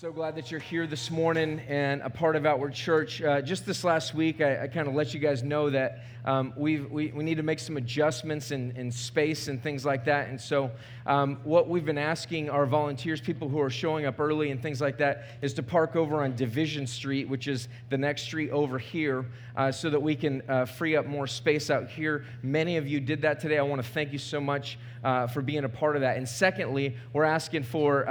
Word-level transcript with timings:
So 0.00 0.10
glad 0.10 0.34
that 0.36 0.50
you're 0.50 0.60
here 0.60 0.86
this 0.86 1.10
morning 1.10 1.60
and 1.68 2.00
a 2.00 2.08
part 2.08 2.34
of 2.34 2.46
Outward 2.46 2.72
Church. 2.72 3.20
Uh, 3.20 3.42
just 3.42 3.66
this 3.66 3.84
last 3.84 4.14
week, 4.14 4.40
I, 4.40 4.62
I 4.62 4.66
kind 4.66 4.88
of 4.88 4.94
let 4.94 5.12
you 5.12 5.20
guys 5.20 5.42
know 5.42 5.68
that 5.68 6.04
um, 6.24 6.54
we 6.56 6.80
we, 6.80 7.10
need 7.10 7.34
to 7.34 7.42
make 7.42 7.58
some 7.58 7.76
adjustments 7.76 8.50
in, 8.50 8.70
in 8.76 8.90
space 8.90 9.48
and 9.48 9.62
things 9.62 9.84
like 9.84 10.06
that. 10.06 10.28
And 10.28 10.40
so, 10.40 10.70
um, 11.06 11.36
what 11.44 11.68
we've 11.68 11.84
been 11.84 11.98
asking 11.98 12.48
our 12.48 12.64
volunteers, 12.64 13.20
people 13.20 13.50
who 13.50 13.60
are 13.60 13.68
showing 13.68 14.06
up 14.06 14.18
early 14.20 14.50
and 14.50 14.62
things 14.62 14.80
like 14.80 14.96
that, 14.98 15.24
is 15.42 15.52
to 15.54 15.62
park 15.62 15.96
over 15.96 16.22
on 16.22 16.34
Division 16.34 16.86
Street, 16.86 17.28
which 17.28 17.46
is 17.46 17.68
the 17.90 17.98
next 17.98 18.22
street 18.22 18.50
over 18.52 18.78
here, 18.78 19.26
uh, 19.54 19.70
so 19.70 19.90
that 19.90 20.00
we 20.00 20.14
can 20.14 20.42
uh, 20.48 20.64
free 20.64 20.96
up 20.96 21.04
more 21.04 21.26
space 21.26 21.68
out 21.68 21.90
here. 21.90 22.24
Many 22.42 22.78
of 22.78 22.88
you 22.88 23.00
did 23.00 23.20
that 23.20 23.38
today. 23.38 23.58
I 23.58 23.62
want 23.62 23.82
to 23.82 23.88
thank 23.88 24.14
you 24.14 24.18
so 24.18 24.40
much 24.40 24.78
uh, 25.04 25.26
for 25.26 25.42
being 25.42 25.64
a 25.64 25.68
part 25.68 25.96
of 25.96 26.00
that. 26.00 26.16
And 26.16 26.26
secondly, 26.26 26.96
we're 27.12 27.24
asking 27.24 27.64
for 27.64 28.08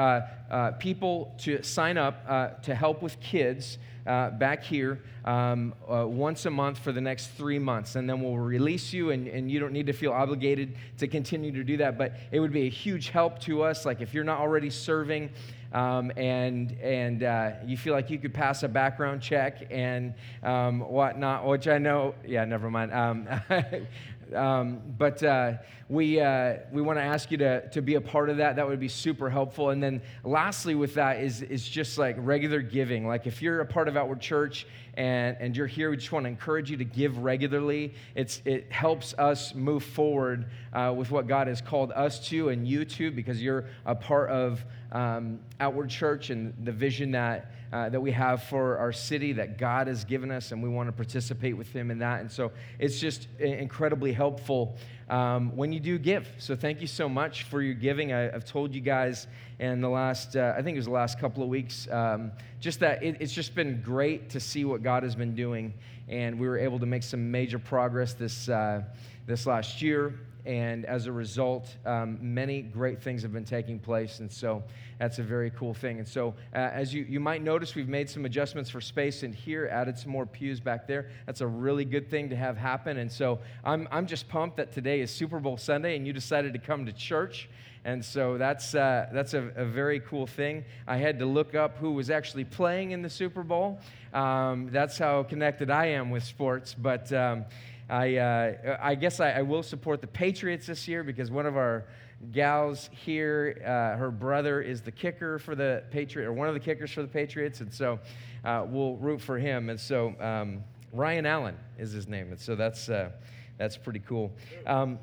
uh, 0.50 0.72
people 0.72 1.34
to 1.40 1.62
sign 1.64 1.98
up 1.98 2.24
uh, 2.28 2.50
to 2.64 2.76
help 2.76 3.02
with 3.02 3.20
kids 3.20 3.78
uh, 4.08 4.32
back 4.32 4.64
here 4.64 5.00
um, 5.26 5.74
uh, 5.88 6.06
once 6.08 6.46
a 6.46 6.50
month 6.50 6.80
for 6.80 6.92
the 6.92 7.02
next 7.02 7.28
three 7.28 7.60
months. 7.60 7.96
And 7.96 8.10
then 8.10 8.22
we'll 8.22 8.38
release 8.38 8.92
you, 8.92 9.12
and, 9.12 9.28
and 9.28 9.52
you 9.52 9.60
don't 9.60 9.74
need 9.74 9.86
to 9.88 9.94
feel 9.94 10.12
obligated 10.12 10.76
to 10.98 11.08
continue 11.08 11.52
to 11.52 11.64
do 11.64 11.78
that. 11.78 11.98
But 11.98 12.14
it 12.32 12.40
would 12.40 12.52
be 12.52 12.64
a 12.64 12.70
huge 12.70 13.10
help 13.10 13.40
to 13.42 13.62
us. 13.62 13.86
Like 13.86 14.02
if 14.02 14.14
you're 14.14 14.24
not 14.24 14.40
already 14.40 14.70
serving, 14.70 15.30
um, 15.72 16.12
and 16.18 16.76
and 16.82 17.22
uh, 17.22 17.52
you 17.64 17.78
feel 17.78 17.94
like 17.94 18.10
you 18.10 18.18
could 18.18 18.34
pass 18.34 18.64
a 18.64 18.68
background 18.68 19.22
check 19.22 19.68
and 19.70 20.16
um, 20.42 20.80
whatnot, 20.80 21.46
which 21.46 21.68
I 21.68 21.78
know, 21.78 22.16
yeah, 22.26 22.46
never 22.46 22.72
mind. 22.72 22.92
Um, 22.92 23.28
Um, 24.34 24.82
but 24.98 25.24
uh, 25.24 25.54
we, 25.88 26.20
uh, 26.20 26.58
we 26.72 26.82
want 26.82 27.00
to 27.00 27.04
ask 27.04 27.32
you 27.32 27.38
to, 27.38 27.68
to 27.70 27.82
be 27.82 27.96
a 27.96 28.02
part 28.02 28.30
of 28.30 28.38
that. 28.38 28.56
That 28.56 28.68
would 28.68 28.80
be 28.80 28.88
super 28.88 29.30
helpful. 29.30 29.72
And 29.72 29.82
then, 29.82 30.02
lastly, 30.24 30.76
with 30.76 30.94
that 30.96 31.20
is, 31.20 31.42
is 31.42 31.68
just 31.68 31.98
like 31.98 32.16
regular 32.20 32.62
giving. 32.62 33.08
Like, 33.08 33.26
if 33.26 33.42
you're 33.42 33.62
a 33.62 33.66
part 33.66 33.88
of 33.88 33.98
Outward 33.98 34.22
Church 34.22 34.68
and, 34.94 35.36
and 35.40 35.58
you're 35.58 35.68
here, 35.68 35.90
we 35.90 35.98
just 35.98 36.12
want 36.12 36.26
to 36.26 36.30
encourage 36.30 36.70
you 36.70 36.78
to 36.78 36.86
give 36.86 37.18
regularly. 37.18 37.94
It's, 38.16 38.42
it 38.46 38.72
helps 38.72 39.14
us 39.16 39.56
move 39.56 39.84
forward 39.84 40.46
uh, 40.74 40.94
with 40.96 41.12
what 41.12 41.28
God 41.28 41.48
has 41.48 41.62
called 41.62 41.92
us 41.94 42.20
to 42.30 42.50
and 42.50 42.68
you 42.68 42.86
to 42.86 43.12
because 43.12 43.42
you're 43.42 43.66
a 43.86 43.96
part 43.96 44.30
of 44.30 44.64
um, 44.92 45.40
Outward 45.60 45.90
Church 45.90 46.30
and 46.30 46.54
the 46.64 46.72
vision 46.72 47.12
that 47.12 47.52
uh, 47.72 47.90
that 47.90 48.02
we 48.02 48.12
have 48.12 48.44
for 48.44 48.78
our 48.78 48.92
city 48.92 49.34
that 49.34 49.58
God 49.58 49.88
has 49.88 50.04
given 50.04 50.32
us, 50.32 50.52
and 50.52 50.64
we 50.64 50.70
want 50.70 50.88
to 50.88 50.92
participate 50.92 51.56
with 51.56 51.72
Him 51.72 51.92
in 51.92 52.00
that. 52.00 52.22
And 52.22 52.32
so 52.32 52.52
it's 52.80 53.00
just 53.00 53.28
incredibly 53.40 54.12
helpful 54.12 54.76
um, 55.10 55.56
when 55.56 55.72
you 55.72 55.80
do 55.80 56.00
give. 56.00 56.28
So 56.40 56.56
thank 56.56 56.82
you 56.82 56.88
so 56.88 57.08
much 57.08 57.44
for 57.44 57.62
your 57.62 57.76
giving. 57.76 58.12
I, 58.12 58.22
have 58.22 58.46
told 58.46 58.74
you 58.74 58.82
guys 58.82 59.28
in 59.60 59.82
the 59.82 59.90
last, 59.90 60.36
uh, 60.36 60.56
I 60.58 60.64
think 60.64 60.76
it 60.76 60.80
was 60.80 60.86
the 60.86 60.92
last 60.92 61.20
couple 61.20 61.44
of 61.44 61.50
weeks, 61.50 61.88
um, 61.92 62.32
just 62.60 62.80
that 62.80 63.04
it, 63.04 63.18
it's 63.20 63.34
just 63.34 63.54
been 63.54 63.82
great 63.84 64.32
to 64.32 64.40
see 64.40 64.66
what 64.66 64.82
God 64.82 65.04
has 65.04 65.16
been 65.16 65.36
doing. 65.36 65.74
And 66.08 66.40
we 66.40 66.48
were 66.48 66.58
able 66.58 66.80
to 66.80 66.88
make 66.88 67.04
some 67.04 67.30
major 67.30 67.60
progress 67.60 68.14
this, 68.14 68.50
uh, 68.50 68.82
this 69.28 69.46
last 69.46 69.80
year 69.82 70.16
and 70.46 70.86
as 70.86 71.06
a 71.06 71.12
result, 71.12 71.76
um, 71.86 72.18
many 72.22 72.62
great 72.62 73.02
things 73.02 73.22
have 73.24 73.34
been 73.34 73.46
taking 73.46 73.78
place. 73.78 74.20
And 74.20 74.32
so 74.32 74.64
that's 74.98 75.20
a 75.20 75.24
very 75.24 75.52
cool 75.52 75.74
thing. 75.74 76.00
And 76.00 76.08
so, 76.08 76.34
uh, 76.54 76.58
as 76.58 76.94
you, 76.94 77.06
you 77.08 77.20
might 77.20 77.42
notice, 77.42 77.76
we've 77.76 77.90
made 77.90 78.10
some 78.10 78.26
adjustments 78.26 78.70
for 78.70 78.82
space 78.82 79.24
in 79.24 79.34
here, 79.34 79.68
added 79.72 79.98
some 79.98 80.12
more 80.12 80.26
pews 80.26 80.60
back 80.60 80.88
there. 80.88 81.10
That's 81.26 81.42
a 81.42 81.48
really 81.48 81.86
good 81.86 82.10
thing 82.10 82.30
to 82.30 82.36
have 82.36 82.58
happen. 82.58 82.98
And 82.98 83.12
so, 83.12 83.40
I'm, 83.64 83.88
I'm 83.92 84.08
just 84.08 84.30
pumped 84.30 84.58
that 84.58 84.72
today 84.72 85.02
is 85.02 85.12
Super 85.12 85.40
Bowl 85.40 85.58
Sunday 85.58 85.96
and 85.96 86.08
you 86.08 86.14
decided 86.14 86.54
to 86.54 86.60
come 86.60 86.86
to 86.86 86.94
church. 86.94 87.50
And 87.86 88.04
so 88.04 88.38
that's, 88.38 88.76
uh, 88.76 89.08
that's 89.14 89.34
a, 89.34 89.52
a, 89.56 89.66
very 89.66 90.02
cool 90.02 90.28
thing. 90.28 90.66
I 90.86 90.98
had 90.98 91.20
to 91.20 91.26
look 91.26 91.56
up 91.56 91.78
who 91.78 91.94
was 91.94 92.10
actually 92.10 92.44
playing 92.44 92.92
in 92.92 93.02
the 93.02 93.10
Super 93.10 93.42
Bowl. 93.42 93.80
Um, 94.14 94.70
that's 94.72 94.98
how 94.98 95.24
connected 95.24 95.70
I 95.70 95.86
am 95.88 96.10
with 96.10 96.24
sports. 96.24 96.76
But 96.78 97.12
um, 97.14 97.46
I, 97.90 98.18
uh, 98.18 98.78
I 98.80 98.94
guess 98.94 99.20
I, 99.20 99.32
I, 99.32 99.42
will 99.42 99.64
support 99.64 100.00
the 100.00 100.08
Patriots 100.08 100.68
this 100.68 100.88
year 100.88 101.04
because 101.04 101.32
one 101.32 101.48
of 101.48 101.58
our 101.58 101.86
gals 102.32 102.88
here, 102.94 103.60
uh, 103.66 103.98
her 103.98 104.12
brother 104.12 104.62
is 104.62 104.82
the 104.82 104.92
kicker 104.92 105.40
for 105.40 105.56
the 105.56 105.84
Patriot, 105.90 106.28
or 106.28 106.34
one 106.34 106.48
of 106.48 106.54
the 106.54 106.60
kickers 106.60 106.92
for 106.92 107.02
the 107.02 107.08
Patriots, 107.08 107.62
and 107.62 107.74
so 107.74 108.00
uh, 108.46 108.64
we'll 108.68 108.96
root 108.98 109.20
for 109.20 109.40
him. 109.40 109.70
And 109.70 109.80
so 109.80 110.14
um, 110.20 110.64
Ryan 110.94 111.26
Allen 111.26 111.58
is 111.80 111.92
his 111.92 112.08
name, 112.08 112.30
and 112.30 112.40
so 112.40 112.56
that's 112.56 112.90
uh, 112.90 113.10
that's 113.58 113.76
pretty 113.76 114.02
cool. 114.02 114.32
Um, 114.68 115.00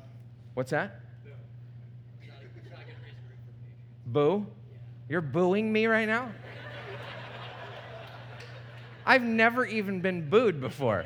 what's 0.53 0.71
that? 0.71 1.01
Boo? 4.05 4.45
You're 5.09 5.19
booing 5.19 5.73
me 5.73 5.87
right 5.87 6.07
now? 6.07 6.31
I've 9.05 9.23
never 9.23 9.65
even 9.65 9.99
been 9.99 10.29
booed 10.29 10.61
before. 10.61 11.05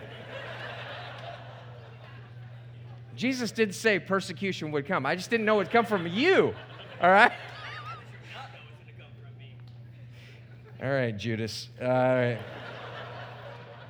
Jesus 3.16 3.52
did 3.52 3.76
say 3.76 4.00
persecution 4.00 4.72
would 4.72 4.86
come. 4.86 5.06
I 5.06 5.16
just 5.16 5.30
didn't 5.30 5.46
know 5.46 5.56
it 5.56 5.66
would 5.66 5.72
come 5.72 5.86
from 5.86 6.08
you. 6.08 6.54
All 7.02 7.10
right? 7.10 7.32
All 10.82 10.90
right, 10.90 11.16
Judas. 11.16 11.70
All 11.80 11.88
right. 11.88 12.40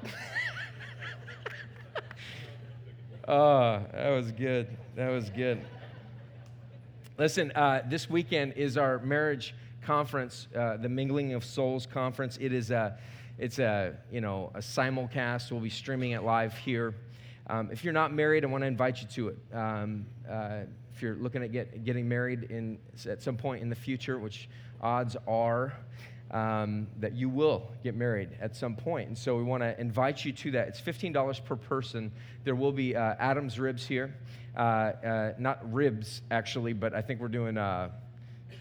oh, 3.27 3.81
that 3.93 4.09
was 4.09 4.31
good. 4.31 4.67
That 4.95 5.09
was 5.09 5.29
good. 5.29 5.61
Listen, 7.17 7.51
uh, 7.51 7.83
this 7.87 8.09
weekend 8.09 8.53
is 8.53 8.77
our 8.77 8.99
marriage 8.99 9.53
conference, 9.83 10.47
uh, 10.55 10.77
the 10.77 10.89
Mingling 10.89 11.33
of 11.33 11.45
Souls 11.45 11.85
conference. 11.85 12.37
It 12.41 12.51
is 12.51 12.71
a, 12.71 12.97
it's 13.37 13.59
a, 13.59 13.95
you 14.11 14.19
know, 14.19 14.51
a 14.55 14.59
simulcast. 14.59 15.51
We'll 15.51 15.61
be 15.61 15.69
streaming 15.69 16.11
it 16.11 16.23
live 16.23 16.57
here. 16.57 16.95
Um, 17.51 17.67
if 17.69 17.83
you're 17.83 17.91
not 17.91 18.13
married, 18.13 18.45
I 18.45 18.47
want 18.47 18.61
to 18.61 18.67
invite 18.67 19.01
you 19.01 19.07
to 19.09 19.27
it. 19.27 19.37
Um, 19.53 20.05
uh, 20.29 20.61
if 20.95 21.01
you're 21.01 21.15
looking 21.15 21.43
at 21.43 21.51
get, 21.51 21.83
getting 21.83 22.07
married 22.07 22.43
in, 22.43 22.79
at 23.05 23.21
some 23.21 23.35
point 23.35 23.61
in 23.61 23.69
the 23.69 23.75
future, 23.75 24.17
which 24.17 24.47
odds 24.79 25.17
are 25.27 25.73
um, 26.31 26.87
that 27.01 27.11
you 27.11 27.27
will 27.27 27.69
get 27.83 27.93
married 27.93 28.29
at 28.39 28.55
some 28.55 28.73
point. 28.77 29.09
And 29.09 29.17
so 29.17 29.35
we 29.35 29.43
want 29.43 29.63
to 29.63 29.77
invite 29.81 30.23
you 30.23 30.31
to 30.31 30.51
that. 30.51 30.69
It's 30.69 30.79
$15 30.79 31.43
per 31.43 31.57
person. 31.57 32.13
There 32.45 32.55
will 32.55 32.71
be 32.71 32.95
uh, 32.95 33.15
Adam's 33.19 33.59
ribs 33.59 33.85
here. 33.85 34.15
Uh, 34.55 34.59
uh, 34.59 35.33
not 35.37 35.73
ribs, 35.73 36.21
actually, 36.31 36.71
but 36.71 36.93
I 36.93 37.01
think 37.01 37.19
we're 37.19 37.27
doing 37.27 37.57
uh, 37.57 37.89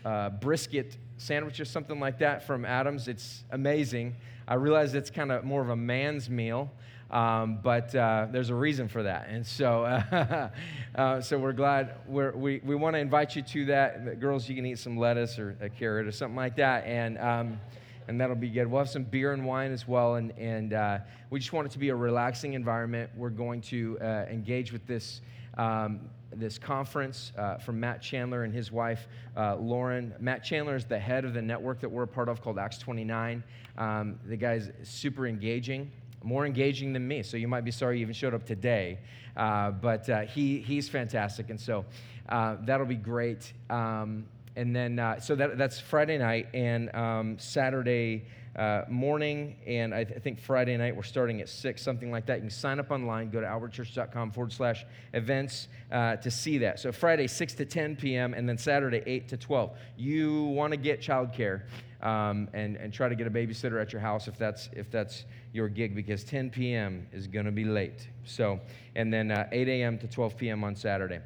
uh, 0.05 0.31
brisket 0.31 0.97
sandwich 1.17 1.61
or 1.61 1.65
something 1.65 2.01
like 2.01 2.19
that 2.19 2.45
from 2.45 2.65
Adam's. 2.65 3.07
It's 3.07 3.45
amazing. 3.53 4.17
I 4.49 4.55
realize 4.55 4.95
it's 4.95 5.11
kind 5.11 5.31
of 5.31 5.45
more 5.45 5.63
of 5.63 5.69
a 5.69 5.77
man's 5.77 6.29
meal. 6.29 6.73
Um, 7.11 7.59
but 7.61 7.93
uh, 7.95 8.29
there's 8.31 8.51
a 8.51 8.55
reason 8.55 8.89
for 8.89 9.03
that. 9.03 9.29
And 9.29 9.45
so, 9.45 9.85
uh, 9.85 10.49
uh, 10.95 11.21
so 11.21 11.39
we're 11.39 11.53
glad 11.53 11.97
we're, 12.07 12.33
we, 12.33 12.61
we 12.65 12.77
want 12.77 12.95
to 12.95 13.01
invite 13.01 13.35
you 13.35 13.43
to 13.43 13.65
that. 13.67 14.21
Girls, 14.21 14.49
you 14.49 14.55
can 14.55 14.65
eat 14.65 14.79
some 14.79 14.97
lettuce 14.97 15.39
or 15.39 15.57
a 15.61 15.69
carrot 15.69 16.07
or 16.07 16.13
something 16.13 16.37
like 16.37 16.57
that. 16.57 16.85
And, 16.85 17.19
um, 17.19 17.61
and 18.07 18.21
that'll 18.21 18.37
be 18.37 18.49
good. 18.49 18.67
We'll 18.67 18.81
have 18.81 18.91
some 18.91 19.03
beer 19.03 19.33
and 19.33 19.45
wine 19.45 19.73
as 19.73 19.89
well. 19.89 20.15
And, 20.17 20.33
and 20.39 20.73
uh, 20.73 20.99
we 21.31 21.41
just 21.41 21.53
want 21.53 21.67
it 21.67 21.73
to 21.73 21.79
be 21.79 21.89
a 21.89 21.97
relaxing 21.97 22.55
environment. 22.55 23.11
We're 23.17 23.31
going 23.31 23.61
to 23.63 23.99
uh, 24.01 24.27
engage 24.31 24.73
with 24.73 24.87
this. 24.87 25.21
Um, 25.59 26.01
this 26.33 26.61
conference 26.61 27.33
uh, 27.37 27.57
from 27.59 27.81
Matt 27.81 28.01
Chandler 28.01 28.45
and 28.45 28.55
his 28.55 28.71
wife, 28.71 29.09
uh, 29.37 29.57
Lauren. 29.57 30.15
Matt 30.21 30.45
Chandler 30.45 30.77
is 30.77 30.85
the 30.85 30.97
head 30.97 31.25
of 31.25 31.35
the 31.35 31.43
network 31.43 31.81
that 31.81 31.89
we're 31.89 32.05
a 32.05 32.07
part 32.07 32.29
of 32.29 32.41
called 32.41 32.57
Acts 32.57 32.79
29. 32.79 33.43
Um, 33.77 34.21
the 34.27 34.37
guy's 34.37 34.71
super 34.85 35.27
engaging 35.27 35.91
more 36.23 36.47
engaging 36.47 36.93
than 36.93 37.07
me. 37.07 37.23
So 37.23 37.37
you 37.37 37.49
might 37.49 37.65
be 37.65 37.71
sorry 37.71 37.99
you 37.99 38.03
even 38.03 38.15
showed 38.15 38.35
up 38.35 38.45
today. 38.45 38.99
Uh, 39.37 39.71
but 39.71 40.09
uh, 40.09 40.23
he, 40.23 40.59
he's 40.59 40.89
fantastic. 40.89 41.51
And 41.51 41.61
so 41.61 41.85
uh, 42.29 42.57
that'll 42.63 42.87
be 42.87 42.95
great. 42.95 43.53
Um, 43.69 44.27
and 44.57 44.75
then, 44.75 44.99
uh, 44.99 45.21
so 45.21 45.35
that, 45.37 45.57
that's 45.57 45.79
Friday 45.81 46.19
night 46.19 46.49
and 46.53 46.95
um, 46.95 47.39
Saturday 47.39 48.25
uh, 48.57 48.83
morning. 48.89 49.57
And 49.67 49.95
I, 49.95 50.05
th- 50.05 50.17
I, 50.17 50.21
think 50.21 50.41
Friday 50.41 50.77
night 50.77 50.95
we're 50.95 51.03
starting 51.03 51.41
at 51.41 51.49
6, 51.49 51.81
something 51.81 52.11
like 52.11 52.27
that. 52.27 52.37
You 52.37 52.43
can 52.43 52.51
sign 52.51 52.81
up 52.81 52.91
online, 52.91 53.31
go 53.31 53.41
to 53.41 53.47
outwardchurch.com 53.47 54.33
forward 54.33 54.53
slash 54.53 54.85
events 55.15 55.69
uh, 55.93 56.17
to 56.17 56.31
see 56.31 56.59
that. 56.59 56.81
So 56.81 56.91
Friday, 56.91 57.29
6 57.29 57.55
to 57.55 57.65
10 57.65 57.97
p.m., 57.97 58.35
and 58.35 58.49
then 58.49 58.59
Saturday, 58.59 59.03
8 59.07 59.29
to 59.29 59.37
12. 59.37 59.71
You 59.97 60.43
want 60.45 60.73
to 60.73 60.77
get 60.77 61.01
childcare 61.01 61.63
um, 62.03 62.49
and, 62.53 62.77
and 62.77 62.93
try 62.93 63.09
to 63.09 63.15
get 63.15 63.27
a 63.27 63.31
babysitter 63.31 63.81
at 63.81 63.93
your 63.93 64.01
house 64.01 64.29
if 64.29 64.39
that's, 64.39 64.69
if 64.73 64.91
that's 64.91 65.25
your 65.53 65.69
gig 65.69 65.95
because 65.95 66.25
10 66.25 66.51
p.m. 66.51 67.07
is 67.13 67.27
going 67.27 67.45
to 67.45 67.53
be 67.53 67.65
late. 67.65 68.09
So, 68.25 68.61
and 68.95 69.13
then 69.13 69.31
uh, 69.31 69.49
8 69.53 69.69
a.m. 69.69 69.99
to 69.99 70.07
12 70.07 70.37
p.m. 70.37 70.65
on 70.65 70.75
Saturday. 70.77 71.21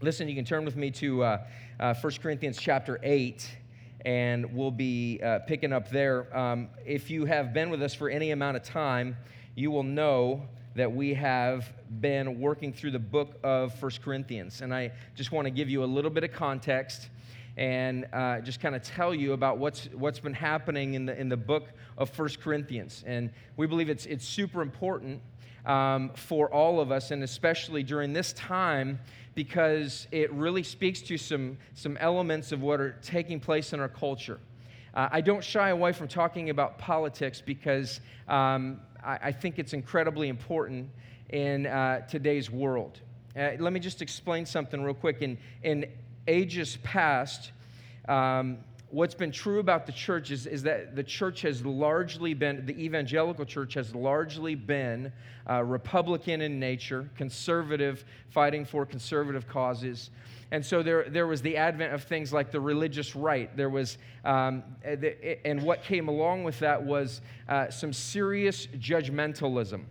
Listen, 0.00 0.28
you 0.28 0.34
can 0.34 0.44
turn 0.44 0.64
with 0.64 0.76
me 0.76 0.90
to 0.92 1.22
uh, 1.22 1.46
uh, 1.80 1.94
1 1.94 2.12
Corinthians 2.22 2.58
chapter 2.58 3.00
8, 3.02 3.56
and 4.04 4.54
we'll 4.54 4.70
be 4.70 5.20
uh, 5.22 5.40
picking 5.40 5.72
up 5.72 5.90
there. 5.90 6.36
Um, 6.36 6.68
if 6.84 7.10
you 7.10 7.24
have 7.24 7.52
been 7.52 7.70
with 7.70 7.82
us 7.82 7.94
for 7.94 8.08
any 8.08 8.30
amount 8.30 8.56
of 8.56 8.62
time, 8.62 9.16
you 9.54 9.70
will 9.70 9.82
know 9.82 10.42
that 10.74 10.92
we 10.92 11.14
have 11.14 11.72
been 12.00 12.38
working 12.38 12.72
through 12.72 12.90
the 12.90 12.98
book 12.98 13.36
of 13.42 13.82
1 13.82 13.92
Corinthians. 14.04 14.60
And 14.60 14.74
I 14.74 14.92
just 15.14 15.32
want 15.32 15.46
to 15.46 15.50
give 15.50 15.70
you 15.70 15.82
a 15.82 15.86
little 15.86 16.10
bit 16.10 16.22
of 16.22 16.32
context 16.32 17.08
and 17.56 18.06
uh, 18.12 18.40
just 18.40 18.60
kind 18.60 18.74
of 18.74 18.82
tell 18.82 19.14
you 19.14 19.32
about 19.32 19.58
what's, 19.58 19.86
what's 19.94 20.20
been 20.20 20.34
happening 20.34 20.94
in 20.94 21.06
the, 21.06 21.18
in 21.18 21.28
the 21.28 21.36
book 21.36 21.68
of 21.96 22.10
First 22.10 22.40
Corinthians. 22.40 23.02
And 23.06 23.30
we 23.56 23.66
believe 23.66 23.88
it's, 23.88 24.06
it's 24.06 24.26
super 24.26 24.60
important 24.60 25.22
um, 25.64 26.10
for 26.14 26.52
all 26.52 26.80
of 26.80 26.92
us, 26.92 27.10
and 27.10 27.22
especially 27.22 27.82
during 27.82 28.12
this 28.12 28.32
time, 28.34 29.00
because 29.34 30.06
it 30.12 30.32
really 30.32 30.62
speaks 30.62 31.00
to 31.02 31.18
some, 31.18 31.58
some 31.74 31.96
elements 31.96 32.52
of 32.52 32.62
what 32.62 32.80
are 32.80 32.92
taking 33.02 33.40
place 33.40 33.72
in 33.72 33.80
our 33.80 33.88
culture. 33.88 34.38
Uh, 34.94 35.08
I 35.12 35.20
don't 35.20 35.44
shy 35.44 35.70
away 35.70 35.92
from 35.92 36.08
talking 36.08 36.50
about 36.50 36.78
politics 36.78 37.42
because 37.44 38.00
um, 38.28 38.80
I, 39.04 39.18
I, 39.24 39.32
think 39.32 39.58
it's 39.58 39.74
incredibly 39.74 40.28
important 40.28 40.88
in 41.28 41.66
uh, 41.66 42.06
today's 42.06 42.50
world. 42.50 43.00
Uh, 43.36 43.50
let 43.58 43.74
me 43.74 43.80
just 43.80 44.00
explain 44.00 44.46
something 44.46 44.82
real 44.82 44.94
quick. 44.94 45.20
In, 45.20 45.36
in 45.62 45.84
ages 46.26 46.78
past, 46.82 47.52
um, 48.08 48.58
what's 48.90 49.14
been 49.14 49.32
true 49.32 49.58
about 49.58 49.86
the 49.86 49.92
church 49.92 50.30
is, 50.30 50.46
is 50.46 50.62
that 50.62 50.94
the 50.94 51.02
church 51.02 51.42
has 51.42 51.64
largely 51.64 52.34
been, 52.34 52.64
the 52.66 52.78
evangelical 52.82 53.44
church 53.44 53.74
has 53.74 53.94
largely 53.94 54.54
been 54.54 55.12
uh, 55.48 55.62
Republican 55.62 56.40
in 56.40 56.58
nature, 56.58 57.10
conservative, 57.16 58.04
fighting 58.30 58.64
for 58.64 58.86
conservative 58.86 59.48
causes. 59.48 60.10
And 60.52 60.64
so 60.64 60.82
there, 60.82 61.08
there 61.08 61.26
was 61.26 61.42
the 61.42 61.56
advent 61.56 61.92
of 61.92 62.04
things 62.04 62.32
like 62.32 62.52
the 62.52 62.60
religious 62.60 63.16
right. 63.16 63.54
There 63.56 63.70
was, 63.70 63.98
um, 64.24 64.62
and 65.44 65.62
what 65.62 65.82
came 65.82 66.08
along 66.08 66.44
with 66.44 66.60
that 66.60 66.82
was 66.82 67.20
uh, 67.48 67.70
some 67.70 67.92
serious 67.92 68.66
judgmentalism 68.66 69.82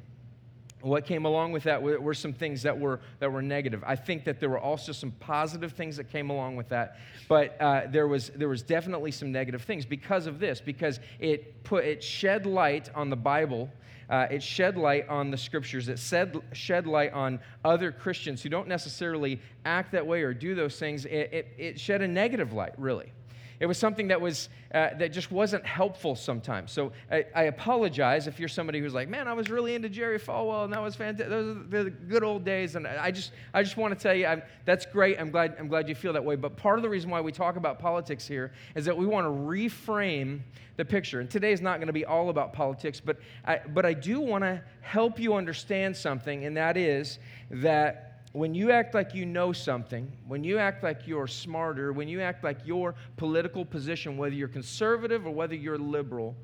what 0.86 1.06
came 1.06 1.26
along 1.26 1.52
with 1.52 1.64
that 1.64 1.82
were, 1.82 2.14
some 2.14 2.32
things 2.32 2.62
that 2.62 2.80
were, 2.80 3.00
that 3.20 3.32
were 3.32 3.42
negative. 3.42 3.84
I 3.86 3.96
think 3.96 4.24
that 4.26 4.40
there 4.40 4.50
were 4.50 4.60
also 4.60 4.92
some 4.92 5.12
positive 5.20 5.74
things 5.74 5.98
that 5.98 6.12
came 6.12 6.30
along 6.30 6.56
with 6.56 6.70
that, 6.70 7.00
but 7.28 7.60
uh, 7.60 7.88
there, 7.90 8.08
was, 8.08 8.30
there 8.36 8.50
was 8.50 8.62
definitely 8.62 9.12
some 9.12 9.32
negative 9.32 9.64
things 9.64 9.86
because 9.86 10.28
of 10.28 10.40
this, 10.40 10.62
because 10.62 11.00
it, 11.20 11.64
put, 11.64 11.86
it 11.86 12.04
shed 12.04 12.46
light 12.46 12.90
on 12.94 13.10
the 13.10 13.16
Bible. 13.16 13.70
Uh, 14.08 14.28
it 14.30 14.44
shed 14.44 14.78
light 14.78 15.10
on 15.10 15.32
the 15.32 15.38
scriptures. 15.38 15.90
It 15.90 15.98
shed, 15.98 16.40
shed 16.54 16.86
light 16.86 17.12
on 17.14 17.40
other 17.64 17.92
Christians 17.92 18.44
who 18.44 18.50
don't 18.50 18.68
necessarily 18.68 19.42
act 19.66 19.92
that 19.94 20.06
way 20.06 20.22
or 20.22 20.32
do 20.32 20.54
those 20.54 20.78
things. 20.78 21.06
It, 21.06 21.34
it, 21.34 21.48
it 21.58 21.80
shed 21.80 22.04
a 22.04 22.08
negative 22.08 22.54
light, 22.54 22.74
really. 22.78 23.12
It 23.60 23.66
was 23.66 23.78
something 23.78 24.10
that 24.10 24.20
was 24.20 24.50
uh, 24.74 24.90
that 24.98 25.14
just 25.14 25.32
wasn't 25.32 25.66
helpful 25.66 26.16
sometimes. 26.16 26.72
So 26.72 26.92
I, 27.10 27.26
I, 27.34 27.44
apologize 27.44 28.28
if 28.28 28.40
you're 28.40 28.50
somebody 28.50 28.80
who's 28.82 28.94
like, 28.94 29.08
man, 29.08 29.28
I 29.28 29.34
was 29.34 29.50
really 29.50 29.74
into 29.74 29.88
Jerry 29.88 30.20
Falwell, 30.20 30.66
and 30.66 30.74
that 30.74 30.82
was 30.82 30.96
fantastic. 30.96 31.30
Those 31.30 31.58
are 31.58 31.84
the 31.84 31.90
good 31.90 32.24
old 32.24 32.44
days. 32.44 32.76
And 32.76 32.86
I 32.86 33.12
just 33.12 33.32
I 33.54 33.64
just 33.64 33.78
want 33.78 33.98
to 33.98 34.02
tell 34.02 34.14
you, 34.14 34.26
I'm, 34.26 34.42
that's 34.66 34.86
great. 34.86 35.20
I'm 35.20 35.32
glad 35.32 35.56
I'm 35.60 35.68
glad 35.68 35.88
you 35.88 35.96
feel 35.96 36.14
that 36.14 36.26
way. 36.26 36.36
But 36.36 36.58
part 36.58 36.78
of 36.78 36.84
the 36.84 36.90
reason 36.90 37.10
why 37.10 37.22
we 37.22 37.32
talk 37.32 37.56
about 37.56 37.80
politics 37.80 38.28
here 38.28 38.52
is 38.76 38.86
that 38.86 38.98
we 38.98 39.06
want 39.06 39.26
to 39.26 39.32
reframe 39.32 40.42
the 40.78 40.86
picture. 40.86 41.20
And 41.20 41.30
today 41.30 41.52
is 41.52 41.62
not 41.62 41.78
going 41.78 41.88
to 41.88 41.94
be 41.94 42.06
all 42.06 42.30
about 42.30 42.54
politics, 42.54 43.00
but 43.00 43.18
I, 43.46 43.60
but 43.74 43.86
I 43.86 43.94
do 43.94 44.20
want 44.20 44.44
to 44.44 44.62
help 44.82 45.20
you 45.20 45.36
understand 45.36 45.96
something, 45.96 46.46
and 46.46 46.58
that 46.58 46.76
is 46.78 47.20
that 47.50 48.15
when 48.36 48.54
you 48.54 48.70
act 48.70 48.94
like 48.94 49.16
you 49.16 49.26
know 49.26 49.54
something, 49.54 50.12
when 50.28 50.44
you 50.44 50.58
act 50.58 50.84
like 50.84 51.08
you're 51.08 51.26
smarter, 51.26 51.94
when 51.94 52.10
you 52.10 52.20
act 52.20 52.44
like 52.44 52.58
your 52.66 52.94
political 53.16 53.64
position, 53.64 54.18
whether 54.18 54.36
you're 54.36 54.50
conservative 54.50 55.26
or 55.26 55.32
whether 55.32 55.56
you're 55.56 55.78
liberal, 55.78 56.36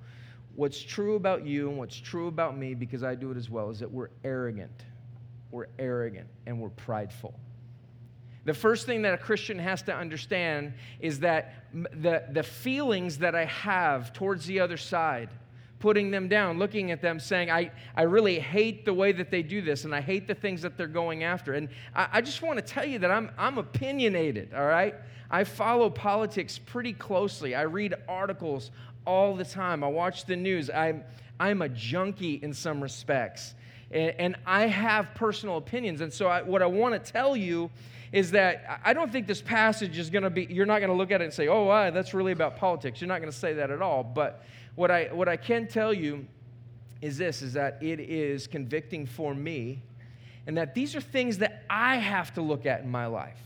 what's 0.55 0.81
true 0.81 1.15
about 1.15 1.45
you 1.45 1.67
and 1.67 1.77
what's 1.77 1.99
true 1.99 2.27
about 2.27 2.57
me, 2.57 2.73
because 2.73 3.03
I 3.03 3.15
do 3.15 3.29
it 3.31 3.37
as 3.37 3.49
well, 3.49 3.69
is 3.69 3.79
that 3.79 3.91
we're 3.91 4.09
arrogant. 4.23 4.85
We're 5.51 5.67
arrogant 5.77 6.29
and 6.45 6.61
we're 6.61 6.69
prideful. 6.69 7.37
The 8.45 8.53
first 8.53 8.85
thing 8.85 9.01
that 9.01 9.13
a 9.13 9.17
Christian 9.17 9.59
has 9.59 9.81
to 9.83 9.93
understand 9.93 10.73
is 11.01 11.19
that 11.19 11.65
the, 11.73 12.23
the 12.31 12.43
feelings 12.43 13.17
that 13.17 13.35
I 13.35 13.45
have 13.45 14.13
towards 14.13 14.45
the 14.45 14.61
other 14.61 14.77
side, 14.77 15.29
putting 15.81 16.11
them 16.11 16.27
down, 16.27 16.57
looking 16.59 16.91
at 16.91 17.01
them, 17.01 17.19
saying, 17.19 17.51
I, 17.51 17.71
I 17.95 18.03
really 18.03 18.39
hate 18.39 18.85
the 18.85 18.93
way 18.93 19.11
that 19.11 19.29
they 19.29 19.43
do 19.43 19.61
this, 19.61 19.83
and 19.83 19.93
I 19.93 19.99
hate 19.99 20.27
the 20.27 20.35
things 20.35 20.61
that 20.61 20.77
they're 20.77 20.87
going 20.87 21.23
after. 21.23 21.53
And 21.53 21.67
I, 21.93 22.07
I 22.13 22.21
just 22.21 22.41
want 22.41 22.57
to 22.57 22.63
tell 22.63 22.85
you 22.85 22.99
that 22.99 23.11
I'm, 23.11 23.31
I'm 23.37 23.57
opinionated, 23.57 24.53
all 24.53 24.65
right? 24.65 24.95
I 25.29 25.43
follow 25.43 25.89
politics 25.89 26.57
pretty 26.57 26.93
closely. 26.93 27.55
I 27.55 27.63
read 27.63 27.95
articles 28.07 28.71
all 29.05 29.35
the 29.35 29.45
time. 29.45 29.83
I 29.83 29.87
watch 29.87 30.25
the 30.25 30.35
news. 30.35 30.69
I'm, 30.69 31.03
I'm 31.39 31.61
a 31.61 31.69
junkie 31.69 32.35
in 32.35 32.53
some 32.53 32.81
respects. 32.81 33.55
And, 33.89 34.37
I 34.45 34.67
have 34.67 35.13
personal 35.15 35.57
opinions. 35.57 35.99
And 35.99 36.13
so, 36.13 36.27
I, 36.27 36.43
what 36.43 36.61
I 36.61 36.65
want 36.65 36.93
to 36.93 37.11
tell 37.11 37.35
you 37.35 37.69
is 38.13 38.31
that 38.31 38.81
I 38.83 38.93
don't 38.93 39.11
think 39.11 39.27
this 39.27 39.41
passage 39.41 39.97
is 39.97 40.09
going 40.09 40.23
to 40.23 40.29
be, 40.29 40.45
you're 40.49 40.65
not 40.65 40.79
going 40.79 40.89
to 40.91 40.95
look 40.95 41.11
at 41.11 41.21
it 41.21 41.25
and 41.25 41.33
say, 41.33 41.47
oh, 41.47 41.65
wow, 41.65 41.91
that's 41.91 42.13
really 42.13 42.31
about 42.31 42.57
politics. 42.57 43.01
You're 43.01 43.07
not 43.07 43.19
going 43.19 43.31
to 43.31 43.37
say 43.37 43.53
that 43.53 43.71
at 43.71 43.81
all. 43.81 44.03
But 44.03 44.45
what 44.81 44.89
I, 44.89 45.09
what 45.13 45.29
I 45.29 45.37
can 45.37 45.67
tell 45.67 45.93
you 45.93 46.25
is 47.03 47.19
this 47.19 47.43
is 47.43 47.53
that 47.53 47.77
it 47.83 47.99
is 47.99 48.47
convicting 48.47 49.05
for 49.05 49.35
me 49.35 49.83
and 50.47 50.57
that 50.57 50.73
these 50.73 50.95
are 50.95 51.01
things 51.01 51.37
that 51.37 51.65
I 51.69 51.97
have 51.97 52.33
to 52.33 52.41
look 52.41 52.65
at 52.65 52.81
in 52.81 52.89
my 52.89 53.05
life. 53.05 53.37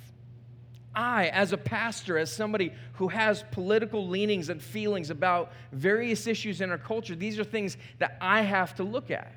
I, 0.96 1.28
as 1.28 1.52
a 1.52 1.58
pastor, 1.58 2.18
as 2.18 2.32
somebody 2.32 2.72
who 2.94 3.10
has 3.10 3.44
political 3.52 4.08
leanings 4.08 4.48
and 4.48 4.62
feelings 4.62 5.10
about 5.10 5.52
various 5.74 6.26
issues 6.26 6.62
in 6.62 6.72
our 6.72 6.78
culture, 6.78 7.16
these 7.16 7.38
are 7.38 7.44
things 7.44 7.76
that 8.00 8.18
I 8.22 8.44
have 8.44 8.74
to 8.76 8.84
look 8.84 9.12
at. 9.12 9.30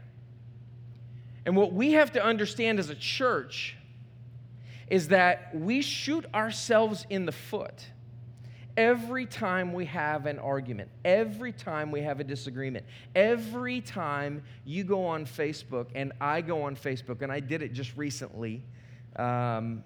And 1.47 1.57
what 1.57 1.73
we 1.73 1.95
have 1.95 2.13
to 2.13 2.23
understand 2.23 2.79
as 2.79 2.91
a 2.91 2.95
church 2.95 3.77
is 4.87 5.09
that 5.09 5.53
we 5.53 5.83
shoot 5.83 6.27
ourselves 6.33 7.05
in 7.11 7.27
the 7.27 7.33
foot 7.33 7.89
every 8.79 9.27
time 9.27 9.73
we 9.73 9.85
have 9.85 10.25
an 10.27 10.39
argument, 10.39 10.89
every 11.05 11.51
time 11.51 11.91
we 11.91 12.01
have 12.01 12.21
a 12.21 12.25
disagreement, 12.25 12.87
every 13.17 13.81
time 13.81 14.41
you 14.65 14.85
go 14.85 15.05
on 15.05 15.27
Facebook 15.27 15.89
and 15.97 16.13
I 16.21 16.41
go 16.41 16.63
on 16.63 16.77
Facebook, 16.77 17.23
and 17.23 17.33
I 17.33 17.41
did 17.41 17.61
it 17.61 17.73
just 17.73 17.97
recently, 17.97 18.63
um, 19.17 19.83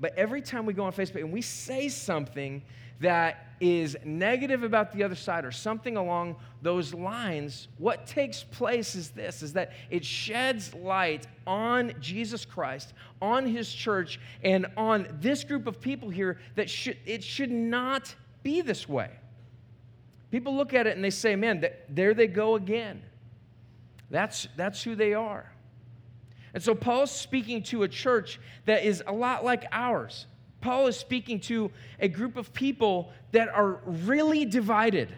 but 0.00 0.16
every 0.16 0.40
time 0.40 0.64
we 0.64 0.72
go 0.72 0.84
on 0.84 0.94
Facebook 0.94 1.20
and 1.20 1.30
we 1.30 1.42
say 1.42 1.90
something 1.90 2.62
that 3.00 3.48
is 3.60 3.96
negative 4.04 4.62
about 4.62 4.92
the 4.92 5.02
other 5.02 5.14
side 5.14 5.44
or 5.44 5.52
something 5.52 5.96
along 5.96 6.36
those 6.62 6.94
lines, 6.94 7.68
what 7.76 8.06
takes 8.06 8.42
place 8.44 8.94
is 8.94 9.10
this 9.10 9.42
is 9.42 9.52
that 9.52 9.72
it 9.90 10.04
sheds 10.04 10.72
light 10.74 11.26
on 11.46 11.92
Jesus 12.00 12.44
Christ, 12.44 12.94
on 13.20 13.44
his 13.44 13.72
church, 13.72 14.18
and 14.42 14.66
on 14.76 15.06
this 15.20 15.44
group 15.44 15.66
of 15.66 15.80
people 15.80 16.08
here 16.08 16.38
that 16.54 16.70
should 16.70 16.96
it 17.04 17.22
should 17.22 17.50
not 17.50 18.14
be 18.42 18.60
this 18.60 18.88
way. 18.88 19.10
People 20.30 20.56
look 20.56 20.72
at 20.72 20.86
it 20.86 20.96
and 20.96 21.04
they 21.04 21.10
say, 21.10 21.36
man, 21.36 21.64
there 21.88 22.14
they 22.14 22.26
go 22.26 22.54
again. 22.54 23.02
That's, 24.10 24.48
that's 24.56 24.82
who 24.82 24.94
they 24.94 25.14
are. 25.14 25.50
And 26.54 26.62
so 26.62 26.74
Paul's 26.74 27.10
speaking 27.10 27.62
to 27.64 27.82
a 27.82 27.88
church 27.88 28.40
that 28.66 28.84
is 28.84 29.02
a 29.06 29.12
lot 29.12 29.44
like 29.44 29.64
ours. 29.72 30.26
Paul 30.60 30.86
is 30.86 30.96
speaking 30.96 31.40
to 31.40 31.70
a 31.98 32.08
group 32.08 32.36
of 32.36 32.52
people 32.52 33.10
that 33.32 33.48
are 33.48 33.80
really 33.84 34.44
divided. 34.44 35.12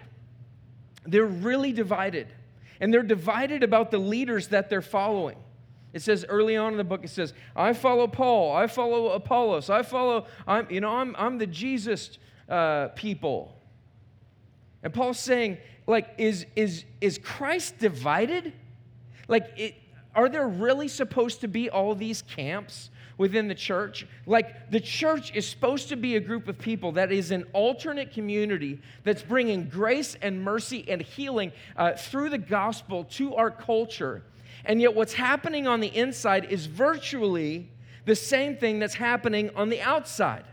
They're 1.06 1.26
really 1.26 1.72
divided. 1.72 2.28
And 2.80 2.92
they're 2.92 3.02
divided 3.02 3.62
about 3.62 3.90
the 3.90 3.98
leaders 3.98 4.48
that 4.48 4.70
they're 4.70 4.82
following. 4.82 5.36
It 5.92 6.02
says 6.02 6.24
early 6.28 6.56
on 6.56 6.72
in 6.72 6.78
the 6.78 6.84
book, 6.84 7.04
it 7.04 7.10
says, 7.10 7.34
I 7.54 7.72
follow 7.72 8.08
Paul, 8.08 8.54
I 8.54 8.66
follow 8.66 9.10
Apollos, 9.10 9.70
I 9.70 9.82
follow, 9.82 10.26
I'm, 10.44 10.66
you 10.68 10.80
know, 10.80 10.90
I'm, 10.90 11.14
I'm 11.16 11.38
the 11.38 11.46
Jesus 11.46 12.18
uh, 12.48 12.88
people. 12.88 13.56
And 14.82 14.92
Paul's 14.92 15.18
saying, 15.18 15.58
like, 15.86 16.14
is, 16.18 16.46
is, 16.56 16.84
is 17.00 17.18
Christ 17.18 17.78
divided? 17.78 18.52
Like, 19.28 19.50
it, 19.56 19.74
are 20.14 20.28
there 20.28 20.46
really 20.46 20.88
supposed 20.88 21.40
to 21.40 21.48
be 21.48 21.70
all 21.70 21.94
these 21.94 22.22
camps 22.22 22.90
within 23.18 23.48
the 23.48 23.54
church? 23.54 24.06
Like, 24.26 24.70
the 24.70 24.80
church 24.80 25.34
is 25.34 25.48
supposed 25.48 25.88
to 25.88 25.96
be 25.96 26.16
a 26.16 26.20
group 26.20 26.48
of 26.48 26.58
people 26.58 26.92
that 26.92 27.10
is 27.10 27.30
an 27.30 27.44
alternate 27.52 28.12
community 28.12 28.80
that's 29.02 29.22
bringing 29.22 29.68
grace 29.68 30.16
and 30.22 30.42
mercy 30.42 30.84
and 30.88 31.02
healing 31.02 31.52
uh, 31.76 31.92
through 31.92 32.30
the 32.30 32.38
gospel 32.38 33.04
to 33.04 33.34
our 33.34 33.50
culture. 33.50 34.22
And 34.64 34.80
yet, 34.80 34.94
what's 34.94 35.14
happening 35.14 35.66
on 35.66 35.80
the 35.80 35.88
inside 35.88 36.46
is 36.46 36.66
virtually 36.66 37.68
the 38.04 38.14
same 38.14 38.56
thing 38.56 38.78
that's 38.78 38.94
happening 38.94 39.50
on 39.56 39.68
the 39.68 39.80
outside. 39.80 40.44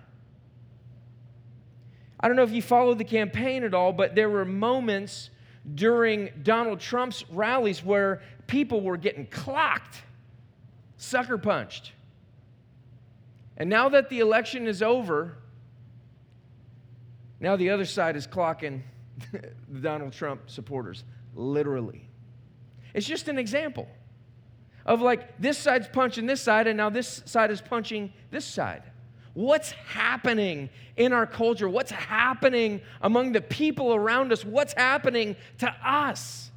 I 2.22 2.28
don't 2.28 2.38
know 2.38 2.44
if 2.44 2.52
you 2.52 2.62
followed 2.62 2.98
the 2.98 3.04
campaign 3.04 3.64
at 3.64 3.74
all, 3.74 3.94
but 3.94 4.16
there 4.16 4.30
were 4.30 4.46
moments 4.46 5.30
during 5.76 6.30
Donald 6.44 6.80
Trump's 6.80 7.24
rallies 7.30 7.84
where 7.84 8.22
people 8.48 8.82
were 8.82 8.98
getting 8.98 9.26
clocked, 9.28 10.02
sucker 10.98 11.38
punched. 11.38 11.94
And 13.58 13.70
now 13.70 13.90
that 13.90 14.10
the 14.10 14.20
election 14.20 14.68
is 14.68 14.82
over, 14.82 15.38
now 17.40 17.56
the 17.56 17.70
other 17.72 17.86
side 17.86 18.16
is 18.16 18.28
clocking 18.28 18.82
the 19.32 19.80
Donald 19.80 20.14
Trump 20.14 20.50
supporters, 20.50 21.04
literally. 21.36 22.08
It's 22.94 23.08
just 23.08 23.28
an 23.28 23.38
example 23.38 23.88
of 24.86 25.02
like 25.02 25.40
this 25.40 25.58
side's 25.58 25.88
punching 25.88 26.26
this 26.26 26.42
side, 26.42 26.68
and 26.68 26.78
now 26.78 26.90
this 26.90 27.24
side 27.26 27.52
is 27.52 27.62
punching 27.62 28.14
this 28.32 28.46
side. 28.46 28.84
What's 29.34 29.72
happening 29.72 30.70
in 30.98 31.14
our 31.14 31.26
culture? 31.26 31.70
What's 31.70 31.92
happening 31.92 32.82
among 33.02 33.32
the 33.32 33.42
people 33.42 33.94
around 33.94 34.32
us? 34.32 34.44
What's 34.44 34.74
happening 34.74 35.36
to 35.60 35.74
us? 35.84 36.52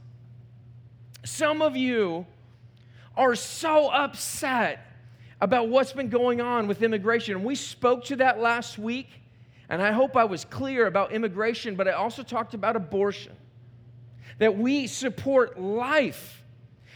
Some 1.24 1.62
of 1.62 1.76
you 1.76 2.26
are 3.16 3.34
so 3.34 3.88
upset 3.90 4.86
about 5.40 5.68
what's 5.68 5.92
been 5.92 6.08
going 6.08 6.40
on 6.40 6.66
with 6.66 6.82
immigration. 6.82 7.44
We 7.44 7.54
spoke 7.54 8.04
to 8.06 8.16
that 8.16 8.40
last 8.40 8.78
week, 8.78 9.08
and 9.68 9.80
I 9.80 9.92
hope 9.92 10.16
I 10.16 10.24
was 10.24 10.44
clear 10.44 10.86
about 10.86 11.12
immigration, 11.12 11.76
but 11.76 11.86
I 11.86 11.92
also 11.92 12.22
talked 12.22 12.54
about 12.54 12.76
abortion. 12.76 13.32
That 14.38 14.58
we 14.58 14.88
support 14.88 15.60
life. 15.60 16.42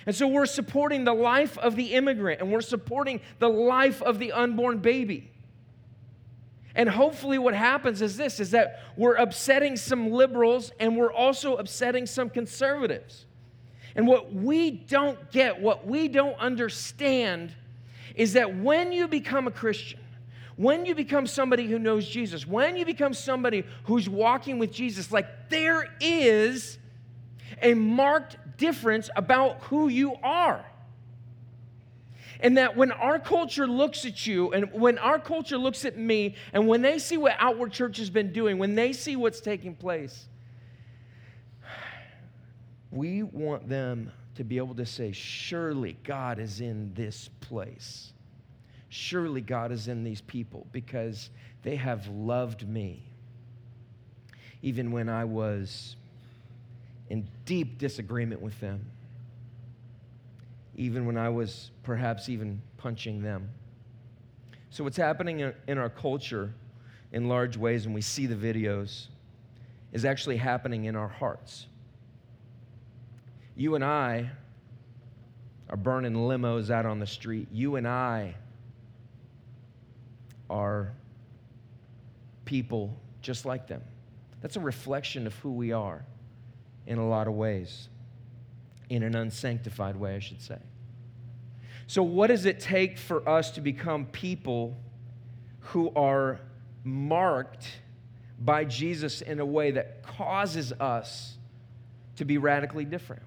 And 0.07 0.17
so 0.17 0.27
we're 0.27 0.47
supporting 0.47 1.05
the 1.05 1.15
life 1.15 1.57
of 1.59 1.77
the 1.77 1.95
immigrant, 1.95 2.41
and 2.41 2.51
we're 2.51 2.63
supporting 2.63 3.21
the 3.39 3.49
life 3.49 4.03
of 4.03 4.19
the 4.19 4.33
unborn 4.33 4.79
baby. 4.79 5.31
And 6.79 6.89
hopefully, 6.89 7.39
what 7.39 7.55
happens 7.55 8.01
is 8.03 8.17
this 8.17 8.39
is 8.39 8.53
that 8.53 8.85
we're 8.97 9.17
upsetting 9.17 9.77
some 9.77 10.13
liberals 10.13 10.71
and 10.79 10.97
we're 10.97 11.13
also 11.13 11.57
upsetting 11.57 12.07
some 12.07 12.31
conservatives. 12.31 13.27
And 13.97 14.07
what 14.07 14.33
we 14.33 14.71
don't 14.71 15.31
get, 15.33 15.61
what 15.61 15.89
we 15.89 16.07
don't 16.07 16.39
understand, 16.39 17.53
is 18.15 18.35
that 18.35 18.57
when 18.57 18.93
you 18.93 19.09
become 19.09 19.49
a 19.49 19.51
Christian, 19.51 19.99
when 20.55 20.87
you 20.87 20.95
become 20.95 21.27
somebody 21.27 21.67
who 21.67 21.81
knows 21.81 22.09
Jesus, 22.09 22.47
when 22.47 22.77
you 22.77 22.85
become 22.85 23.13
somebody 23.13 23.65
who's 23.83 24.09
walking 24.09 24.61
with 24.61 24.71
Jesus, 24.71 25.11
like 25.11 25.49
there 25.49 25.89
is 26.01 26.79
a 27.61 27.75
marked 27.75 28.37
difference 28.57 29.11
about 29.17 29.63
who 29.63 29.89
you 29.89 30.15
are. 30.23 30.65
And 32.41 32.57
that 32.57 32.77
when 32.77 32.93
our 32.93 33.19
culture 33.19 33.67
looks 33.67 34.05
at 34.05 34.27
you, 34.27 34.53
and 34.53 34.73
when 34.73 34.99
our 34.99 35.19
culture 35.19 35.59
looks 35.59 35.85
at 35.85 35.97
me, 35.97 36.37
and 36.53 36.69
when 36.69 36.83
they 36.83 36.99
see 36.99 37.17
what 37.17 37.35
Outward 37.39 37.73
Church 37.73 37.97
has 37.97 38.11
been 38.11 38.33
doing, 38.33 38.59
when 38.59 38.75
they 38.75 38.93
see 38.93 39.17
what's 39.17 39.41
taking 39.41 39.75
place, 39.75 40.29
we 42.91 43.23
want 43.23 43.69
them 43.69 44.13
to 44.37 44.45
be 44.45 44.57
able 44.57 44.75
to 44.77 44.87
say, 44.87 45.11
Surely 45.13 45.97
God 46.05 46.39
is 46.39 46.61
in 46.61 46.93
this 46.95 47.29
place. 47.41 48.13
Surely 48.89 49.41
God 49.41 49.73
is 49.73 49.89
in 49.89 50.05
these 50.05 50.21
people 50.23 50.67
because 50.73 51.31
they 51.63 51.77
have 51.77 52.07
loved 52.09 52.67
me. 52.67 53.03
Even 54.63 54.93
when 54.93 55.09
I 55.09 55.25
was 55.25 55.97
in 57.11 57.29
deep 57.45 57.79
disagreement 57.79 58.41
with 58.41 58.59
them 58.61 58.87
even 60.79 61.05
when 61.05 61.19
I 61.19 61.29
was 61.29 61.73
perhaps 61.83 62.29
even 62.29 62.63
punching 62.79 63.21
them. 63.21 63.51
So, 64.71 64.85
what's 64.85 64.97
happening 64.97 65.53
in 65.67 65.77
our 65.77 65.91
culture 65.91 66.55
in 67.13 67.29
large 67.29 67.57
ways, 67.57 67.85
and 67.85 67.95
we 67.95 68.01
see 68.01 68.27
the 68.27 68.35
videos, 68.35 69.07
is 69.93 70.05
actually 70.05 70.37
happening 70.37 70.85
in 70.85 70.95
our 70.95 71.09
hearts. 71.09 71.67
You 73.57 73.75
and 73.75 73.85
I 73.85 74.31
are 75.69 75.77
burning 75.77 76.15
limos 76.15 76.71
out 76.71 76.87
on 76.87 77.01
the 77.01 77.07
street. 77.07 77.49
You 77.51 77.77
and 77.77 77.89
I 77.89 78.37
are 80.49 80.93
people 82.45 82.97
just 83.21 83.45
like 83.45 83.67
them. 83.67 83.83
That's 84.41 84.57
a 84.57 84.61
reflection 84.61 85.27
of 85.27 85.35
who 85.37 85.53
we 85.53 85.73
are 85.73 86.05
in 86.87 86.99
a 86.99 87.07
lot 87.07 87.27
of 87.27 87.35
ways 87.35 87.89
in 88.91 89.03
an 89.03 89.15
unsanctified 89.15 89.97
way, 89.97 90.15
I 90.15 90.19
should 90.19 90.41
say. 90.41 90.59
So, 91.89 92.03
what 92.03 92.27
does 92.27 92.45
it 92.45 92.61
take 92.61 92.99
for 92.99 93.27
us 93.27 93.51
to 93.53 93.63
become 93.63 94.05
people 94.05 94.77
who 95.61 95.91
are 95.97 96.39
marked 96.85 97.67
by 98.39 98.67
Jesus 98.67 99.23
in 99.23 99.41
a 99.41 99.47
way 99.47 99.71
that 99.71 100.03
causes 100.03 100.71
us 100.75 101.39
to 102.17 102.27
be 102.27 102.37
radically 102.37 102.85
different? 102.85 103.23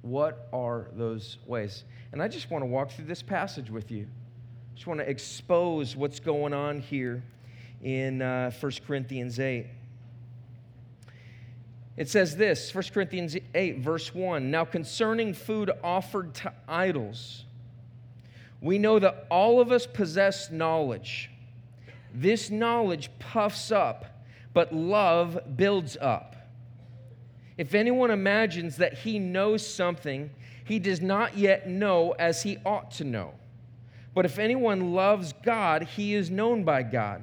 What 0.00 0.48
are 0.54 0.86
those 0.94 1.36
ways? 1.44 1.84
And 2.12 2.22
I 2.22 2.28
just 2.28 2.50
want 2.50 2.62
to 2.62 2.66
walk 2.66 2.92
through 2.92 3.04
this 3.04 3.20
passage 3.20 3.70
with 3.70 3.90
you. 3.90 4.04
I 4.04 4.74
just 4.74 4.86
want 4.86 5.00
to 5.00 5.08
expose 5.08 5.94
what's 5.94 6.18
going 6.18 6.54
on 6.54 6.80
here 6.80 7.22
in 7.82 8.22
uh, 8.22 8.52
1 8.58 8.72
Corinthians 8.86 9.38
8. 9.38 9.66
It 11.98 12.08
says 12.08 12.38
this 12.38 12.74
1 12.74 12.84
Corinthians 12.94 13.36
8, 13.54 13.80
verse 13.80 14.14
1 14.14 14.50
Now 14.50 14.64
concerning 14.64 15.34
food 15.34 15.70
offered 15.84 16.32
to 16.36 16.54
idols, 16.66 17.44
we 18.62 18.78
know 18.78 18.98
that 19.00 19.26
all 19.28 19.60
of 19.60 19.72
us 19.72 19.86
possess 19.86 20.50
knowledge. 20.50 21.30
This 22.14 22.48
knowledge 22.48 23.10
puffs 23.18 23.72
up, 23.72 24.24
but 24.54 24.72
love 24.72 25.38
builds 25.56 25.96
up. 26.00 26.36
If 27.58 27.74
anyone 27.74 28.10
imagines 28.10 28.76
that 28.76 28.94
he 28.98 29.18
knows 29.18 29.66
something, 29.66 30.30
he 30.64 30.78
does 30.78 31.00
not 31.00 31.36
yet 31.36 31.68
know 31.68 32.12
as 32.12 32.42
he 32.42 32.58
ought 32.64 32.92
to 32.92 33.04
know. 33.04 33.34
But 34.14 34.26
if 34.26 34.38
anyone 34.38 34.94
loves 34.94 35.32
God, 35.42 35.82
he 35.82 36.14
is 36.14 36.30
known 36.30 36.64
by 36.64 36.84
God. 36.84 37.22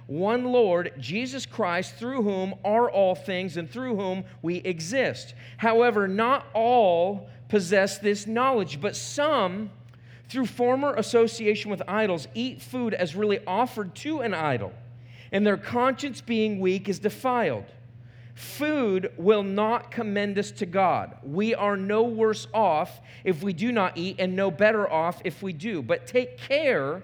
one 0.11 0.43
Lord, 0.43 0.91
Jesus 0.99 1.45
Christ, 1.45 1.95
through 1.95 2.23
whom 2.23 2.53
are 2.65 2.91
all 2.91 3.15
things 3.15 3.55
and 3.55 3.71
through 3.71 3.95
whom 3.95 4.25
we 4.41 4.57
exist. 4.57 5.33
However, 5.55 6.05
not 6.05 6.47
all 6.53 7.29
possess 7.47 7.97
this 7.97 8.27
knowledge, 8.27 8.81
but 8.81 8.97
some, 8.97 9.69
through 10.27 10.47
former 10.47 10.93
association 10.95 11.71
with 11.71 11.81
idols, 11.87 12.27
eat 12.33 12.61
food 12.61 12.93
as 12.93 13.15
really 13.15 13.39
offered 13.47 13.95
to 13.95 14.19
an 14.19 14.33
idol, 14.33 14.73
and 15.31 15.47
their 15.47 15.55
conscience 15.55 16.19
being 16.19 16.59
weak 16.59 16.89
is 16.89 16.99
defiled. 16.99 17.71
Food 18.35 19.13
will 19.15 19.43
not 19.43 19.91
commend 19.91 20.37
us 20.37 20.51
to 20.51 20.65
God. 20.65 21.15
We 21.23 21.55
are 21.55 21.77
no 21.77 22.03
worse 22.03 22.47
off 22.53 22.99
if 23.23 23.41
we 23.41 23.53
do 23.53 23.71
not 23.71 23.97
eat, 23.97 24.17
and 24.19 24.35
no 24.35 24.51
better 24.51 24.91
off 24.91 25.21
if 25.23 25.41
we 25.41 25.53
do. 25.53 25.81
But 25.81 26.05
take 26.05 26.37
care 26.37 27.03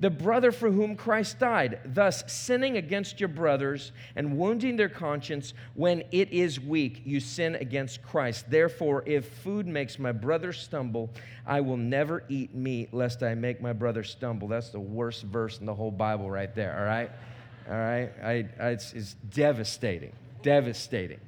the 0.00 0.10
brother 0.10 0.50
for 0.50 0.70
whom 0.70 0.96
Christ 0.96 1.38
died, 1.38 1.78
thus 1.84 2.24
sinning 2.26 2.78
against 2.78 3.20
your 3.20 3.28
brothers 3.28 3.92
and 4.16 4.38
wounding 4.38 4.76
their 4.76 4.88
conscience 4.88 5.52
when 5.74 6.02
it 6.10 6.32
is 6.32 6.58
weak, 6.58 7.02
you 7.04 7.20
sin 7.20 7.54
against 7.56 8.02
Christ. 8.02 8.50
Therefore, 8.50 9.04
if 9.06 9.26
food 9.26 9.66
makes 9.66 9.98
my 9.98 10.10
brother 10.10 10.54
stumble, 10.54 11.10
I 11.46 11.60
will 11.60 11.76
never 11.76 12.24
eat 12.30 12.54
meat 12.54 12.94
lest 12.94 13.22
I 13.22 13.34
make 13.34 13.60
my 13.60 13.74
brother 13.74 14.02
stumble. 14.02 14.48
That's 14.48 14.70
the 14.70 14.80
worst 14.80 15.22
verse 15.24 15.60
in 15.60 15.66
the 15.66 15.74
whole 15.74 15.90
Bible 15.90 16.30
right 16.30 16.54
there, 16.54 16.78
all 16.78 16.86
right? 16.86 17.10
All 17.68 17.74
right? 17.74 18.10
I, 18.24 18.64
I, 18.64 18.68
it's, 18.70 18.94
it's 18.94 19.14
devastating, 19.30 20.12
devastating. 20.42 21.20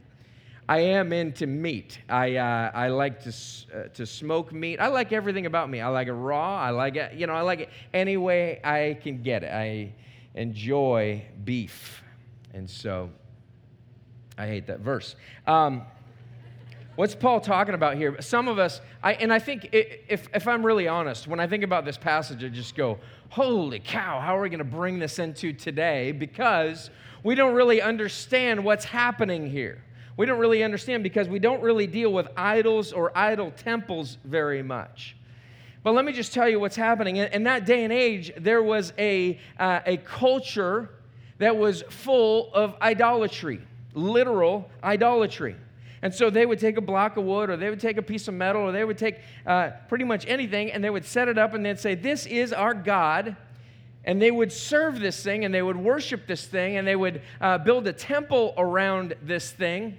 I 0.69 0.79
am 0.79 1.13
into 1.13 1.47
meat. 1.47 1.99
I, 2.09 2.37
uh, 2.37 2.71
I 2.73 2.89
like 2.89 3.23
to, 3.25 3.31
uh, 3.75 3.89
to 3.95 4.07
smoke 4.07 4.53
meat. 4.53 4.79
I 4.81 4.87
like 4.89 5.13
everything 5.13 5.47
about 5.47 5.69
me. 5.69 5.81
I 5.81 5.89
like 5.89 6.07
it 6.07 6.13
raw. 6.13 6.61
I 6.61 6.71
like 6.71 6.97
it, 6.97 7.15
you 7.15 7.27
know, 7.27 7.35
I 7.35 7.41
like 7.41 7.61
it 7.61 7.71
any 7.93 8.17
way 8.17 8.61
I 8.63 8.99
can 9.03 9.23
get 9.23 9.43
it. 9.43 9.53
I 9.53 9.93
enjoy 10.35 11.25
beef. 11.45 12.03
And 12.55 12.71
so 12.71 13.11
I 14.39 14.47
hate 14.47 14.67
that 14.69 14.81
verse. 14.81 15.17
Um, 15.49 15.83
what's 16.95 17.15
Paul 17.15 17.41
talking 17.41 17.75
about 17.75 17.97
here? 17.97 18.21
Some 18.21 18.47
of 18.47 18.61
us, 18.61 18.81
I, 19.03 19.15
and 19.15 19.33
I 19.33 19.41
think 19.41 19.69
if, 19.73 20.29
if 20.33 20.47
I'm 20.47 20.65
really 20.65 20.87
honest, 20.87 21.27
when 21.27 21.41
I 21.41 21.47
think 21.49 21.65
about 21.65 21.85
this 21.85 21.99
passage, 21.99 22.45
I 22.45 22.49
just 22.49 22.77
go, 22.77 22.99
holy 23.31 23.81
cow, 23.81 24.21
how 24.21 24.39
are 24.39 24.43
we 24.43 24.49
going 24.49 24.59
to 24.59 24.65
bring 24.65 25.01
this 25.01 25.19
into 25.19 25.53
today? 25.53 26.13
Because 26.13 26.91
we 27.25 27.35
don't 27.35 27.55
really 27.55 27.83
understand 27.83 28.65
what's 28.65 28.85
happening 28.85 29.51
here 29.51 29.83
we 30.17 30.27
don't 30.27 30.39
really 30.39 30.63
understand 30.63 31.03
because 31.03 31.29
we 31.29 31.39
don't 31.39 31.63
really 31.63 31.87
deal 31.87 32.13
with 32.13 32.29
idols 32.37 32.93
or 32.93 33.17
idol 33.17 33.51
temples 33.51 34.19
very 34.25 34.63
much. 34.63 35.17
But 35.83 35.95
let 35.95 36.05
me 36.05 36.13
just 36.13 36.33
tell 36.33 36.49
you 36.49 36.61
what's 36.61 36.77
happening. 36.77 37.17
In, 37.17 37.43
that 37.45 37.67
day 37.67 37.83
and 37.83 37.93
age, 37.93 38.33
there 38.37 38.63
was 38.63 38.93
a, 38.99 39.39
uh, 39.59 39.81
a 39.85 39.97
culture 39.97 40.91
that 41.39 41.57
was 41.57 41.83
full 41.89 42.53
of 42.55 42.77
idolatry, 42.81 43.61
literal 43.95 44.71
idolatry. 44.85 45.57
And 46.03 46.15
so 46.15 46.31
they 46.31 46.47
would 46.47 46.61
take 46.61 46.77
a 46.77 46.81
block 46.81 47.17
of 47.17 47.25
wood, 47.25 47.51
or 47.51 47.57
they 47.57 47.71
would 47.71 47.81
take 47.81 47.97
a 47.97 48.03
piece 48.03 48.29
of 48.29 48.35
metal, 48.35 48.63
or 48.63 48.73
they 48.73 48.85
would 48.85 48.99
take 48.99 49.21
uh, 49.47 49.71
pretty 49.89 50.05
much 50.05 50.25
anything, 50.27 50.71
and 50.71 50.83
they 50.83 50.91
would 50.91 51.05
set 51.05 51.29
it 51.29 51.39
up 51.39 51.55
and 51.55 51.65
they'd 51.65 51.81
say, 51.81 51.95
This 51.95 52.27
is 52.27 52.53
our 52.53 52.75
God. 52.75 53.37
And 54.05 54.21
they 54.21 54.31
would 54.31 54.53
serve 54.53 54.99
this 54.99 55.23
thing, 55.23 55.45
and 55.45 55.55
they 55.55 55.63
would 55.63 55.77
worship 55.77 56.27
this 56.27 56.47
thing, 56.47 56.77
and 56.77 56.87
they 56.87 56.97
would 56.97 57.23
uh, 57.41 57.59
build 57.59 57.87
a 57.87 57.93
temple 57.93 58.55
around 58.57 59.15
this 59.23 59.51
thing. 59.51 59.99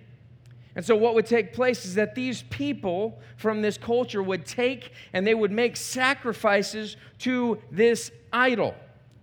And 0.76 0.84
so, 0.84 0.96
what 0.96 1.14
would 1.14 1.26
take 1.26 1.54
place 1.54 1.86
is 1.86 1.96
that 1.96 2.16
these 2.16 2.44
people 2.44 3.22
from 3.38 3.62
this 3.62 3.78
culture 3.78 4.24
would 4.24 4.46
take 4.46 4.92
and 5.14 5.26
they 5.26 5.36
would 5.36 5.52
make 5.52 5.78
sacrifices 5.78 6.98
to 7.20 7.60
this 7.72 8.12
idol, 8.32 8.76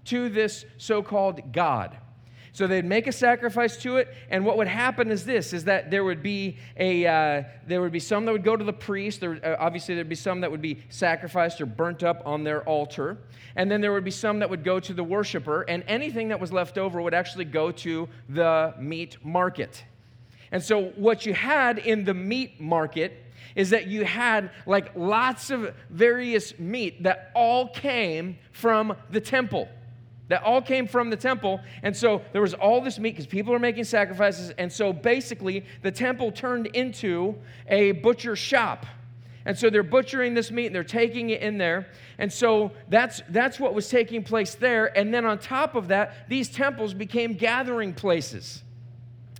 to 0.07 0.29
this 0.29 0.65
so 0.79 1.03
called 1.03 1.53
God. 1.53 1.99
So 2.53 2.67
they'd 2.67 2.85
make 2.85 3.07
a 3.07 3.13
sacrifice 3.13 3.77
to 3.79 3.97
it, 3.99 4.13
and 4.29 4.45
what 4.45 4.57
would 4.57 4.67
happen 4.67 5.11
is 5.11 5.25
this: 5.25 5.53
is 5.53 5.65
that 5.65 5.91
there 5.91 6.03
would 6.05 6.23
be 6.23 6.57
a 6.77 7.07
uh, 7.07 7.43
there 7.67 7.81
would 7.81 7.93
be 7.93 8.01
some 8.01 8.25
that 8.25 8.33
would 8.33 8.45
go 8.45 8.57
to 8.57 8.65
the 8.65 8.73
priest. 8.73 9.21
There, 9.21 9.39
uh, 9.45 9.57
obviously, 9.59 9.95
there'd 9.95 10.09
be 10.09 10.15
some 10.17 10.41
that 10.41 10.51
would 10.51 10.63
be 10.63 10.83
sacrificed 10.89 11.61
or 11.61 11.67
burnt 11.67 12.03
up 12.03 12.23
on 12.27 12.43
their 12.43 12.63
altar, 12.69 13.19
and 13.55 13.71
then 13.71 13.81
there 13.81 13.93
would 13.93 14.05
be 14.05 14.11
some 14.11 14.41
that 14.41 14.51
would 14.51 14.65
go 14.65 14.81
to 14.81 14.93
the 14.93 15.05
worshiper, 15.05 15.63
and 15.63 15.85
anything 15.87 16.29
that 16.29 16.41
was 16.41 16.53
left 16.53 16.77
over 16.77 17.01
would 17.01 17.15
actually 17.15 17.45
go 17.45 17.71
to 17.71 18.09
the 18.29 18.75
meat 18.79 19.17
market. 19.25 19.85
And 20.53 20.63
so, 20.63 20.87
what 20.97 21.27
you 21.27 21.35
had 21.35 21.79
in 21.79 22.05
the 22.05 22.15
meat 22.15 22.61
market 22.61 23.25
is 23.55 23.71
that 23.71 23.87
you 23.87 24.05
had 24.05 24.51
like 24.67 24.95
lots 24.97 25.51
of 25.51 25.75
various 25.89 26.59
meat 26.59 27.03
that 27.05 27.31
all 27.35 27.69
came 27.69 28.39
from 28.53 28.97
the 29.11 29.21
temple 29.21 29.69
that 30.31 30.45
all 30.45 30.63
came 30.63 30.87
from 30.87 31.11
the 31.11 31.17
temple. 31.17 31.61
And 31.83 31.95
so 31.95 32.23
there 32.33 32.41
was 32.41 32.55
all 32.55 32.81
this 32.81 33.01
meat 33.01 33.11
because 33.11 33.27
people 33.27 33.53
are 33.53 33.59
making 33.59 33.83
sacrifices. 33.85 34.53
And 34.59 34.73
so 34.73 34.93
basically, 34.93 35.67
the 35.83 35.91
temple 35.91 36.31
turned 36.31 36.69
into 36.69 37.35
a 37.67 37.93
butcher 37.93 38.37
shop. 38.37 38.87
And 39.45 39.59
so 39.59 39.71
they're 39.71 39.83
butchering 39.83 40.35
this 40.35 40.53
meat 40.53 40.67
and 40.67 40.75
they're 40.75 40.85
taking 40.85 41.31
it 41.31 41.43
in 41.43 41.59
there. 41.59 41.89
And 42.19 42.33
so 42.33 42.71
that's, 42.89 43.23
that's 43.29 43.59
what 43.59 43.75
was 43.75 43.89
taking 43.89 44.23
place 44.23 44.55
there. 44.55 44.97
And 44.97 45.13
then 45.13 45.25
on 45.25 45.39
top 45.41 45.75
of 45.75 45.89
that, 45.89 46.29
these 46.29 46.49
temples 46.49 46.95
became 46.95 47.35
gathering 47.35 47.93
places 47.93 48.63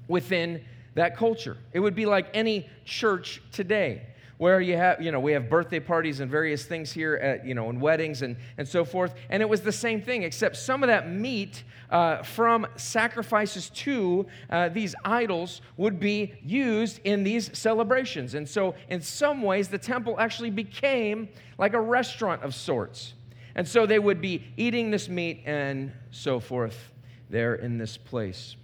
within 0.09 0.65
that 0.97 1.17
culture. 1.17 1.57
It 1.73 1.79
would 1.79 1.95
be 1.95 2.07
like 2.07 2.27
any 2.35 2.69
church 2.85 3.41
today 3.53 4.03
where 4.41 4.63
you 4.63 4.75
have, 4.75 5.03
you 5.03 5.13
know, 5.13 5.21
we 5.21 5.33
have 5.33 5.51
birthday 5.51 5.79
parties 5.79 6.21
and 6.21 6.31
various 6.31 6.65
things 6.65 6.91
here 6.91 7.17
at, 7.17 7.45
you 7.45 7.53
know, 7.55 7.69
and 7.69 7.79
weddings 7.79 8.23
and, 8.23 8.35
and 8.57 8.67
so 8.67 8.87
forth. 8.87 9.13
And 9.29 9.43
it 9.43 9.49
was 9.51 9.61
the 9.61 9.71
same 9.71 10.01
thing, 10.01 10.23
except 10.23 10.57
some 10.57 10.83
of 10.83 10.87
that 10.87 11.11
meat 11.11 11.63
uh, 11.91 12.23
from 12.23 12.67
sacrifices 12.77 13.69
to 13.69 14.27
uh, 14.49 14.71
these 14.71 14.95
idols 15.05 15.61
would 15.77 16.01
be 16.01 16.33
used 16.43 17.01
in 17.05 17.23
these 17.23 17.51
celebrations. 17.53 18.33
And 18.33 18.49
so, 18.49 18.75
in 18.89 19.03
some 19.03 19.43
ways, 19.43 19.69
the 19.69 19.77
temple 19.77 20.19
actually 20.19 20.49
became 20.49 21.29
like 21.59 21.75
a 21.75 21.81
restaurant 21.81 22.43
of 22.43 22.55
sorts. 22.55 23.13
And 23.57 23.69
so 23.69 23.85
they 23.85 23.99
would 23.99 24.23
be 24.23 24.47
eating 24.57 24.91
this 24.91 25.07
meat 25.07 25.43
and 25.45 25.93
so 26.13 26.41
forth 26.41 26.93
there 27.29 27.57
in 27.57 27.77
this 27.77 27.99
place. 27.99 28.57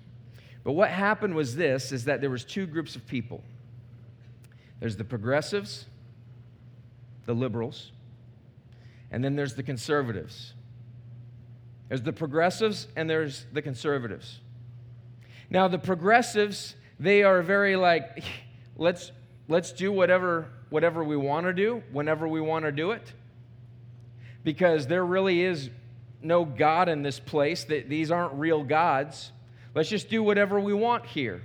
But 0.64 0.72
what 0.72 0.88
happened 0.88 1.34
was 1.34 1.54
this 1.54 1.92
is 1.92 2.06
that 2.06 2.22
there 2.22 2.30
was 2.30 2.46
two 2.46 2.64
groups 2.66 2.96
of 2.96 3.06
people. 3.06 3.44
There's 4.80 4.96
the 4.96 5.04
progressives, 5.04 5.86
the 7.24 7.34
liberals, 7.34 7.92
and 9.10 9.24
then 9.24 9.36
there's 9.36 9.54
the 9.54 9.62
conservatives. 9.62 10.54
There's 11.88 12.02
the 12.02 12.12
progressives 12.12 12.88
and 12.96 13.08
there's 13.08 13.46
the 13.52 13.62
conservatives. 13.62 14.40
Now, 15.48 15.68
the 15.68 15.78
progressives, 15.78 16.74
they 16.98 17.22
are 17.22 17.42
very 17.42 17.76
like, 17.76 18.24
let's, 18.76 19.12
let's 19.48 19.72
do 19.72 19.92
whatever, 19.92 20.48
whatever 20.70 21.04
we 21.04 21.16
want 21.16 21.46
to 21.46 21.52
do, 21.52 21.82
whenever 21.92 22.26
we 22.26 22.40
want 22.40 22.64
to 22.64 22.72
do 22.72 22.90
it, 22.90 23.12
because 24.42 24.86
there 24.86 25.04
really 25.04 25.42
is 25.42 25.70
no 26.22 26.44
God 26.44 26.88
in 26.88 27.02
this 27.02 27.20
place. 27.20 27.64
that 27.64 27.88
These 27.88 28.10
aren't 28.10 28.34
real 28.34 28.64
gods. 28.64 29.30
Let's 29.74 29.88
just 29.88 30.08
do 30.08 30.22
whatever 30.22 30.58
we 30.58 30.72
want 30.72 31.06
here. 31.06 31.42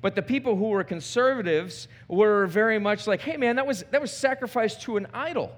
But 0.00 0.14
the 0.14 0.22
people 0.22 0.56
who 0.56 0.68
were 0.68 0.84
conservatives 0.84 1.88
were 2.06 2.46
very 2.46 2.78
much 2.78 3.06
like, 3.06 3.20
hey 3.20 3.36
man, 3.36 3.56
that 3.56 3.66
was, 3.66 3.84
that 3.90 4.00
was 4.00 4.12
sacrificed 4.12 4.82
to 4.82 4.96
an 4.96 5.06
idol. 5.12 5.52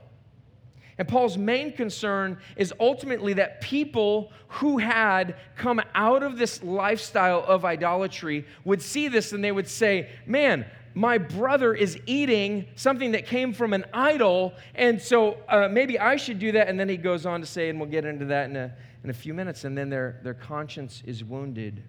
And 0.98 1.09
Paul's 1.09 1.38
main 1.38 1.72
concern 1.72 2.38
is 2.57 2.74
ultimately 2.79 3.33
that 3.35 3.62
people 3.62 4.33
who 4.48 4.76
had 4.76 5.37
come 5.57 5.81
out 5.94 6.22
of 6.22 6.37
this 6.37 6.62
lifestyle 6.62 7.42
of 7.46 7.64
idolatry 7.64 8.46
would 8.64 8.83
see 8.83 9.09
this 9.09 9.33
and 9.33 9.42
they 9.42 9.53
would 9.53 9.68
say, 9.68 10.11
man, 10.26 10.66
my 10.92 11.18
brother 11.18 11.72
is 11.72 11.98
eating 12.05 12.66
something 12.74 13.12
that 13.12 13.26
came 13.26 13.53
from 13.53 13.72
an 13.72 13.85
idol, 13.94 14.55
and 14.74 15.00
so 15.00 15.38
uh, 15.48 15.68
maybe 15.68 15.98
I 15.98 16.16
should 16.16 16.38
do 16.38 16.53
that. 16.53 16.68
And 16.68 16.79
then 16.79 16.88
he 16.88 16.96
goes 16.96 17.26
on 17.26 17.40
to 17.40 17.46
say, 17.46 17.68
and 17.68 17.79
we'll 17.79 17.88
get 17.88 18.05
into 18.05 18.24
that 18.26 18.50
in 18.50 18.57
a, 18.57 18.74
in 19.05 19.11
a 19.11 19.14
few 19.14 19.33
minutes, 19.33 19.64
and 19.64 19.79
then 19.79 19.88
their, 19.88 20.20
their 20.22 20.35
conscience 20.35 21.03
is 21.07 21.22
wounded. 21.24 21.83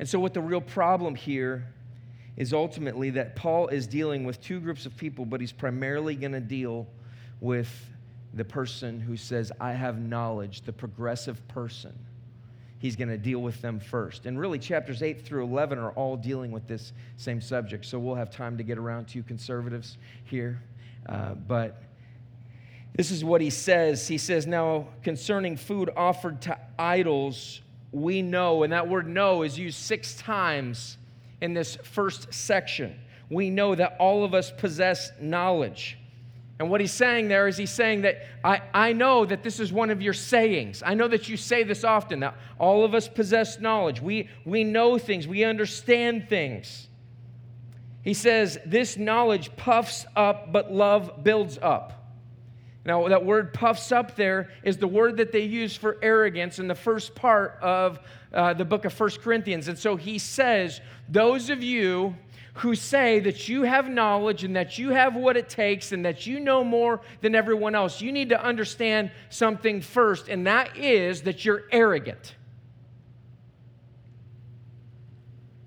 And 0.00 0.08
so, 0.08 0.18
what 0.18 0.32
the 0.32 0.40
real 0.40 0.62
problem 0.62 1.14
here 1.14 1.66
is 2.38 2.54
ultimately 2.54 3.10
that 3.10 3.36
Paul 3.36 3.68
is 3.68 3.86
dealing 3.86 4.24
with 4.24 4.40
two 4.40 4.58
groups 4.58 4.86
of 4.86 4.96
people, 4.96 5.26
but 5.26 5.42
he's 5.42 5.52
primarily 5.52 6.14
going 6.14 6.32
to 6.32 6.40
deal 6.40 6.86
with 7.38 7.70
the 8.32 8.44
person 8.44 8.98
who 8.98 9.18
says, 9.18 9.52
I 9.60 9.72
have 9.72 10.00
knowledge, 10.00 10.62
the 10.62 10.72
progressive 10.72 11.46
person. 11.48 11.92
He's 12.78 12.96
going 12.96 13.10
to 13.10 13.18
deal 13.18 13.40
with 13.40 13.60
them 13.60 13.78
first. 13.78 14.24
And 14.24 14.40
really, 14.40 14.58
chapters 14.58 15.02
8 15.02 15.22
through 15.22 15.44
11 15.44 15.78
are 15.78 15.90
all 15.90 16.16
dealing 16.16 16.50
with 16.50 16.66
this 16.66 16.94
same 17.18 17.42
subject. 17.42 17.84
So 17.84 17.98
we'll 17.98 18.14
have 18.14 18.30
time 18.30 18.56
to 18.56 18.62
get 18.62 18.78
around 18.78 19.06
to 19.08 19.22
conservatives 19.22 19.98
here. 20.24 20.62
Uh, 21.06 21.34
but 21.34 21.82
this 22.94 23.10
is 23.10 23.22
what 23.22 23.42
he 23.42 23.50
says. 23.50 24.08
He 24.08 24.16
says, 24.16 24.46
Now, 24.46 24.88
concerning 25.02 25.58
food 25.58 25.90
offered 25.94 26.40
to 26.42 26.58
idols, 26.78 27.60
we 27.92 28.22
know, 28.22 28.62
and 28.62 28.72
that 28.72 28.88
word 28.88 29.08
know 29.08 29.42
is 29.42 29.58
used 29.58 29.78
six 29.78 30.14
times 30.14 30.96
in 31.40 31.54
this 31.54 31.76
first 31.82 32.32
section. 32.32 32.98
We 33.28 33.50
know 33.50 33.74
that 33.74 33.96
all 33.98 34.24
of 34.24 34.34
us 34.34 34.50
possess 34.50 35.10
knowledge. 35.20 35.98
And 36.58 36.70
what 36.70 36.80
he's 36.80 36.92
saying 36.92 37.28
there 37.28 37.48
is 37.48 37.56
he's 37.56 37.70
saying 37.70 38.02
that 38.02 38.22
I, 38.44 38.60
I 38.74 38.92
know 38.92 39.24
that 39.24 39.42
this 39.42 39.60
is 39.60 39.72
one 39.72 39.88
of 39.88 40.02
your 40.02 40.12
sayings. 40.12 40.82
I 40.84 40.92
know 40.92 41.08
that 41.08 41.28
you 41.28 41.38
say 41.38 41.62
this 41.62 41.84
often, 41.84 42.20
that 42.20 42.36
all 42.58 42.84
of 42.84 42.94
us 42.94 43.08
possess 43.08 43.58
knowledge. 43.58 44.02
We, 44.02 44.28
we 44.44 44.62
know 44.62 44.98
things, 44.98 45.26
we 45.26 45.42
understand 45.42 46.28
things. 46.28 46.88
He 48.02 48.14
says, 48.14 48.58
This 48.66 48.98
knowledge 48.98 49.56
puffs 49.56 50.04
up, 50.14 50.52
but 50.52 50.70
love 50.70 51.24
builds 51.24 51.58
up. 51.62 51.99
Now, 52.84 53.08
that 53.08 53.24
word 53.24 53.52
puffs 53.52 53.92
up 53.92 54.16
there 54.16 54.48
is 54.62 54.78
the 54.78 54.88
word 54.88 55.18
that 55.18 55.32
they 55.32 55.44
use 55.44 55.76
for 55.76 55.98
arrogance 56.00 56.58
in 56.58 56.66
the 56.66 56.74
first 56.74 57.14
part 57.14 57.58
of 57.60 58.00
uh, 58.32 58.54
the 58.54 58.64
book 58.64 58.84
of 58.86 58.92
First 58.92 59.20
Corinthians. 59.20 59.68
And 59.68 59.78
so 59.78 59.96
he 59.96 60.18
says, 60.18 60.80
Those 61.08 61.50
of 61.50 61.62
you 61.62 62.16
who 62.54 62.74
say 62.74 63.20
that 63.20 63.48
you 63.48 63.62
have 63.62 63.88
knowledge 63.88 64.44
and 64.44 64.56
that 64.56 64.78
you 64.78 64.90
have 64.90 65.14
what 65.14 65.36
it 65.36 65.48
takes 65.48 65.92
and 65.92 66.04
that 66.04 66.26
you 66.26 66.40
know 66.40 66.64
more 66.64 67.00
than 67.20 67.34
everyone 67.34 67.74
else, 67.74 68.00
you 68.00 68.12
need 68.12 68.30
to 68.30 68.42
understand 68.42 69.10
something 69.28 69.80
first, 69.80 70.28
and 70.28 70.46
that 70.46 70.76
is 70.76 71.22
that 71.22 71.44
you're 71.44 71.64
arrogant. 71.70 72.34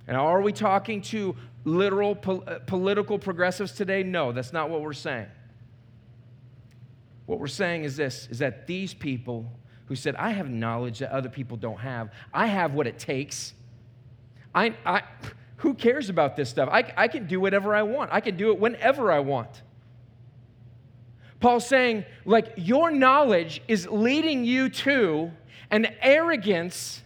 And 0.08 0.18
are 0.18 0.42
we 0.42 0.52
talking 0.52 1.02
to 1.04 1.36
literal 1.64 2.18
uh, 2.28 2.60
political 2.66 3.18
progressives 3.18 3.72
today? 3.72 4.04
No, 4.04 4.32
that's 4.32 4.52
not 4.52 4.70
what 4.70 4.82
we're 4.82 4.94
saying. 4.94 5.28
What 7.26 7.40
we're 7.40 7.48
saying 7.48 7.84
is 7.84 7.96
this 7.96 8.28
is 8.32 8.40
that 8.40 8.68
these 8.68 8.94
people 8.94 9.52
who 9.86 9.96
said, 9.96 10.16
I 10.16 10.32
have 10.32 10.50
knowledge 10.50 11.00
that 11.00 11.12
other 11.12 11.30
people 11.30 11.58
don't 11.58 11.80
have, 11.80 12.12
I 12.34 12.48
have 12.48 12.74
what 12.74 12.88
it 12.88 13.00
takes. 13.00 13.54
I, 14.56 14.76
I, 14.86 15.04
who 15.58 15.74
cares 15.74 16.10
about 16.10 16.36
this 16.36 16.50
stuff? 16.50 16.70
I, 16.72 16.92
I 16.96 17.08
can 17.08 17.28
do 17.28 17.40
whatever 17.40 17.76
I 17.76 17.84
want, 17.84 18.12
I 18.14 18.20
can 18.20 18.38
do 18.38 18.52
it 18.52 18.60
whenever 18.60 19.12
I 19.12 19.20
want. 19.20 19.62
Paul's 21.40 21.68
saying, 21.68 22.06
like, 22.24 22.54
your 22.56 22.90
knowledge 22.90 23.62
is 23.68 23.86
leading 23.88 24.46
you 24.46 24.70
to 24.70 25.30
an 25.72 25.88
arrogance 26.02 27.02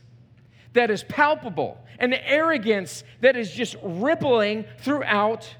that 0.73 0.91
is 0.91 1.03
palpable, 1.03 1.83
an 1.97 2.13
arrogance 2.13 3.03
that 3.21 3.35
is 3.35 3.51
just 3.51 3.75
rippling 3.81 4.65
throughout 4.77 5.55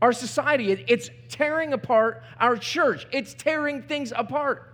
our 0.00 0.12
society. 0.12 0.84
It's 0.88 1.10
tearing 1.28 1.72
apart 1.72 2.22
our 2.38 2.56
church, 2.56 3.06
it's 3.12 3.34
tearing 3.34 3.82
things 3.82 4.12
apart. 4.14 4.72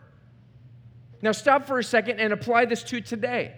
Now, 1.23 1.33
stop 1.33 1.67
for 1.67 1.79
a 1.79 1.85
second 1.85 2.19
and 2.19 2.33
apply 2.33 2.65
this 2.65 2.83
to 2.85 3.01
today. 3.01 3.55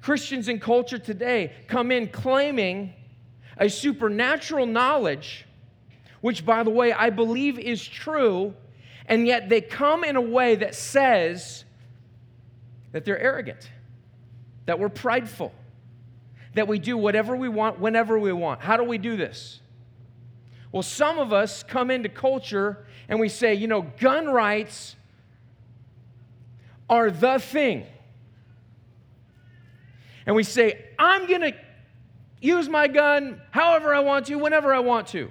Christians 0.00 0.48
in 0.48 0.58
culture 0.58 0.98
today 0.98 1.52
come 1.68 1.92
in 1.92 2.08
claiming 2.08 2.94
a 3.58 3.68
supernatural 3.68 4.66
knowledge, 4.66 5.46
which, 6.22 6.44
by 6.44 6.62
the 6.62 6.70
way, 6.70 6.92
I 6.92 7.10
believe 7.10 7.58
is 7.58 7.86
true, 7.86 8.54
and 9.06 9.26
yet 9.26 9.48
they 9.48 9.60
come 9.60 10.04
in 10.04 10.16
a 10.16 10.20
way 10.20 10.56
that 10.56 10.74
says, 10.74 11.64
that 12.92 13.04
they're 13.04 13.18
arrogant, 13.18 13.70
that 14.66 14.78
we're 14.78 14.88
prideful, 14.88 15.52
that 16.54 16.68
we 16.68 16.78
do 16.78 16.96
whatever 16.96 17.36
we 17.36 17.48
want 17.48 17.80
whenever 17.80 18.18
we 18.18 18.32
want. 18.32 18.60
How 18.60 18.76
do 18.76 18.84
we 18.84 18.98
do 18.98 19.16
this? 19.16 19.60
Well, 20.70 20.82
some 20.82 21.18
of 21.18 21.32
us 21.32 21.62
come 21.62 21.90
into 21.90 22.08
culture 22.08 22.86
and 23.08 23.20
we 23.20 23.28
say, 23.28 23.54
you 23.54 23.66
know, 23.66 23.82
gun 23.82 24.26
rights 24.26 24.96
are 26.88 27.10
the 27.10 27.38
thing. 27.38 27.86
And 30.26 30.36
we 30.36 30.44
say, 30.44 30.86
I'm 30.98 31.26
going 31.26 31.40
to 31.40 31.54
use 32.40 32.68
my 32.68 32.88
gun 32.88 33.40
however 33.50 33.94
I 33.94 34.00
want 34.00 34.26
to, 34.26 34.36
whenever 34.36 34.72
I 34.72 34.78
want 34.78 35.08
to. 35.08 35.30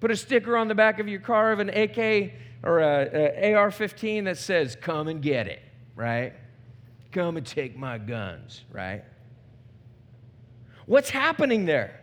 Put 0.00 0.10
a 0.10 0.16
sticker 0.16 0.56
on 0.56 0.68
the 0.68 0.74
back 0.74 0.98
of 0.98 1.08
your 1.08 1.20
car 1.20 1.52
of 1.52 1.60
an 1.60 1.68
AK 1.70 2.32
or 2.62 2.80
a, 2.80 3.54
AR 3.54 3.70
15 3.70 4.24
that 4.24 4.38
says, 4.38 4.76
Come 4.80 5.08
and 5.08 5.22
get 5.22 5.46
it, 5.46 5.60
right? 5.94 6.32
Come 7.12 7.36
and 7.36 7.46
take 7.46 7.76
my 7.76 7.98
guns, 7.98 8.64
right? 8.72 9.04
What's 10.86 11.10
happening 11.10 11.64
there? 11.66 12.00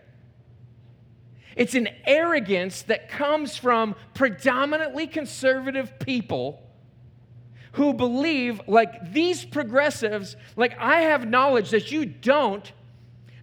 It's 1.55 1.75
an 1.75 1.89
arrogance 2.05 2.83
that 2.83 3.09
comes 3.09 3.57
from 3.57 3.95
predominantly 4.13 5.07
conservative 5.07 5.99
people 5.99 6.63
who 7.73 7.93
believe, 7.93 8.61
like 8.67 9.11
these 9.11 9.45
progressives, 9.45 10.35
like 10.55 10.77
I 10.79 11.01
have 11.01 11.27
knowledge 11.27 11.71
that 11.71 11.91
you 11.91 12.05
don't, 12.05 12.71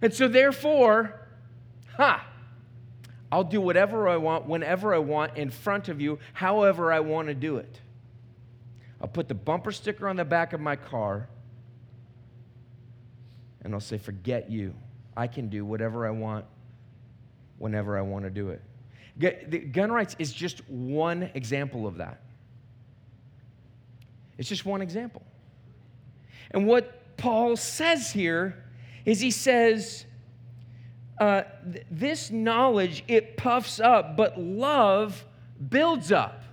and 0.01 0.13
so 0.13 0.27
therefore, 0.27 1.27
ha, 1.95 2.25
I'll 3.31 3.43
do 3.43 3.61
whatever 3.61 4.07
I 4.07 4.17
want, 4.17 4.47
whenever 4.47 4.93
I 4.93 4.99
want, 4.99 5.37
in 5.37 5.49
front 5.49 5.89
of 5.89 6.01
you, 6.01 6.19
however 6.33 6.91
I 6.91 6.99
want 7.01 7.27
to 7.27 7.33
do 7.33 7.57
it. 7.57 7.81
I'll 9.01 9.07
put 9.07 9.27
the 9.27 9.35
bumper 9.35 9.71
sticker 9.71 10.07
on 10.07 10.15
the 10.15 10.25
back 10.25 10.53
of 10.53 10.59
my 10.59 10.75
car, 10.75 11.29
and 13.61 13.73
I'll 13.73 13.79
say, 13.79 13.97
Forget 13.97 14.49
you. 14.49 14.73
I 15.17 15.27
can 15.27 15.49
do 15.49 15.65
whatever 15.65 16.07
I 16.07 16.11
want, 16.11 16.45
whenever 17.57 17.97
I 17.97 18.01
want 18.01 18.23
to 18.23 18.29
do 18.29 18.49
it. 18.49 19.73
Gun 19.73 19.91
rights 19.91 20.15
is 20.19 20.31
just 20.31 20.67
one 20.69 21.31
example 21.33 21.87
of 21.87 21.97
that. 21.97 22.21
It's 24.37 24.47
just 24.47 24.63
one 24.63 24.81
example. 24.83 25.23
And 26.51 26.67
what 26.67 27.17
Paul 27.17 27.57
says 27.57 28.11
here 28.11 28.63
is 29.05 29.19
he 29.19 29.31
says, 29.31 30.05
uh, 31.19 31.41
th- 31.73 31.85
this 31.89 32.29
knowledge 32.29 33.03
it 33.07 33.37
puffs 33.37 33.79
up, 33.79 34.15
but 34.15 34.39
love 34.39 35.25
builds 35.69 36.11
up. 36.11 36.43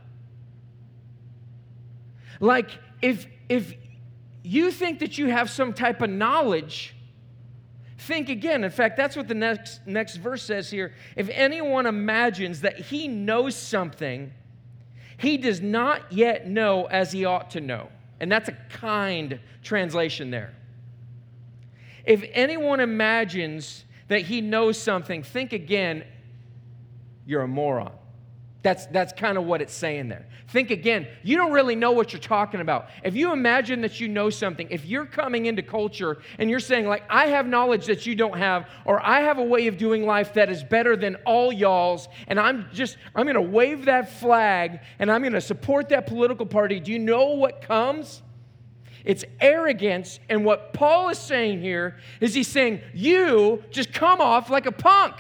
Like 2.40 2.70
if 3.02 3.26
if 3.50 3.74
you 4.42 4.70
think 4.70 5.00
that 5.00 5.18
you 5.18 5.26
have 5.26 5.50
some 5.50 5.74
type 5.74 6.00
of 6.00 6.08
knowledge, 6.08 6.94
think 8.04 8.28
again. 8.28 8.64
In 8.64 8.70
fact, 8.70 8.96
that's 8.96 9.16
what 9.16 9.28
the 9.28 9.34
next 9.34 9.86
next 9.86 10.16
verse 10.16 10.42
says 10.42 10.70
here. 10.70 10.92
If 11.16 11.28
anyone 11.32 11.86
imagines 11.86 12.60
that 12.60 12.78
he 12.78 13.08
knows 13.08 13.56
something, 13.56 14.32
he 15.16 15.36
does 15.36 15.60
not 15.60 16.12
yet 16.12 16.46
know 16.46 16.84
as 16.86 17.12
he 17.12 17.24
ought 17.24 17.50
to 17.52 17.60
know. 17.60 17.88
And 18.20 18.30
that's 18.30 18.48
a 18.48 18.56
kind 18.70 19.40
translation 19.62 20.30
there. 20.30 20.54
If 22.04 22.24
anyone 22.32 22.80
imagines 22.80 23.84
that 24.08 24.22
he 24.22 24.40
knows 24.40 24.78
something, 24.78 25.22
think 25.22 25.52
again, 25.52 26.04
you're 27.26 27.42
a 27.42 27.48
moron. 27.48 27.92
That's, 28.64 28.86
that's 28.86 29.12
kind 29.12 29.36
of 29.36 29.44
what 29.44 29.60
it's 29.60 29.74
saying 29.74 30.08
there. 30.08 30.24
Think 30.48 30.70
again, 30.70 31.06
you 31.22 31.36
don't 31.36 31.52
really 31.52 31.76
know 31.76 31.92
what 31.92 32.14
you're 32.14 32.20
talking 32.20 32.62
about. 32.62 32.88
If 33.04 33.14
you 33.14 33.30
imagine 33.30 33.82
that 33.82 34.00
you 34.00 34.08
know 34.08 34.30
something, 34.30 34.66
if 34.70 34.86
you're 34.86 35.04
coming 35.04 35.44
into 35.44 35.60
culture 35.60 36.22
and 36.38 36.48
you're 36.48 36.60
saying, 36.60 36.86
like, 36.86 37.02
I 37.10 37.26
have 37.26 37.46
knowledge 37.46 37.84
that 37.86 38.06
you 38.06 38.14
don't 38.14 38.38
have, 38.38 38.66
or 38.86 39.04
I 39.04 39.20
have 39.20 39.36
a 39.36 39.42
way 39.42 39.66
of 39.66 39.76
doing 39.76 40.06
life 40.06 40.32
that 40.32 40.48
is 40.48 40.64
better 40.64 40.96
than 40.96 41.16
all 41.26 41.52
y'all's, 41.52 42.08
and 42.26 42.40
I'm 42.40 42.66
just, 42.72 42.96
I'm 43.14 43.26
gonna 43.26 43.42
wave 43.42 43.84
that 43.84 44.18
flag 44.18 44.80
and 44.98 45.12
I'm 45.12 45.22
gonna 45.22 45.42
support 45.42 45.90
that 45.90 46.06
political 46.06 46.46
party, 46.46 46.80
do 46.80 46.90
you 46.90 46.98
know 46.98 47.34
what 47.34 47.60
comes? 47.60 48.22
It's 49.04 49.26
arrogance. 49.42 50.20
And 50.30 50.42
what 50.42 50.72
Paul 50.72 51.10
is 51.10 51.18
saying 51.18 51.60
here 51.60 51.98
is 52.22 52.32
he's 52.32 52.48
saying, 52.48 52.80
You 52.94 53.62
just 53.70 53.92
come 53.92 54.22
off 54.22 54.48
like 54.48 54.64
a 54.64 54.72
punk. 54.72 55.16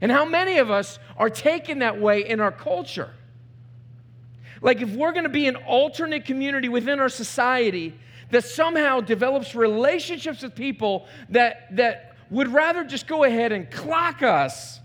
And 0.00 0.10
how 0.10 0.24
many 0.24 0.58
of 0.58 0.70
us 0.70 0.98
are 1.16 1.30
taken 1.30 1.78
that 1.78 2.00
way 2.00 2.28
in 2.28 2.40
our 2.40 2.52
culture? 2.52 3.10
Like, 4.60 4.80
if 4.80 4.90
we're 4.90 5.12
going 5.12 5.24
to 5.24 5.30
be 5.30 5.46
an 5.46 5.56
alternate 5.56 6.24
community 6.24 6.68
within 6.68 6.98
our 6.98 7.08
society 7.08 7.94
that 8.30 8.44
somehow 8.44 9.00
develops 9.00 9.54
relationships 9.54 10.42
with 10.42 10.54
people 10.54 11.06
that, 11.28 11.74
that 11.76 12.16
would 12.30 12.48
rather 12.48 12.84
just 12.84 13.06
go 13.06 13.24
ahead 13.24 13.52
and 13.52 13.70
clock 13.70 14.22
us, 14.22 14.80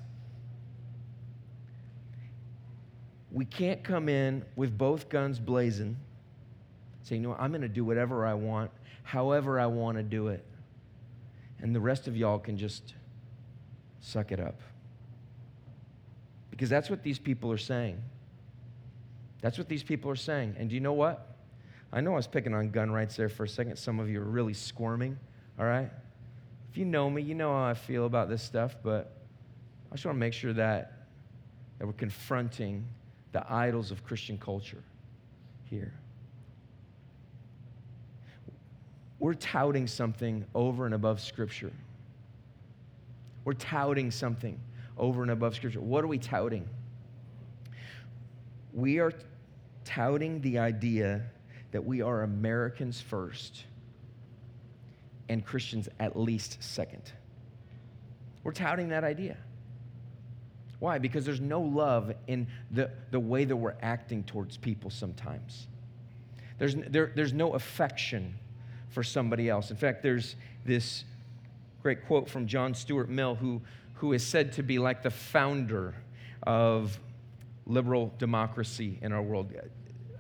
we 3.32 3.46
can't 3.46 3.84
come 3.84 4.10
in 4.10 4.44
with 4.56 4.78
both 4.78 5.08
guns 5.08 5.40
blazing 5.40 5.96
saying, 7.04 7.24
you 7.24 7.30
know? 7.30 7.36
I'm 7.40 7.52
going 7.52 7.62
to 7.62 7.68
do 7.68 7.84
whatever 7.84 8.26
I 8.26 8.34
want, 8.34 8.72
however 9.04 9.60
I 9.60 9.66
want 9.66 9.98
to 9.98 10.04
do 10.04 10.28
it. 10.28 10.46
And 11.62 11.76
the 11.76 11.80
rest 11.80 12.08
of 12.08 12.16
y'all 12.16 12.40
can 12.40 12.58
just 12.58 12.94
suck 14.02 14.32
it 14.32 14.40
up. 14.40 14.60
Because 16.60 16.70
that's 16.70 16.90
what 16.90 17.04
these 17.04 17.18
people 17.18 17.50
are 17.54 17.58
saying. 17.58 18.04
That's 19.40 19.58
what 19.58 19.70
these 19.70 19.82
people 19.82 20.12
are 20.12 20.18
saying. 20.18 20.58
And 20.60 20.68
do 20.68 20.76
you 20.76 20.82
know 20.82 20.92
what? 20.92 21.26
I 21.94 22.02
know 22.02 22.12
I 22.12 22.18
was 22.18 22.28
picking 22.28 22.54
on 22.54 22.70
gun 22.70 22.92
rights 22.92 23.16
there 23.16 23.30
for 23.30 23.46
a 23.46 23.48
second. 23.48 23.78
Some 23.78 23.98
of 23.98 24.10
you 24.10 24.20
are 24.20 24.26
really 24.26 24.54
squirming, 24.54 25.18
all 25.58 25.64
right? 25.64 25.90
If 26.70 26.78
you 26.78 26.84
know 26.84 27.10
me, 27.10 27.22
you 27.22 27.34
know 27.34 27.54
how 27.54 27.64
I 27.64 27.76
feel 27.76 28.06
about 28.06 28.28
this 28.28 28.44
stuff, 28.44 28.76
but 28.84 29.10
I 29.90 29.96
just 29.96 30.06
want 30.06 30.18
to 30.18 30.20
make 30.20 30.34
sure 30.34 30.52
that, 30.52 31.06
that 31.78 31.88
we're 31.88 31.94
confronting 31.94 32.86
the 33.32 33.50
idols 33.50 33.90
of 33.90 34.04
Christian 34.04 34.38
culture 34.38 34.84
here. 35.64 35.94
we're 39.20 39.34
touting 39.34 39.88
something 39.88 40.44
over 40.54 40.86
and 40.86 40.94
above 40.94 41.22
Scripture. 41.22 41.72
We're 43.46 43.54
touting 43.54 44.12
something 44.12 44.60
over 45.00 45.22
and 45.22 45.32
above 45.32 45.56
Scripture. 45.56 45.80
What 45.80 46.04
are 46.04 46.08
we 46.08 46.18
touting? 46.18 46.68
We 48.74 49.00
are 49.00 49.14
touting 49.86 50.42
the 50.42 50.60
idea 50.60 51.24
that 51.72 51.84
we 51.84 52.02
are 52.02 52.24
Americans 52.24 53.02
first 53.02 53.64
and 55.30 55.46
Christians 55.46 55.88
at 56.00 56.18
least 56.18 56.58
second. 56.62 57.12
We're 58.44 58.52
touting 58.52 58.90
that 58.90 59.04
idea. 59.04 59.38
Why? 60.80 60.98
Because 60.98 61.26
there's 61.26 61.42
no 61.42 61.62
love 61.62 62.14
in 62.28 62.48
the, 62.72 62.90
the 63.12 63.20
way 63.20 63.46
that 63.46 63.56
we're 63.56 63.76
acting 63.82 64.24
towards 64.24 64.58
people 64.58 64.90
sometimes. 64.90 65.68
There's, 66.58 66.76
there, 66.76 67.12
there's 67.16 67.34
no 67.34 67.54
affection 67.54 68.36
for 68.90 69.04
somebody 69.04 69.50
else. 69.50 69.72
In 69.72 69.78
fact, 69.78 70.02
there's 70.02 70.36
this 70.66 71.04
great 71.82 72.06
quote 72.08 72.30
from 72.30 72.48
John 72.48 72.74
Stuart 72.74 73.10
Mill, 73.10 73.36
who, 73.36 73.62
who 74.00 74.14
is 74.14 74.26
said 74.26 74.54
to 74.54 74.64
be 74.64 74.80
like 74.80 75.04
the 75.04 75.10
founder 75.10 75.94
of 76.44 76.98
liberal 77.66 78.14
democracy 78.18 78.98
in 79.02 79.12
our 79.12 79.22
world. 79.22 79.54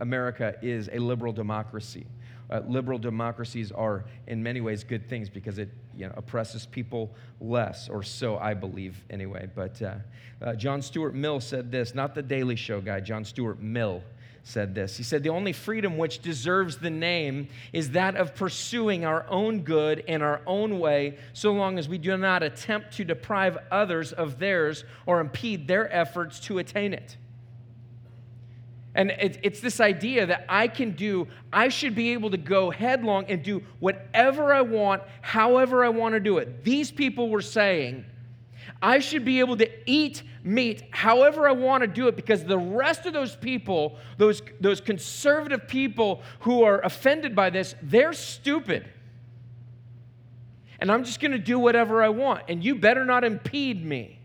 America 0.01 0.55
is 0.61 0.89
a 0.91 0.99
liberal 0.99 1.31
democracy. 1.31 2.05
Uh, 2.49 2.61
liberal 2.67 2.99
democracies 2.99 3.71
are, 3.71 4.03
in 4.27 4.43
many 4.43 4.59
ways, 4.59 4.83
good 4.83 5.07
things 5.07 5.29
because 5.29 5.59
it 5.59 5.69
you 5.95 6.07
know, 6.07 6.13
oppresses 6.17 6.65
people 6.65 7.15
less, 7.39 7.87
or 7.87 8.03
so 8.03 8.37
I 8.37 8.53
believe 8.53 9.01
anyway. 9.09 9.49
But 9.55 9.81
uh, 9.81 9.95
uh, 10.41 10.55
John 10.55 10.81
Stuart 10.81 11.15
Mill 11.15 11.39
said 11.39 11.71
this, 11.71 11.95
not 11.95 12.13
the 12.13 12.23
Daily 12.23 12.57
Show 12.57 12.81
guy, 12.81 12.99
John 12.99 13.23
Stuart 13.23 13.61
Mill 13.61 14.03
said 14.49 14.73
this. 14.73 14.97
He 14.97 15.03
said, 15.03 15.23
The 15.23 15.29
only 15.29 15.53
freedom 15.53 15.97
which 15.97 16.19
deserves 16.19 16.77
the 16.77 16.89
name 16.89 17.47
is 17.71 17.91
that 17.91 18.15
of 18.15 18.35
pursuing 18.35 19.05
our 19.05 19.25
own 19.29 19.61
good 19.61 19.99
in 19.99 20.21
our 20.21 20.41
own 20.47 20.79
way, 20.79 21.17
so 21.33 21.53
long 21.53 21.77
as 21.77 21.87
we 21.87 21.97
do 21.97 22.17
not 22.17 22.41
attempt 22.41 22.93
to 22.97 23.05
deprive 23.05 23.57
others 23.71 24.11
of 24.11 24.39
theirs 24.39 24.83
or 25.05 25.19
impede 25.19 25.67
their 25.67 25.93
efforts 25.93 26.39
to 26.41 26.57
attain 26.57 26.93
it. 26.93 27.17
And 28.95 29.11
it's 29.11 29.59
this 29.59 29.79
idea 29.79 30.25
that 30.25 30.45
I 30.49 30.67
can 30.67 30.91
do, 30.91 31.27
I 31.53 31.69
should 31.69 31.93
be 31.93 32.11
able 32.13 32.31
to 32.31 32.37
go 32.37 32.71
headlong 32.71 33.25
and 33.29 33.43
do 33.43 33.63
whatever 33.79 34.51
I 34.51 34.61
want, 34.61 35.03
however 35.21 35.85
I 35.85 35.89
want 35.89 36.15
to 36.15 36.19
do 36.19 36.39
it. 36.39 36.63
These 36.63 36.89
people 36.89 37.29
were 37.29 37.43
saying, 37.43 38.03
I 38.81 38.99
should 38.99 39.25
be 39.25 39.39
able 39.39 39.57
to 39.57 39.69
eat 39.89 40.23
meat 40.43 40.83
however 40.91 41.47
I 41.47 41.51
want 41.51 41.81
to 41.81 41.87
do 41.87 42.07
it 42.07 42.15
because 42.15 42.43
the 42.43 42.57
rest 42.57 43.05
of 43.05 43.13
those 43.13 43.35
people, 43.35 43.97
those, 44.17 44.41
those 44.59 44.81
conservative 44.81 45.67
people 45.67 46.21
who 46.41 46.63
are 46.63 46.79
offended 46.81 47.35
by 47.35 47.49
this, 47.49 47.75
they're 47.81 48.13
stupid. 48.13 48.89
And 50.79 50.91
I'm 50.91 51.03
just 51.03 51.19
going 51.19 51.31
to 51.31 51.39
do 51.39 51.59
whatever 51.59 52.01
I 52.01 52.09
want, 52.09 52.43
and 52.47 52.63
you 52.63 52.75
better 52.75 53.03
not 53.03 53.23
impede 53.23 53.85
me. 53.85 54.19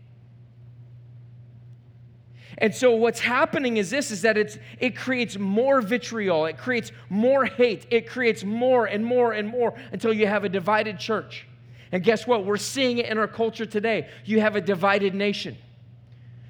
And 2.57 2.73
so 2.73 2.95
what's 2.95 3.19
happening 3.19 3.75
is 3.75 3.89
this 3.89 4.11
is 4.11 4.21
that 4.21 4.37
it's 4.37 4.57
it 4.79 4.95
creates 4.95 5.37
more 5.37 5.81
vitriol, 5.81 6.45
it 6.45 6.57
creates 6.57 6.93
more 7.09 7.43
hate, 7.43 7.85
it 7.91 8.07
creates 8.07 8.45
more 8.45 8.85
and 8.85 9.05
more 9.05 9.33
and 9.33 9.49
more 9.49 9.73
until 9.91 10.13
you 10.13 10.27
have 10.27 10.45
a 10.45 10.49
divided 10.49 10.97
church. 10.97 11.47
And 11.91 12.03
guess 12.03 12.25
what? 12.25 12.45
We're 12.45 12.57
seeing 12.57 12.97
it 12.97 13.05
in 13.07 13.17
our 13.17 13.27
culture 13.27 13.65
today. 13.65 14.09
You 14.25 14.41
have 14.41 14.55
a 14.55 14.61
divided 14.61 15.13
nation. 15.13 15.57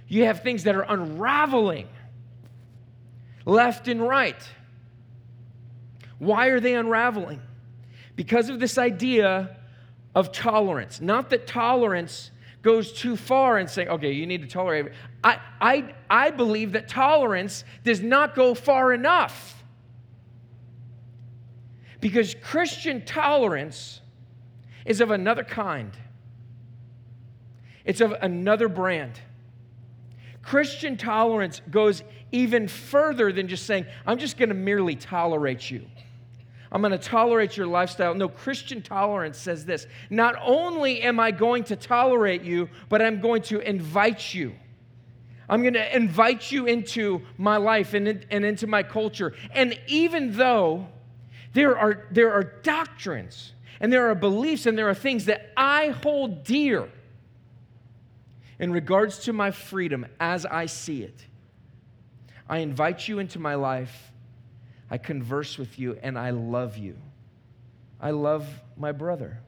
You 0.07 0.25
have 0.25 0.43
things 0.43 0.63
that 0.63 0.75
are 0.75 0.85
unraveling 0.87 1.87
left 3.45 3.87
and 3.87 4.01
right. 4.01 4.41
Why 6.19 6.47
are 6.47 6.59
they 6.59 6.75
unraveling? 6.75 7.41
Because 8.15 8.49
of 8.49 8.59
this 8.59 8.77
idea 8.77 9.57
of 10.13 10.31
tolerance. 10.31 11.01
Not 11.01 11.29
that 11.31 11.45
tolerance 11.45 12.31
goes 12.61 12.91
too 12.91 13.15
far 13.15 13.57
and 13.57 13.69
saying, 13.69 13.89
okay, 13.89 14.11
you 14.11 14.25
need 14.25 14.41
to 14.41 14.47
tolerate. 14.47 14.91
I, 15.23 15.39
I, 15.61 15.93
I 16.09 16.31
believe 16.31 16.71
that 16.71 16.87
tolerance 16.87 17.63
does 17.83 18.01
not 18.01 18.33
go 18.33 18.55
far 18.55 18.93
enough. 18.93 19.63
Because 21.99 22.35
Christian 22.41 23.05
tolerance 23.05 24.01
is 24.85 25.01
of 25.01 25.11
another 25.11 25.43
kind, 25.43 25.91
it's 27.83 28.01
of 28.01 28.13
another 28.21 28.67
brand. 28.69 29.19
Christian 30.41 30.95
tolerance 30.95 31.61
goes 31.71 32.03
even 32.31 32.67
further 32.67 33.31
than 33.31 33.47
just 33.47 33.65
saying, 33.65 33.87
I'm 34.05 34.19
just 34.19 34.37
going 34.37 34.49
to 34.49 34.55
merely 34.55 34.95
tolerate 34.95 35.71
you. 35.71 35.85
I'm 36.71 36.81
going 36.81 36.91
to 36.91 36.97
tolerate 36.97 37.57
your 37.57 37.67
lifestyle. 37.67 38.13
No, 38.13 38.27
Christian 38.27 38.81
tolerance 38.81 39.37
says 39.37 39.65
this 39.65 39.87
Not 40.09 40.35
only 40.41 41.01
am 41.01 41.19
I 41.19 41.31
going 41.31 41.63
to 41.65 41.75
tolerate 41.75 42.43
you, 42.43 42.69
but 42.89 43.01
I'm 43.01 43.21
going 43.21 43.41
to 43.43 43.59
invite 43.59 44.33
you. 44.33 44.53
I'm 45.47 45.61
going 45.61 45.75
to 45.75 45.95
invite 45.95 46.51
you 46.51 46.65
into 46.65 47.21
my 47.37 47.57
life 47.57 47.93
and, 47.93 48.25
and 48.29 48.43
into 48.43 48.67
my 48.67 48.83
culture. 48.83 49.33
And 49.51 49.79
even 49.87 50.35
though 50.35 50.87
there 51.53 51.77
are, 51.77 52.07
there 52.11 52.33
are 52.33 52.43
doctrines 52.43 53.53
and 53.79 53.91
there 53.91 54.09
are 54.09 54.15
beliefs 54.15 54.65
and 54.65 54.77
there 54.77 54.89
are 54.89 54.95
things 54.95 55.25
that 55.25 55.51
I 55.55 55.87
hold 55.87 56.43
dear 56.43 56.89
in 58.59 58.71
regards 58.71 59.19
to 59.25 59.33
my 59.33 59.51
freedom 59.51 60.05
as 60.19 60.45
I 60.45 60.65
see 60.65 61.03
it, 61.03 61.25
I 62.47 62.59
invite 62.59 63.07
you 63.07 63.19
into 63.19 63.39
my 63.39 63.55
life 63.55 64.11
I 64.89 64.97
converse 64.97 65.57
with 65.57 65.79
you, 65.79 65.97
and 66.03 66.17
I 66.17 66.29
love 66.29 66.77
you. 66.77 66.95
I 67.99 68.11
love 68.11 68.47
my 68.77 68.91
brother. 68.91 69.39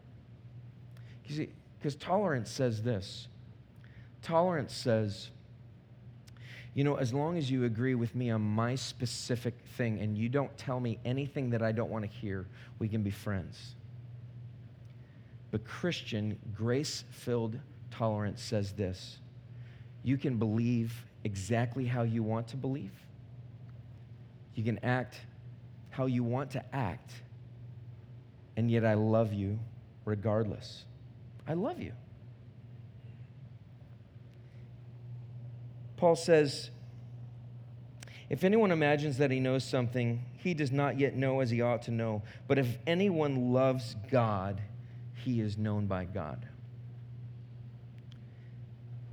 You 1.25 1.35
see, 1.35 1.49
because 1.77 1.95
tolerance 1.95 2.49
says 2.49 2.81
this 2.81 3.27
tolerance 4.23 4.73
says, 4.73 5.29
you 6.73 6.83
know, 6.83 6.95
as 6.95 7.13
long 7.13 7.37
as 7.37 7.49
you 7.49 7.63
agree 7.63 7.95
with 7.95 8.13
me 8.13 8.29
on 8.29 8.41
my 8.41 8.75
specific 8.75 9.53
thing 9.77 10.01
and 10.01 10.17
you 10.17 10.27
don't 10.27 10.55
tell 10.57 10.81
me 10.81 10.99
anything 11.05 11.51
that 11.51 11.61
I 11.61 11.71
don't 11.71 11.89
want 11.89 12.03
to 12.03 12.11
hear, 12.11 12.45
we 12.77 12.89
can 12.89 13.03
be 13.03 13.09
friends. 13.09 13.75
But 15.51 15.65
Christian, 15.65 16.37
grace 16.55 17.03
filled 17.09 17.59
tolerance 17.91 18.41
says 18.41 18.73
this 18.73 19.19
you 20.03 20.17
can 20.17 20.37
believe 20.37 21.05
exactly 21.23 21.85
how 21.85 22.03
you 22.03 22.23
want 22.23 22.47
to 22.49 22.57
believe, 22.57 22.91
you 24.55 24.63
can 24.63 24.79
act 24.83 25.19
how 25.89 26.05
you 26.05 26.23
want 26.23 26.51
to 26.51 26.75
act, 26.75 27.11
and 28.55 28.69
yet 28.69 28.85
I 28.85 28.93
love 28.93 29.33
you 29.33 29.59
regardless. 30.05 30.85
I 31.47 31.53
love 31.53 31.81
you. 31.81 31.93
Paul 35.95 36.15
says, 36.15 36.69
if 38.29 38.43
anyone 38.43 38.71
imagines 38.71 39.17
that 39.17 39.31
he 39.31 39.39
knows 39.39 39.63
something, 39.63 40.23
he 40.37 40.53
does 40.53 40.71
not 40.71 40.99
yet 40.99 41.15
know 41.15 41.39
as 41.39 41.49
he 41.49 41.61
ought 41.61 41.81
to 41.83 41.91
know. 41.91 42.21
But 42.47 42.59
if 42.59 42.77
anyone 42.85 43.53
loves 43.53 43.95
God, 44.11 44.61
he 45.27 45.41
is 45.41 45.57
known 45.57 45.87
by 45.87 46.05
God. 46.05 46.47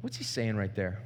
What's 0.00 0.16
he 0.16 0.22
saying 0.22 0.56
right 0.56 0.72
there? 0.76 1.02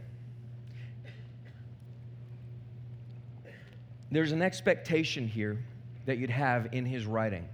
there's 4.10 4.32
an 4.32 4.42
expectation 4.42 5.26
here 5.26 5.64
that 6.04 6.18
you'd 6.18 6.28
have 6.28 6.68
in 6.72 6.84
his 6.84 7.06
writing. 7.06 7.48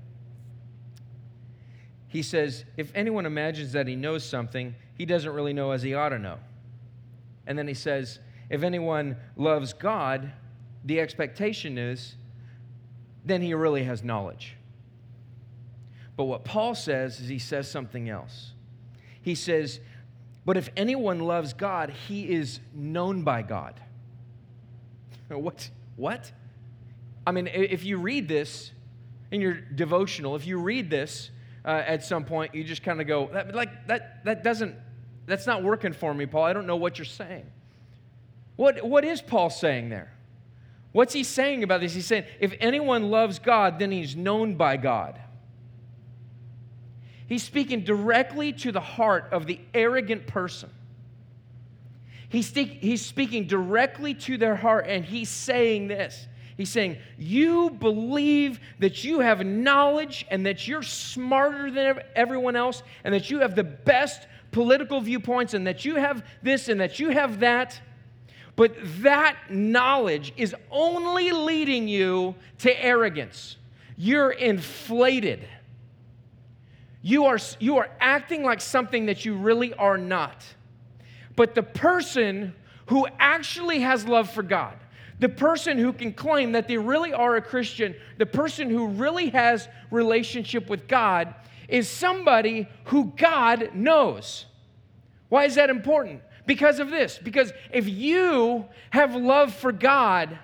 He 2.09 2.23
says, 2.23 2.65
if 2.77 2.91
anyone 2.95 3.25
imagines 3.25 3.73
that 3.73 3.87
he 3.87 3.95
knows 3.95 4.25
something, 4.25 4.75
he 4.97 5.05
doesn't 5.07 5.33
really 5.33 5.53
know 5.53 5.71
as 5.71 5.83
he 5.83 5.95
ought 5.95 6.09
to 6.09 6.19
know. 6.19 6.39
And 7.47 7.57
then 7.57 7.69
he 7.69 7.75
says, 7.75 8.19
if 8.51 8.65
anyone 8.65 9.17
loves 9.37 9.73
God, 9.73 10.33
the 10.85 10.99
expectation 11.01 11.79
is, 11.79 12.17
then 13.25 13.43
he 13.43 13.55
really 13.55 13.85
has 13.85 14.03
knowledge. 14.03 14.57
But 16.17 16.25
what 16.25 16.45
Paul 16.45 16.75
says 16.75 17.21
is 17.21 17.29
he 17.29 17.39
says 17.39 17.71
something 17.71 18.09
else. 18.09 18.53
He 19.21 19.35
says, 19.35 19.81
but 20.45 20.57
if 20.57 20.69
anyone 20.77 21.21
loves 21.21 21.55
God, 21.55 21.91
he 21.91 22.31
is 22.31 22.61
known 22.75 23.23
by 23.23 23.43
God. 23.43 23.81
What? 25.31 25.71
What? 25.97 26.31
I 27.27 27.33
mean, 27.33 27.49
if 27.49 27.85
you 27.85 27.97
read 27.97 28.29
this 28.29 28.71
in 29.31 29.41
your 29.41 29.55
devotional, 29.55 30.37
if 30.37 30.47
you 30.47 30.59
read 30.59 30.91
this 30.91 31.31
uh, 31.65 31.83
at 31.87 32.05
some 32.05 32.25
point, 32.25 32.55
you 32.55 32.63
just 32.63 32.83
kind 32.83 33.01
of 33.01 33.07
go, 33.07 33.31
that, 33.33 33.55
like, 33.55 33.87
that, 33.87 34.23
that 34.25 34.45
doesn't, 34.45 34.77
that's 35.27 35.47
not 35.47 35.65
working 35.65 35.93
for 35.93 36.13
me, 36.13 36.27
Paul. 36.27 36.45
I 36.45 36.53
don't 36.53 36.67
know 36.67 36.77
what 36.77 36.99
you're 36.99 37.07
saying. 37.07 37.47
What, 38.57 38.85
what 38.85 39.05
is 39.05 39.23
Paul 39.23 39.51
saying 39.51 39.89
there? 39.89 40.13
What's 40.93 41.15
he 41.15 41.25
saying 41.25 41.65
about 41.65 41.81
this? 41.81 41.95
He's 41.95 42.07
saying, 42.07 42.25
if 42.39 42.55
anyone 42.61 43.11
loves 43.11 43.39
God, 43.39 43.79
then 43.79 43.91
he's 43.91 44.15
known 44.15 44.55
by 44.55 44.77
God. 44.77 45.19
He's 47.27 47.43
speaking 47.43 47.85
directly 47.85 48.53
to 48.55 48.73
the 48.73 48.81
heart 48.81 49.29
of 49.33 49.47
the 49.47 49.61
arrogant 49.73 50.27
person. 50.27 50.71
He's, 52.29 52.51
he's 52.51 53.05
speaking 53.05 53.47
directly 53.47 54.15
to 54.15 54.37
their 54.37 54.57
heart, 54.57 54.87
and 54.89 55.05
he's 55.05 55.31
saying 55.31 55.89
this 55.89 56.27
He's 56.57 56.71
saying, 56.71 56.99
You 57.19 57.71
believe 57.71 58.61
that 58.79 59.03
you 59.03 59.21
have 59.21 59.45
knowledge 59.45 60.25
and 60.31 60.47
that 60.47 60.69
you're 60.69 60.83
smarter 60.83 61.71
than 61.71 62.01
everyone 62.15 62.57
else 62.57 62.83
and 63.03 63.13
that 63.13 63.31
you 63.31 63.41
have 63.41 63.55
the 63.55 63.65
best 63.65 64.27
political 64.53 65.01
viewpoints 65.01 65.55
and 65.55 65.67
that 65.67 65.85
you 65.85 65.97
have 65.97 66.25
this 66.43 66.69
and 66.69 66.81
that 66.81 67.01
you 67.01 67.11
have 67.11 67.41
that. 67.41 67.81
But 68.57 68.77
that 69.03 69.37
knowledge 69.51 70.33
is 70.37 70.55
only 70.71 71.33
leading 71.33 71.89
you 71.89 72.37
to 72.59 72.85
arrogance. 72.85 73.57
You're 73.97 74.31
inflated. 74.31 75.49
You 77.07 77.27
are, 77.27 77.39
you 77.61 77.77
are 77.77 77.91
acting 78.01 78.45
like 78.45 78.63
something 78.63 79.05
that 79.07 79.27
you 79.27 79.37
really 79.37 79.75
are 79.75 79.99
not. 79.99 80.43
But 81.37 81.55
the 81.55 81.63
person 81.63 82.55
who 82.87 83.07
actually 83.19 83.81
has 83.81 84.09
love 84.09 84.31
for 84.31 84.43
God, 84.43 84.75
the 85.19 85.29
person 85.29 85.77
who 85.77 85.93
can 85.93 86.15
claim 86.15 86.53
that 86.53 86.67
they 86.67 86.79
really 86.79 87.13
are 87.13 87.37
a 87.37 87.43
Christian, 87.43 87.95
the 88.17 88.25
person 88.25 88.71
who 88.71 88.87
really 88.87 89.29
has 89.29 89.69
relationship 89.91 90.71
with 90.71 90.89
God 90.89 91.35
is 91.69 91.91
somebody 91.91 92.67
who 92.85 93.13
God 93.19 93.75
knows. 93.75 94.47
Why 95.29 95.45
is 95.45 95.57
that 95.57 95.69
important? 95.69 96.23
Because 96.47 96.81
of 96.81 96.89
this. 96.89 97.21
Because 97.23 97.53
if 97.71 97.87
you 97.87 98.65
have 98.89 99.15
love 99.15 99.53
for 99.55 99.73
God, 99.73 100.39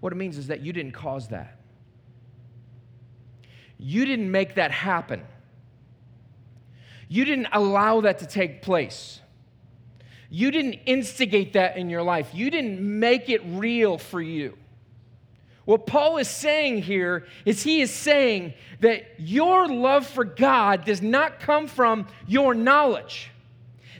what 0.00 0.12
it 0.12 0.16
means 0.16 0.36
is 0.36 0.48
that 0.48 0.60
you 0.60 0.74
didn't 0.74 0.92
cause 0.92 1.28
that. 1.28 1.63
You 3.78 4.04
didn't 4.04 4.30
make 4.30 4.54
that 4.54 4.70
happen. 4.70 5.22
You 7.08 7.24
didn't 7.24 7.48
allow 7.52 8.00
that 8.02 8.18
to 8.20 8.26
take 8.26 8.62
place. 8.62 9.20
You 10.30 10.50
didn't 10.50 10.80
instigate 10.86 11.52
that 11.52 11.76
in 11.76 11.90
your 11.90 12.02
life, 12.02 12.30
you 12.34 12.50
didn't 12.50 12.80
make 12.80 13.28
it 13.28 13.40
real 13.44 13.98
for 13.98 14.20
you. 14.20 14.56
What 15.64 15.86
Paul 15.86 16.18
is 16.18 16.28
saying 16.28 16.82
here 16.82 17.26
is 17.46 17.62
he 17.62 17.80
is 17.80 17.90
saying 17.90 18.54
that 18.80 19.06
your 19.18 19.66
love 19.68 20.06
for 20.06 20.24
God 20.24 20.84
does 20.84 21.00
not 21.00 21.40
come 21.40 21.68
from 21.68 22.06
your 22.26 22.52
knowledge. 22.52 23.30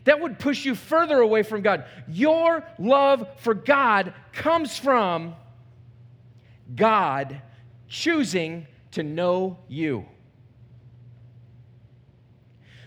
That 0.05 0.21
would 0.21 0.39
push 0.39 0.67
you 0.67 0.75
further 0.75 1.19
away 1.19 1.43
from 1.43 1.63
God. 1.63 1.85
Your 2.07 2.65
love 2.79 3.27
for 3.39 3.55
God 3.55 4.13
comes 4.33 4.77
from 4.77 5.35
God 6.75 7.41
choosing 7.89 8.67
to 8.95 9.03
know 9.03 9.59
you. 9.69 10.07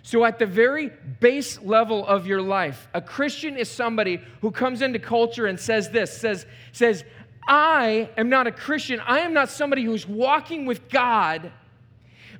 So, 0.04 0.24
at 0.24 0.40
the 0.40 0.46
very 0.46 0.90
base 1.20 1.62
level 1.62 2.08
of 2.08 2.28
your 2.28 2.42
life, 2.42 2.88
a 2.94 3.02
Christian 3.02 3.58
is 3.58 3.70
somebody 3.70 4.22
who 4.40 4.52
comes 4.52 4.82
into 4.82 5.00
culture 5.00 5.48
and 5.48 5.60
says 5.60 5.90
this 5.90 6.18
says, 6.18 6.46
says, 6.72 7.04
I 7.46 8.10
am 8.18 8.30
not 8.30 8.48
a 8.48 8.52
Christian. 8.54 9.02
I 9.02 9.20
am 9.20 9.34
not 9.34 9.50
somebody 9.50 9.84
who's 9.84 10.08
walking 10.08 10.66
with 10.66 10.88
God 10.90 11.52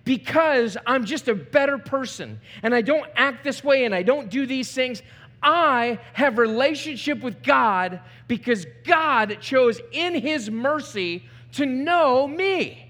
because 0.06 0.78
I'm 0.86 1.04
just 1.04 1.28
a 1.28 1.36
better 1.36 1.78
person 1.78 2.40
and 2.64 2.74
I 2.74 2.82
don't 2.82 3.10
act 3.18 3.44
this 3.44 3.62
way 3.64 3.84
and 3.84 3.94
I 3.94 4.02
don't 4.02 4.30
do 4.30 4.46
these 4.46 4.72
things. 4.72 5.02
I 5.44 6.00
have 6.14 6.38
relationship 6.38 7.22
with 7.22 7.44
God 7.44 8.00
because 8.30 8.66
God 8.86 9.40
chose 9.42 9.82
in 9.92 10.16
his 10.16 10.50
mercy 10.50 11.26
to 11.54 11.66
know 11.66 12.28
me. 12.28 12.87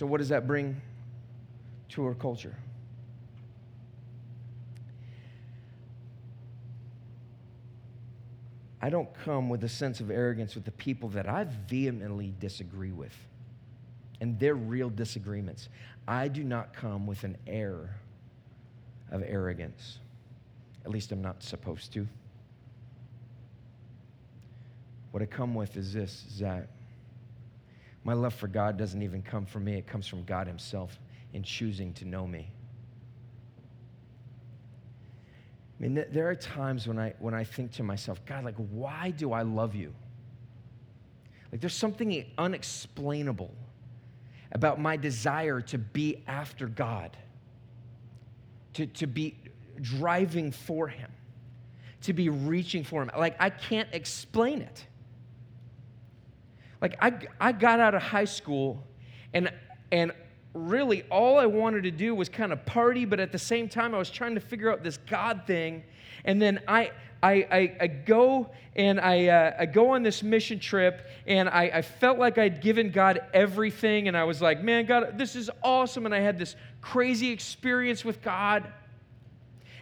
So, 0.00 0.06
what 0.06 0.16
does 0.16 0.30
that 0.30 0.46
bring 0.46 0.80
to 1.90 2.06
our 2.06 2.14
culture? 2.14 2.56
I 8.80 8.88
don't 8.88 9.12
come 9.12 9.50
with 9.50 9.62
a 9.62 9.68
sense 9.68 10.00
of 10.00 10.10
arrogance 10.10 10.54
with 10.54 10.64
the 10.64 10.70
people 10.70 11.10
that 11.10 11.28
I 11.28 11.44
vehemently 11.44 12.32
disagree 12.40 12.92
with 12.92 13.14
and 14.22 14.40
their 14.40 14.54
real 14.54 14.88
disagreements. 14.88 15.68
I 16.08 16.28
do 16.28 16.44
not 16.44 16.72
come 16.72 17.06
with 17.06 17.22
an 17.24 17.36
air 17.46 17.94
of 19.10 19.22
arrogance. 19.22 19.98
At 20.86 20.92
least 20.92 21.12
I'm 21.12 21.20
not 21.20 21.42
supposed 21.42 21.92
to. 21.92 22.08
What 25.10 25.22
I 25.22 25.26
come 25.26 25.54
with 25.54 25.76
is 25.76 25.92
this 25.92 26.24
is 26.26 26.38
that 26.38 26.70
my 28.04 28.12
love 28.14 28.34
for 28.34 28.48
God 28.48 28.76
doesn't 28.76 29.02
even 29.02 29.22
come 29.22 29.46
from 29.46 29.64
me, 29.64 29.74
it 29.74 29.86
comes 29.86 30.06
from 30.06 30.24
God 30.24 30.46
Himself 30.46 30.98
in 31.32 31.42
choosing 31.42 31.92
to 31.94 32.04
know 32.04 32.26
me. 32.26 32.50
I 35.78 35.82
mean, 35.82 36.04
there 36.12 36.28
are 36.28 36.34
times 36.34 36.86
when 36.86 36.98
I, 36.98 37.14
when 37.20 37.32
I 37.32 37.44
think 37.44 37.72
to 37.72 37.82
myself, 37.82 38.22
God, 38.26 38.44
like, 38.44 38.56
why 38.56 39.10
do 39.10 39.32
I 39.32 39.42
love 39.42 39.74
you? 39.74 39.94
Like, 41.50 41.60
there's 41.60 41.74
something 41.74 42.24
unexplainable 42.36 43.54
about 44.52 44.80
my 44.80 44.96
desire 44.96 45.60
to 45.62 45.78
be 45.78 46.22
after 46.26 46.66
God, 46.66 47.16
to, 48.74 48.86
to 48.86 49.06
be 49.06 49.36
driving 49.80 50.52
for 50.52 50.86
Him, 50.86 51.10
to 52.02 52.12
be 52.12 52.28
reaching 52.28 52.84
for 52.84 53.02
Him. 53.02 53.10
Like, 53.16 53.36
I 53.40 53.48
can't 53.48 53.88
explain 53.92 54.60
it. 54.60 54.86
Like, 56.80 56.96
I, 57.00 57.12
I 57.40 57.52
got 57.52 57.80
out 57.80 57.94
of 57.94 58.02
high 58.02 58.24
school 58.24 58.82
and, 59.32 59.52
and 59.92 60.12
really 60.54 61.04
all 61.10 61.38
I 61.38 61.46
wanted 61.46 61.84
to 61.84 61.90
do 61.90 62.14
was 62.14 62.28
kind 62.28 62.52
of 62.52 62.64
party, 62.66 63.04
but 63.04 63.20
at 63.20 63.32
the 63.32 63.38
same 63.38 63.68
time, 63.68 63.94
I 63.94 63.98
was 63.98 64.10
trying 64.10 64.34
to 64.34 64.40
figure 64.40 64.70
out 64.70 64.82
this 64.82 64.96
God 64.96 65.42
thing. 65.46 65.84
And 66.24 66.40
then 66.40 66.60
I, 66.66 66.90
I, 67.22 67.32
I, 67.32 67.76
I 67.80 67.86
go 67.86 68.50
and 68.76 69.00
I, 69.00 69.28
uh, 69.28 69.56
I 69.60 69.66
go 69.66 69.90
on 69.90 70.02
this 70.02 70.22
mission 70.22 70.58
trip, 70.58 71.06
and 71.26 71.48
I, 71.48 71.70
I 71.74 71.82
felt 71.82 72.18
like 72.18 72.38
I'd 72.38 72.60
given 72.60 72.90
God 72.90 73.20
everything. 73.34 74.08
And 74.08 74.16
I 74.16 74.24
was 74.24 74.40
like, 74.40 74.62
man, 74.62 74.86
God, 74.86 75.18
this 75.18 75.36
is 75.36 75.50
awesome. 75.62 76.06
And 76.06 76.14
I 76.14 76.20
had 76.20 76.38
this 76.38 76.56
crazy 76.80 77.30
experience 77.30 78.04
with 78.04 78.22
God. 78.22 78.72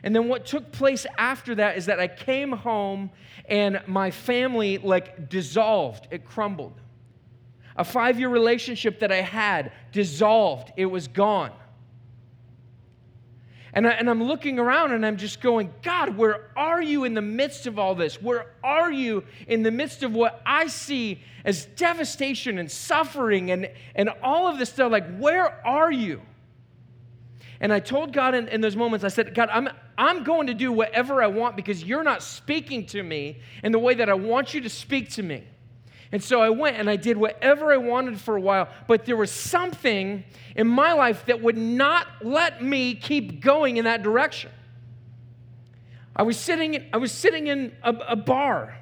And 0.03 0.15
then 0.15 0.29
what 0.29 0.47
took 0.47 0.73
place 0.73 1.07
after 1.17 1.55
that 1.57 1.77
is 1.77 1.87
that 1.87 2.01
I 2.01 2.09
came 2.09 2.53
home 2.53 3.11
and 3.47 3.81
my 3.87 4.11
family 4.11 4.79
like 4.79 5.29
dissolved, 5.29 6.09
it 6.11 6.25
crumbled. 6.25 6.81
A 7.79 7.85
five 7.85 8.19
year 8.19 8.29
relationship 8.29 9.01
that 9.01 9.11
I 9.11 9.23
had 9.23 9.73
dissolved, 9.93 10.73
it 10.77 10.87
was 10.87 11.09
gone. 11.09 11.53
And, 13.73 13.87
I, 13.87 13.93
and 13.93 14.11
I'm 14.11 14.25
looking 14.25 14.59
around 14.59 14.93
and 14.93 15.07
I'm 15.07 15.17
just 15.17 15.41
going, 15.41 15.73
God, 15.83 16.17
where 16.17 16.51
are 16.57 16.83
you 16.83 17.05
in 17.05 17.15
the 17.15 17.23
midst 17.23 17.69
of 17.69 17.79
all 17.79 17.95
this? 17.95 18.21
Where 18.21 18.47
are 18.65 18.91
you 18.91 19.23
in 19.47 19.63
the 19.63 19.71
midst 19.71 20.03
of 20.03 20.13
what 20.13 20.43
I 20.45 20.67
see 20.67 21.23
as 21.45 21.67
devastation 21.67 22.59
and 22.59 22.69
suffering 22.69 23.53
and, 23.53 23.71
and 23.95 24.11
all 24.23 24.49
of 24.49 24.59
this 24.59 24.71
stuff? 24.71 24.91
Like, 24.91 25.19
where 25.19 25.65
are 25.65 25.93
you? 25.93 26.21
And 27.61 27.73
I 27.73 27.79
told 27.79 28.13
God 28.13 28.35
in, 28.35 28.49
in 28.49 28.61
those 28.61 28.77
moments, 28.77 29.05
I 29.05 29.09
said, 29.09 29.35
God, 29.35 29.49
I'm, 29.53 29.69
I'm 29.97 30.25
going 30.25 30.49
to 30.49 30.55
do 30.55 30.73
whatever 30.73 31.23
I 31.23 31.29
want 31.29 31.55
because 31.55 31.85
you're 31.85 32.03
not 32.05 32.23
speaking 32.23 32.87
to 32.87 33.03
me 33.03 33.41
in 33.63 33.71
the 33.71 33.79
way 33.79 33.95
that 33.95 34.09
I 34.09 34.15
want 34.15 34.55
you 34.55 34.61
to 34.63 34.69
speak 34.69 35.11
to 35.11 35.23
me. 35.23 35.45
And 36.11 36.23
so 36.23 36.41
I 36.41 36.51
went 36.51 36.77
and 36.77 36.89
I 36.89 36.97
did 36.97 37.17
whatever 37.17 37.73
I 37.73 37.77
wanted 37.77 38.21
for 38.21 38.37
a 38.37 38.41
while, 38.41 38.69
but 38.87 39.05
there 39.05 39.17
was 39.17 39.31
something 39.31 40.25
in 40.57 40.67
my 40.67 40.93
life 40.93 41.27
that 41.27 41.43
would 41.43 41.59
not 41.59 42.07
let 42.23 42.63
me 42.63 42.95
keep 42.95 43.41
going 43.41 43.77
in 43.77 43.85
that 43.85 44.03
direction. 44.03 44.51
I 46.17 46.23
was 46.23 46.39
sitting, 46.39 46.87
I 46.93 46.97
was 46.97 47.13
sitting 47.13 47.47
in 47.47 47.77
a, 47.83 47.95
a 48.09 48.17
bar, 48.17 48.77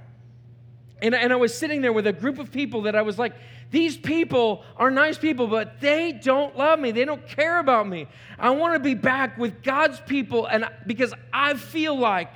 and, 1.03 1.15
and 1.15 1.33
I 1.33 1.37
was 1.37 1.57
sitting 1.57 1.83
there 1.83 1.93
with 1.93 2.07
a 2.07 2.13
group 2.13 2.39
of 2.39 2.51
people 2.51 2.83
that 2.83 2.95
I 2.95 3.03
was 3.03 3.19
like, 3.19 3.35
these 3.71 3.97
people 3.97 4.63
are 4.77 4.91
nice 4.91 5.19
people, 5.19 5.49
but 5.49 5.81
they 5.81 6.13
don't 6.13 6.57
love 6.57 6.79
me. 6.79 6.93
They 6.93 7.05
don't 7.05 7.27
care 7.27 7.59
about 7.59 7.89
me. 7.89 8.07
I 8.39 8.51
want 8.51 8.75
to 8.75 8.79
be 8.79 8.95
back 8.95 9.37
with 9.37 9.63
God's 9.63 10.01
people, 10.01 10.47
and 10.47 10.69
because 10.87 11.13
I 11.33 11.55
feel 11.55 11.99
like 11.99 12.31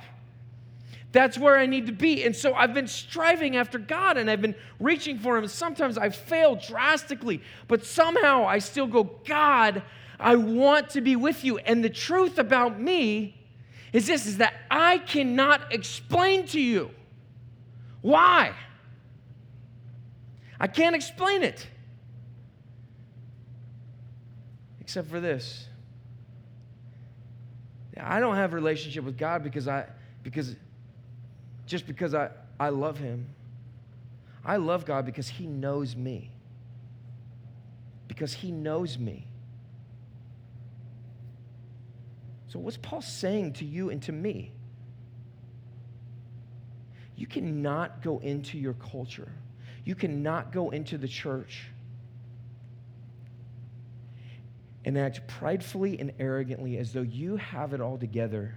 that's 1.11 1.37
where 1.37 1.57
I 1.57 1.65
need 1.65 1.87
to 1.87 1.91
be. 1.91 2.23
And 2.23 2.35
so 2.35 2.53
I've 2.53 2.73
been 2.73 2.87
striving 2.87 3.57
after 3.57 3.77
God 3.77 4.17
and 4.17 4.29
I've 4.29 4.41
been 4.41 4.55
reaching 4.79 5.19
for 5.19 5.37
Him. 5.37 5.47
Sometimes 5.47 5.97
I 5.97 6.09
fail 6.09 6.55
drastically, 6.55 7.41
but 7.67 7.85
somehow 7.85 8.45
I 8.45 8.59
still 8.59 8.87
go, 8.87 9.03
God, 9.25 9.83
I 10.19 10.35
want 10.35 10.91
to 10.91 11.01
be 11.01 11.15
with 11.15 11.43
you. 11.43 11.57
And 11.57 11.83
the 11.83 11.89
truth 11.89 12.37
about 12.37 12.79
me 12.79 13.35
is 13.91 14.07
this 14.07 14.25
is 14.25 14.37
that 14.37 14.53
I 14.69 14.99
cannot 14.99 15.73
explain 15.73 16.47
to 16.47 16.61
you 16.61 16.91
why. 18.01 18.53
I 20.59 20.67
can't 20.67 20.95
explain 20.95 21.43
it. 21.43 21.67
Except 24.79 25.09
for 25.09 25.19
this. 25.19 25.67
I 27.99 28.19
don't 28.19 28.35
have 28.35 28.53
a 28.53 28.55
relationship 28.55 29.03
with 29.03 29.17
God 29.17 29.43
because 29.43 29.67
I 29.67 29.85
because 30.23 30.55
just 31.71 31.87
because 31.87 32.13
I, 32.13 32.29
I 32.59 32.67
love 32.67 32.97
him. 32.97 33.33
I 34.43 34.57
love 34.57 34.85
God 34.85 35.05
because 35.05 35.29
he 35.29 35.47
knows 35.47 35.95
me. 35.95 36.29
Because 38.09 38.33
he 38.33 38.51
knows 38.51 38.99
me. 38.99 39.25
So, 42.49 42.59
what's 42.59 42.75
Paul 42.75 43.01
saying 43.01 43.53
to 43.53 43.65
you 43.65 43.89
and 43.89 44.01
to 44.03 44.11
me? 44.11 44.51
You 47.15 47.25
cannot 47.25 48.01
go 48.01 48.19
into 48.19 48.57
your 48.57 48.73
culture, 48.73 49.31
you 49.85 49.95
cannot 49.95 50.51
go 50.51 50.71
into 50.71 50.97
the 50.97 51.07
church 51.07 51.69
and 54.83 54.97
act 54.97 55.25
pridefully 55.25 55.97
and 55.99 56.11
arrogantly 56.19 56.77
as 56.77 56.91
though 56.91 57.01
you 57.01 57.37
have 57.37 57.71
it 57.71 57.79
all 57.79 57.97
together 57.97 58.55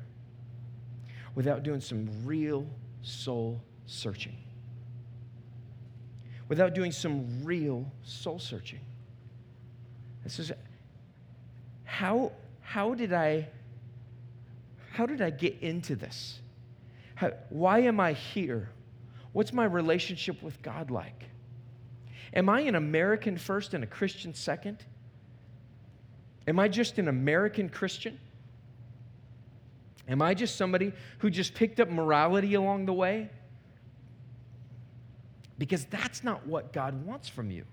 without 1.37 1.63
doing 1.63 1.81
some 1.81 2.09
real 2.25 2.67
soul 3.05 3.63
searching, 3.87 4.37
without 6.49 6.75
doing 6.75 6.91
some 6.91 7.45
real 7.45 7.91
soul 8.03 8.39
searching. 8.39 8.81
This 10.25 10.39
is 10.39 10.51
how, 11.85 12.33
how 12.61 12.95
did 12.95 13.13
I 13.13 13.49
how 14.95 15.07
did 15.07 15.21
I 15.21 15.31
get 15.31 15.59
into 15.61 15.97
this? 15.97 16.39
How, 17.17 17.33
why 17.49 17.81
am 17.81 17.99
I 17.99 18.13
here? 18.13 18.71
What's 19.33 19.53
my 19.53 19.65
relationship 19.65 20.41
with 20.41 20.63
God 20.63 20.89
like? 20.93 21.25
Am 22.33 22.49
I 22.49 22.61
an 22.61 22.77
American 22.77 23.37
first 23.37 23.75
and 23.75 23.83
a 23.83 23.89
Christian 23.89 24.35
second? 24.35 24.85
Am 26.47 26.61
I 26.61 26.69
just 26.69 26.99
an 26.99 27.09
American 27.09 27.69
Christian? 27.69 28.21
Am 30.09 30.21
I 30.21 30.35
just 30.35 30.57
somebody 30.57 30.93
who 31.19 31.31
just 31.31 31.55
picked 31.55 31.81
up 31.81 31.89
morality 31.89 32.55
along 32.55 32.87
the 32.87 32.93
way? 32.93 33.31
Because 35.59 35.85
that's 35.87 36.23
not 36.23 36.47
what 36.47 36.73
God 36.73 37.07
wants 37.07 37.29
from 37.29 37.51
you. 37.51 37.65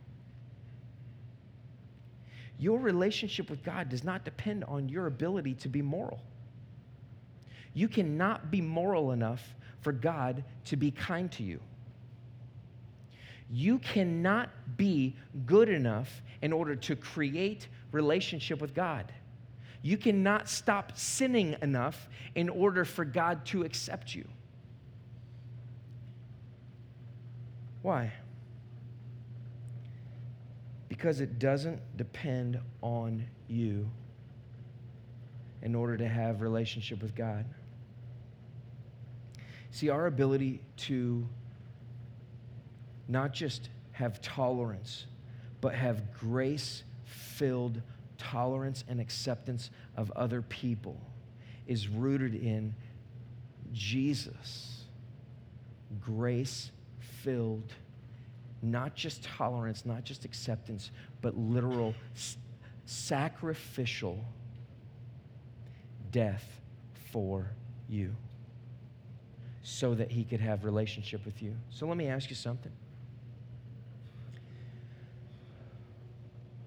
Your 2.58 2.78
relationship 2.80 3.50
with 3.50 3.64
God 3.64 3.90
does 3.90 4.04
not 4.04 4.24
depend 4.24 4.64
on 4.66 4.88
your 4.88 5.08
ability 5.08 5.56
to 5.56 5.68
be 5.68 5.82
moral. 5.82 6.22
You 7.74 7.88
cannot 7.88 8.52
be 8.52 8.62
moral 8.62 9.12
enough 9.12 9.56
for 9.82 9.92
God 9.92 10.44
to 10.66 10.76
be 10.76 10.92
kind 10.92 11.32
to 11.34 11.44
you. 11.44 11.60
You 13.50 13.80
cannot 13.80 14.50
be 14.78 15.16
good 15.46 15.70
enough 15.70 16.22
in 16.42 16.54
order 16.54 16.76
to 16.76 16.96
create 16.96 17.68
relationship 17.92 18.62
with 18.62 18.74
God. 18.74 19.12
You 19.82 19.98
cannot 19.98 20.48
stop 20.48 20.98
sinning 20.98 21.56
enough 21.62 22.08
in 22.36 22.50
order 22.50 22.86
for 22.86 23.04
God 23.04 23.46
to 23.48 23.64
accept 23.64 24.14
you. 24.14 24.28
Why? 27.82 28.14
Because 30.88 31.20
it 31.20 31.40
doesn't 31.40 31.82
depend 31.98 32.60
on 32.82 33.26
you 33.48 33.90
in 35.64 35.74
order 35.74 35.98
to 35.98 36.08
have 36.08 36.42
relationship 36.42 37.02
with 37.02 37.16
God. 37.16 37.46
See, 39.72 39.90
our 39.90 40.06
ability 40.06 40.62
to 40.78 41.28
not 43.08 43.34
just 43.34 43.70
have 43.94 44.22
tolerance, 44.22 45.06
but 45.60 45.74
have 45.74 46.14
grace 46.14 46.84
filled 47.04 47.82
tolerance 48.22 48.84
and 48.88 49.02
acceptance 49.02 49.72
of 49.98 50.12
other 50.12 50.42
people 50.44 51.00
is 51.68 51.88
rooted 51.88 52.36
in 52.36 52.76
Jesus, 53.74 54.86
grace 56.00 56.72
filled, 57.00 57.74
not 58.62 58.96
just 58.96 59.24
tolerance, 59.24 59.86
not 59.86 60.04
just 60.04 60.24
acceptance, 60.24 60.92
but 61.22 61.36
literal 61.38 61.96
sacrificial 62.86 64.24
death 66.12 66.46
for 67.12 67.48
you 67.90 68.16
so 69.64 69.96
that 69.96 70.12
he 70.12 70.24
could 70.24 70.42
have 70.42 70.64
relationship 70.64 71.26
with 71.26 71.42
you. 71.42 71.56
So 71.70 71.88
let 71.88 71.98
me 71.98 72.08
ask 72.08 72.30
you 72.30 72.36
something. 72.36 72.72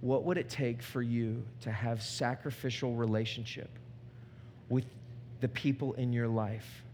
What 0.05 0.25
would 0.25 0.37
it 0.37 0.51
take 0.51 0.83
for 0.83 1.01
you 1.01 1.43
to 1.63 1.73
have 1.73 2.03
sacrificial 2.03 2.95
relationship 2.95 3.71
with 4.69 4.85
the 5.41 5.49
people 5.49 5.95
in 5.95 6.13
your 6.13 6.29
life 6.29 6.85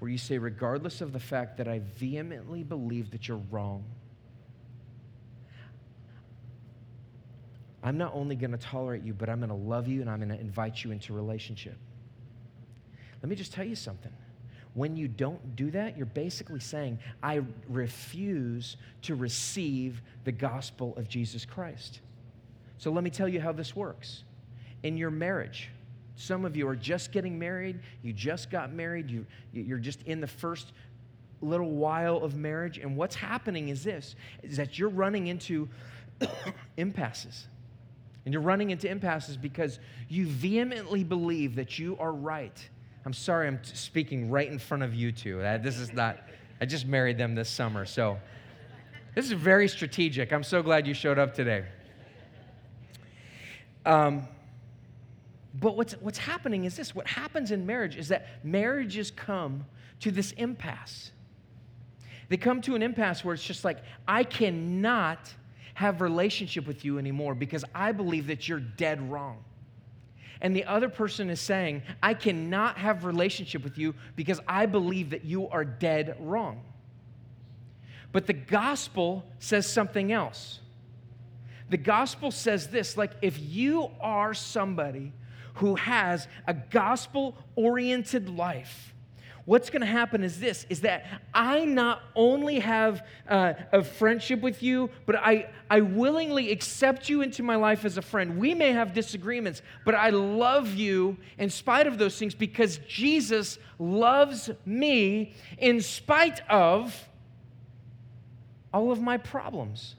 where 0.00 0.10
you 0.10 0.18
say 0.18 0.36
regardless 0.36 1.00
of 1.00 1.12
the 1.12 1.20
fact 1.20 1.56
that 1.58 1.68
I 1.68 1.82
vehemently 1.94 2.64
believe 2.64 3.12
that 3.12 3.28
you're 3.28 3.40
wrong, 3.52 3.84
I'm 7.84 7.96
not 7.96 8.12
only 8.12 8.34
going 8.34 8.50
to 8.50 8.58
tolerate 8.58 9.04
you, 9.04 9.14
but 9.14 9.28
I'm 9.28 9.38
going 9.38 9.50
to 9.50 9.54
love 9.54 9.86
you 9.86 10.00
and 10.00 10.10
I'm 10.10 10.18
going 10.18 10.36
to 10.36 10.40
invite 10.40 10.82
you 10.82 10.90
into 10.90 11.12
relationship. 11.12 11.76
Let 13.22 13.30
me 13.30 13.36
just 13.36 13.52
tell 13.52 13.64
you 13.64 13.76
something. 13.76 14.12
When 14.74 14.96
you 14.96 15.06
don't 15.06 15.54
do 15.54 15.70
that, 15.70 15.96
you're 15.96 16.06
basically 16.06 16.58
saying, 16.58 16.98
I 17.22 17.42
refuse 17.68 18.78
to 19.02 19.14
receive 19.14 20.02
the 20.24 20.32
gospel 20.32 20.92
of 20.96 21.08
Jesus 21.08 21.44
Christ. 21.44 22.00
So 22.78 22.90
let 22.90 23.04
me 23.04 23.10
tell 23.10 23.28
you 23.28 23.40
how 23.40 23.52
this 23.52 23.74
works. 23.74 24.24
In 24.82 24.96
your 24.96 25.10
marriage, 25.10 25.70
some 26.16 26.44
of 26.44 26.56
you 26.56 26.68
are 26.68 26.76
just 26.76 27.12
getting 27.12 27.38
married, 27.38 27.80
you 28.02 28.12
just 28.12 28.50
got 28.50 28.72
married, 28.72 29.10
you, 29.10 29.26
you're 29.52 29.78
just 29.78 30.02
in 30.02 30.20
the 30.20 30.26
first 30.26 30.72
little 31.42 31.70
while 31.70 32.16
of 32.18 32.36
marriage, 32.36 32.78
and 32.78 32.96
what's 32.96 33.14
happening 33.14 33.68
is 33.68 33.84
this 33.84 34.16
is 34.42 34.56
that 34.56 34.78
you're 34.78 34.88
running 34.88 35.26
into 35.26 35.68
impasses. 36.76 37.46
And 38.24 38.32
you're 38.32 38.42
running 38.42 38.70
into 38.70 38.90
impasses 38.90 39.36
because 39.36 39.78
you 40.08 40.26
vehemently 40.26 41.04
believe 41.04 41.54
that 41.56 41.78
you 41.78 41.96
are 42.00 42.12
right. 42.12 42.68
I'm 43.04 43.12
sorry, 43.12 43.46
I'm 43.46 43.62
speaking 43.62 44.30
right 44.30 44.50
in 44.50 44.58
front 44.58 44.82
of 44.82 44.94
you 44.94 45.12
two. 45.12 45.40
Uh, 45.40 45.58
this 45.58 45.78
is 45.78 45.92
not, 45.92 46.18
I 46.60 46.66
just 46.66 46.86
married 46.86 47.18
them 47.18 47.36
this 47.36 47.48
summer. 47.48 47.84
So 47.84 48.18
this 49.14 49.26
is 49.26 49.32
very 49.32 49.68
strategic. 49.68 50.32
I'm 50.32 50.42
so 50.42 50.60
glad 50.60 50.88
you 50.88 50.94
showed 50.94 51.18
up 51.18 51.34
today. 51.34 51.66
Um, 53.86 54.28
but 55.54 55.76
what's, 55.76 55.94
what's 55.94 56.18
happening 56.18 56.64
is 56.64 56.76
this 56.76 56.94
what 56.94 57.06
happens 57.06 57.50
in 57.50 57.64
marriage 57.64 57.96
is 57.96 58.08
that 58.08 58.26
marriages 58.44 59.10
come 59.10 59.64
to 60.00 60.10
this 60.10 60.32
impasse. 60.32 61.12
They 62.28 62.36
come 62.36 62.60
to 62.62 62.74
an 62.74 62.82
impasse 62.82 63.24
where 63.24 63.34
it's 63.34 63.44
just 63.44 63.64
like, 63.64 63.78
I 64.06 64.24
cannot 64.24 65.32
have 65.74 66.00
relationship 66.00 66.66
with 66.66 66.84
you 66.84 66.98
anymore 66.98 67.34
because 67.34 67.64
I 67.74 67.92
believe 67.92 68.26
that 68.26 68.48
you're 68.48 68.60
dead 68.60 69.10
wrong. 69.10 69.44
And 70.40 70.54
the 70.54 70.64
other 70.64 70.88
person 70.88 71.30
is 71.30 71.40
saying, 71.40 71.82
I 72.02 72.14
cannot 72.14 72.76
have 72.78 73.04
relationship 73.04 73.64
with 73.64 73.78
you 73.78 73.94
because 74.16 74.40
I 74.46 74.66
believe 74.66 75.10
that 75.10 75.24
you 75.24 75.48
are 75.48 75.64
dead 75.64 76.16
wrong. 76.20 76.62
But 78.12 78.26
the 78.26 78.32
gospel 78.32 79.24
says 79.38 79.70
something 79.70 80.12
else. 80.12 80.60
The 81.68 81.76
gospel 81.76 82.30
says 82.30 82.68
this 82.68 82.96
like, 82.96 83.12
if 83.22 83.38
you 83.38 83.90
are 84.00 84.34
somebody 84.34 85.12
who 85.54 85.74
has 85.76 86.28
a 86.46 86.54
gospel 86.54 87.36
oriented 87.56 88.28
life, 88.28 88.94
what's 89.46 89.70
going 89.70 89.80
to 89.80 89.86
happen 89.86 90.22
is 90.22 90.38
this 90.38 90.66
is 90.68 90.82
that 90.82 91.06
i 91.32 91.64
not 91.64 92.02
only 92.14 92.58
have 92.58 93.06
uh, 93.28 93.54
a 93.72 93.82
friendship 93.82 94.40
with 94.40 94.62
you 94.62 94.90
but 95.06 95.16
I, 95.16 95.48
I 95.70 95.80
willingly 95.80 96.50
accept 96.50 97.08
you 97.08 97.22
into 97.22 97.42
my 97.42 97.56
life 97.56 97.84
as 97.84 97.96
a 97.96 98.02
friend. 98.02 98.38
We 98.38 98.54
may 98.54 98.72
have 98.72 98.92
disagreements 98.92 99.62
but 99.84 99.94
i 99.94 100.10
love 100.10 100.74
you 100.74 101.16
in 101.38 101.48
spite 101.48 101.86
of 101.86 101.96
those 101.96 102.18
things 102.18 102.34
because 102.34 102.78
jesus 102.88 103.58
loves 103.78 104.50
me 104.66 105.32
in 105.58 105.80
spite 105.80 106.42
of 106.50 107.08
all 108.74 108.90
of 108.90 109.00
my 109.00 109.16
problems 109.16 109.94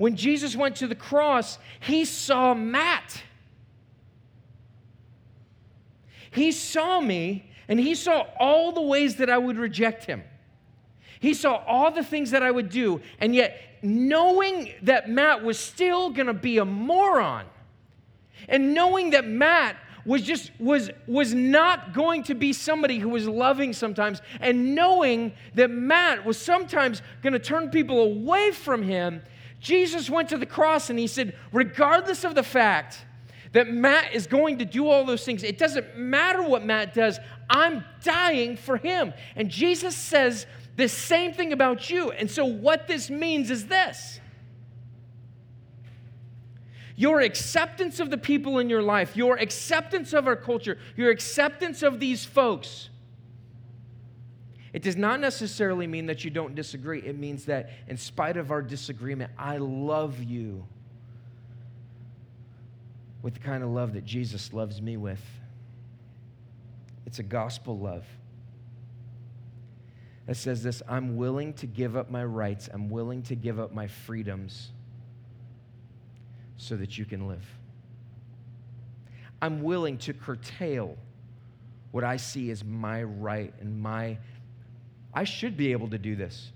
when 0.00 0.16
jesus 0.16 0.56
went 0.56 0.74
to 0.76 0.86
the 0.86 0.94
cross 0.94 1.58
he 1.80 2.04
saw 2.04 2.54
matt 2.54 3.22
he 6.30 6.52
saw 6.52 7.00
me 7.00 7.50
and 7.68 7.78
he 7.78 7.94
saw 7.94 8.26
all 8.38 8.72
the 8.72 8.82
ways 8.82 9.16
that 9.16 9.30
I 9.30 9.38
would 9.38 9.56
reject 9.56 10.04
him. 10.04 10.22
He 11.18 11.34
saw 11.34 11.62
all 11.66 11.90
the 11.90 12.04
things 12.04 12.30
that 12.30 12.42
I 12.42 12.50
would 12.50 12.70
do. 12.70 13.00
And 13.20 13.34
yet, 13.34 13.60
knowing 13.82 14.72
that 14.82 15.08
Matt 15.08 15.44
was 15.44 15.58
still 15.58 16.10
going 16.10 16.26
to 16.26 16.34
be 16.34 16.58
a 16.58 16.64
moron, 16.64 17.46
and 18.48 18.74
knowing 18.74 19.10
that 19.10 19.26
Matt 19.26 19.76
was 20.06 20.22
just 20.22 20.50
was 20.58 20.90
was 21.06 21.34
not 21.34 21.92
going 21.92 22.22
to 22.24 22.34
be 22.34 22.54
somebody 22.54 22.98
who 22.98 23.10
was 23.10 23.28
loving 23.28 23.74
sometimes 23.74 24.22
and 24.40 24.74
knowing 24.74 25.30
that 25.54 25.70
Matt 25.70 26.24
was 26.24 26.38
sometimes 26.38 27.02
going 27.22 27.34
to 27.34 27.38
turn 27.38 27.68
people 27.68 28.00
away 28.00 28.50
from 28.50 28.82
him 28.82 29.20
Jesus 29.60 30.10
went 30.10 30.30
to 30.30 30.38
the 30.38 30.46
cross 30.46 30.90
and 30.90 30.98
he 30.98 31.06
said 31.06 31.36
regardless 31.52 32.24
of 32.24 32.34
the 32.34 32.42
fact 32.42 33.04
that 33.52 33.68
Matt 33.68 34.14
is 34.14 34.26
going 34.26 34.58
to 34.58 34.64
do 34.64 34.88
all 34.88 35.04
those 35.04 35.24
things 35.24 35.42
it 35.42 35.58
doesn't 35.58 35.96
matter 35.96 36.42
what 36.42 36.64
Matt 36.64 36.94
does 36.94 37.20
I'm 37.50 37.84
dying 38.02 38.56
for 38.56 38.76
him. 38.76 39.12
And 39.34 39.50
Jesus 39.50 39.96
says 39.96 40.46
the 40.76 40.88
same 40.88 41.34
thing 41.34 41.52
about 41.52 41.90
you. 41.90 42.12
And 42.12 42.30
so, 42.30 42.44
what 42.44 42.86
this 42.86 43.10
means 43.10 43.50
is 43.50 43.66
this 43.66 44.20
your 46.94 47.20
acceptance 47.20 47.98
of 47.98 48.10
the 48.10 48.18
people 48.18 48.58
in 48.58 48.70
your 48.70 48.82
life, 48.82 49.16
your 49.16 49.36
acceptance 49.36 50.12
of 50.12 50.26
our 50.26 50.36
culture, 50.36 50.78
your 50.96 51.10
acceptance 51.10 51.82
of 51.82 51.98
these 51.98 52.24
folks. 52.24 52.88
It 54.72 54.82
does 54.82 54.96
not 54.96 55.20
necessarily 55.20 55.86
mean 55.86 56.06
that 56.06 56.24
you 56.24 56.30
don't 56.30 56.54
disagree. 56.54 57.00
It 57.00 57.18
means 57.18 57.46
that 57.46 57.70
in 57.88 57.96
spite 57.96 58.36
of 58.36 58.50
our 58.50 58.62
disagreement, 58.62 59.32
I 59.36 59.58
love 59.58 60.22
you 60.22 60.64
with 63.22 63.34
the 63.34 63.40
kind 63.40 63.62
of 63.62 63.70
love 63.70 63.94
that 63.94 64.04
Jesus 64.04 64.52
loves 64.52 64.80
me 64.80 64.96
with. 64.96 65.22
It's 67.06 67.18
a 67.18 67.24
gospel 67.24 67.78
love 67.78 68.04
that 70.26 70.36
says 70.36 70.62
this 70.62 70.80
I'm 70.88 71.16
willing 71.16 71.52
to 71.54 71.66
give 71.66 71.96
up 71.96 72.10
my 72.10 72.24
rights, 72.24 72.68
I'm 72.72 72.88
willing 72.88 73.22
to 73.24 73.34
give 73.34 73.58
up 73.58 73.74
my 73.74 73.88
freedoms 73.88 74.70
so 76.56 76.76
that 76.76 76.96
you 76.96 77.04
can 77.04 77.26
live. 77.26 77.44
I'm 79.42 79.62
willing 79.62 79.98
to 79.98 80.12
curtail 80.12 80.96
what 81.90 82.04
I 82.04 82.16
see 82.18 82.50
as 82.50 82.62
my 82.62 83.02
right 83.02 83.52
and 83.60 83.80
my. 83.80 84.18
I 85.12 85.24
should 85.24 85.56
be 85.56 85.72
able 85.72 85.88
to 85.88 85.98
do 85.98 86.16
this. 86.16 86.52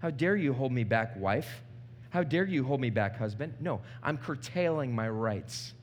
How 0.00 0.10
dare 0.10 0.36
you 0.36 0.52
hold 0.52 0.72
me 0.72 0.84
back, 0.84 1.16
wife? 1.16 1.62
How 2.10 2.22
dare 2.22 2.46
you 2.46 2.64
hold 2.64 2.80
me 2.80 2.90
back, 2.90 3.18
husband? 3.18 3.54
No, 3.60 3.80
I'm 4.02 4.16
curtailing 4.16 4.94
my 4.94 5.08
rights 5.08 5.74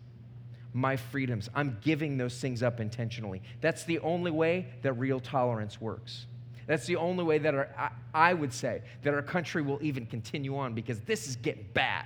my 0.75 0.97
freedoms. 0.97 1.49
I'm 1.55 1.77
giving 1.81 2.17
those 2.17 2.37
things 2.37 2.61
up 2.61 2.81
intentionally. 2.81 3.41
That's 3.61 3.85
the 3.85 3.99
only 3.99 4.29
way 4.29 4.67
that 4.81 4.91
real 4.93 5.21
tolerance 5.21 5.79
works. 5.79 6.25
That's 6.67 6.85
the 6.85 6.97
only 6.97 7.23
way 7.23 7.37
that 7.37 7.55
our, 7.55 7.91
I 8.13 8.33
would 8.33 8.53
say 8.53 8.81
that 9.03 9.13
our 9.13 9.21
country 9.21 9.61
will 9.61 9.79
even 9.81 10.05
continue 10.05 10.57
on 10.57 10.73
because 10.73 10.99
this 11.01 11.27
is 11.27 11.37
getting 11.37 11.65
bad. 11.73 12.05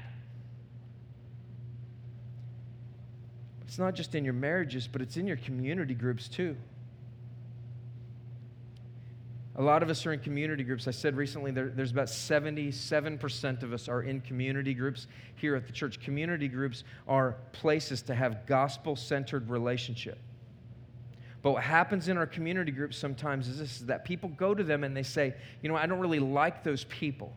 It's 3.68 3.80
not 3.80 3.96
just 3.96 4.14
in 4.14 4.24
your 4.24 4.36
marriages, 4.36 4.88
but 4.88 5.02
it's 5.02 5.18
in 5.18 5.26
your 5.26 5.38
community 5.38 5.96
groups 5.96 6.28
too. 6.28 6.56
A 9.60 9.62
lot 9.62 9.84
of 9.84 9.90
us 9.90 10.06
are 10.06 10.14
in 10.14 10.22
community 10.22 10.64
groups. 10.64 10.88
I 10.88 10.92
said 10.92 11.18
recently 11.18 11.52
there, 11.52 11.68
there's 11.68 11.92
about 11.92 12.08
77% 12.08 13.62
of 13.62 13.74
us 13.74 13.90
are 13.90 14.04
in 14.04 14.22
community 14.22 14.74
groups 14.74 15.08
here 15.36 15.54
at 15.58 15.68
the 15.68 15.74
church. 15.74 16.00
Community 16.00 16.48
groups 16.48 16.86
are 17.10 17.36
places 17.52 18.02
to 18.04 18.16
have 18.16 18.46
gospel 18.48 18.96
centered 18.96 19.50
relationship. 19.50 20.18
But 21.42 21.52
what 21.52 21.64
happens 21.64 22.08
in 22.08 22.18
our 22.18 22.26
community 22.26 22.72
groups 22.72 22.98
sometimes 22.98 23.50
is 23.50 23.60
this 23.60 23.82
is 23.82 23.86
that 23.88 24.06
people 24.06 24.30
go 24.30 24.56
to 24.56 24.64
them 24.64 24.86
and 24.86 24.96
they 24.96 25.04
say, 25.04 25.36
you 25.62 25.68
know, 25.68 25.76
I 25.76 25.88
don't 25.88 26.00
really 26.00 26.20
like 26.20 26.64
those 26.64 26.86
people. 26.86 27.34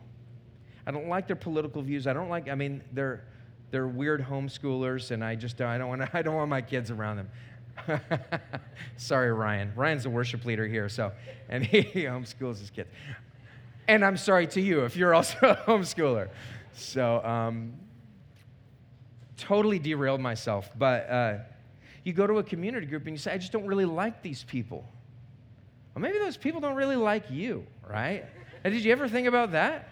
I 0.87 0.91
don't 0.91 1.09
like 1.09 1.27
their 1.27 1.35
political 1.35 1.81
views. 1.81 2.07
I 2.07 2.13
don't 2.13 2.29
like, 2.29 2.47
I 2.47 2.55
mean, 2.55 2.83
they're, 2.93 3.25
they're 3.71 3.87
weird 3.87 4.23
homeschoolers 4.23 5.11
and 5.11 5.23
I 5.23 5.35
just 5.35 5.59
I 5.59 5.77
don't 5.77 5.89
want 5.89 6.03
I 6.13 6.21
don't 6.21 6.35
want 6.35 6.49
my 6.49 6.61
kids 6.61 6.89
around 6.89 7.17
them. 7.17 7.29
Sorry, 8.97 9.31
Ryan. 9.31 9.71
Ryan's 9.75 10.03
the 10.03 10.09
worship 10.09 10.45
leader 10.45 10.67
here, 10.67 10.89
so, 10.89 11.11
and 11.49 11.65
he 11.65 11.83
homeschools 12.03 12.59
his 12.59 12.69
kids. 12.69 12.89
And 13.87 14.05
I'm 14.05 14.17
sorry 14.17 14.47
to 14.47 14.61
you 14.61 14.85
if 14.85 14.95
you're 14.95 15.13
also 15.13 15.37
a 15.41 15.55
homeschooler. 15.55 16.29
So, 16.73 17.23
um, 17.23 17.73
totally 19.37 19.79
derailed 19.79 20.21
myself. 20.21 20.69
But, 20.77 21.09
uh, 21.09 21.37
you 22.03 22.13
go 22.13 22.27
to 22.27 22.37
a 22.39 22.43
community 22.43 22.85
group 22.85 23.03
and 23.03 23.13
you 23.13 23.17
say, 23.17 23.33
I 23.33 23.37
just 23.37 23.51
don't 23.51 23.65
really 23.65 23.85
like 23.85 24.21
these 24.21 24.43
people. 24.43 24.85
Well, 25.93 26.01
maybe 26.01 26.17
those 26.19 26.37
people 26.37 26.59
don't 26.59 26.75
really 26.75 26.95
like 26.95 27.29
you, 27.29 27.65
right? 27.89 28.25
And 28.63 28.73
did 28.73 28.83
you 28.83 28.91
ever 28.91 29.07
think 29.07 29.27
about 29.27 29.51
that? 29.51 29.89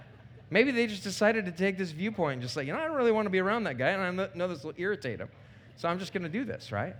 Maybe 0.49 0.71
they 0.71 0.87
just 0.87 1.03
decided 1.03 1.45
to 1.45 1.51
take 1.51 1.77
this 1.77 1.91
viewpoint 1.91 2.33
and 2.33 2.41
just 2.41 2.57
like, 2.57 2.67
you 2.67 2.73
know, 2.73 2.79
I 2.79 2.85
don't 2.85 2.97
really 2.97 3.11
want 3.11 3.25
to 3.25 3.29
be 3.29 3.39
around 3.39 3.63
that 3.63 3.77
guy, 3.77 3.89
and 3.89 4.21
I 4.21 4.27
know 4.35 4.47
this 4.47 4.63
will 4.63 4.73
irritate 4.75 5.19
him. 5.19 5.29
So 5.77 5.87
I'm 5.87 5.99
just 5.99 6.11
going 6.11 6.23
to 6.23 6.29
do 6.29 6.43
this, 6.43 6.71
right? 6.71 6.95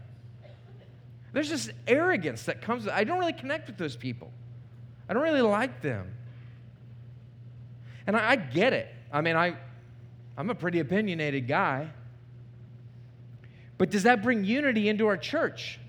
There's 1.34 1.50
this 1.50 1.70
arrogance 1.88 2.44
that 2.44 2.62
comes. 2.62 2.88
I 2.88 3.04
don't 3.04 3.20
really 3.20 3.34
connect 3.34 3.68
with 3.68 3.78
those 3.78 3.96
people. 3.96 4.32
I 5.08 5.14
don't 5.14 5.24
really 5.24 5.42
like 5.42 5.82
them. 5.82 6.14
And 8.08 8.18
I, 8.18 8.32
I 8.32 8.36
get 8.36 8.74
it. 8.74 8.88
I 9.12 9.22
mean, 9.22 9.36
I, 9.36 9.56
I'm 10.38 10.50
a 10.50 10.56
pretty 10.56 10.80
opinionated 10.80 11.48
guy. 11.48 11.90
But 13.78 13.90
does 13.90 14.04
that 14.04 14.22
bring 14.22 14.44
unity 14.44 14.90
into 14.90 15.08
our 15.08 15.18
church? 15.18 15.80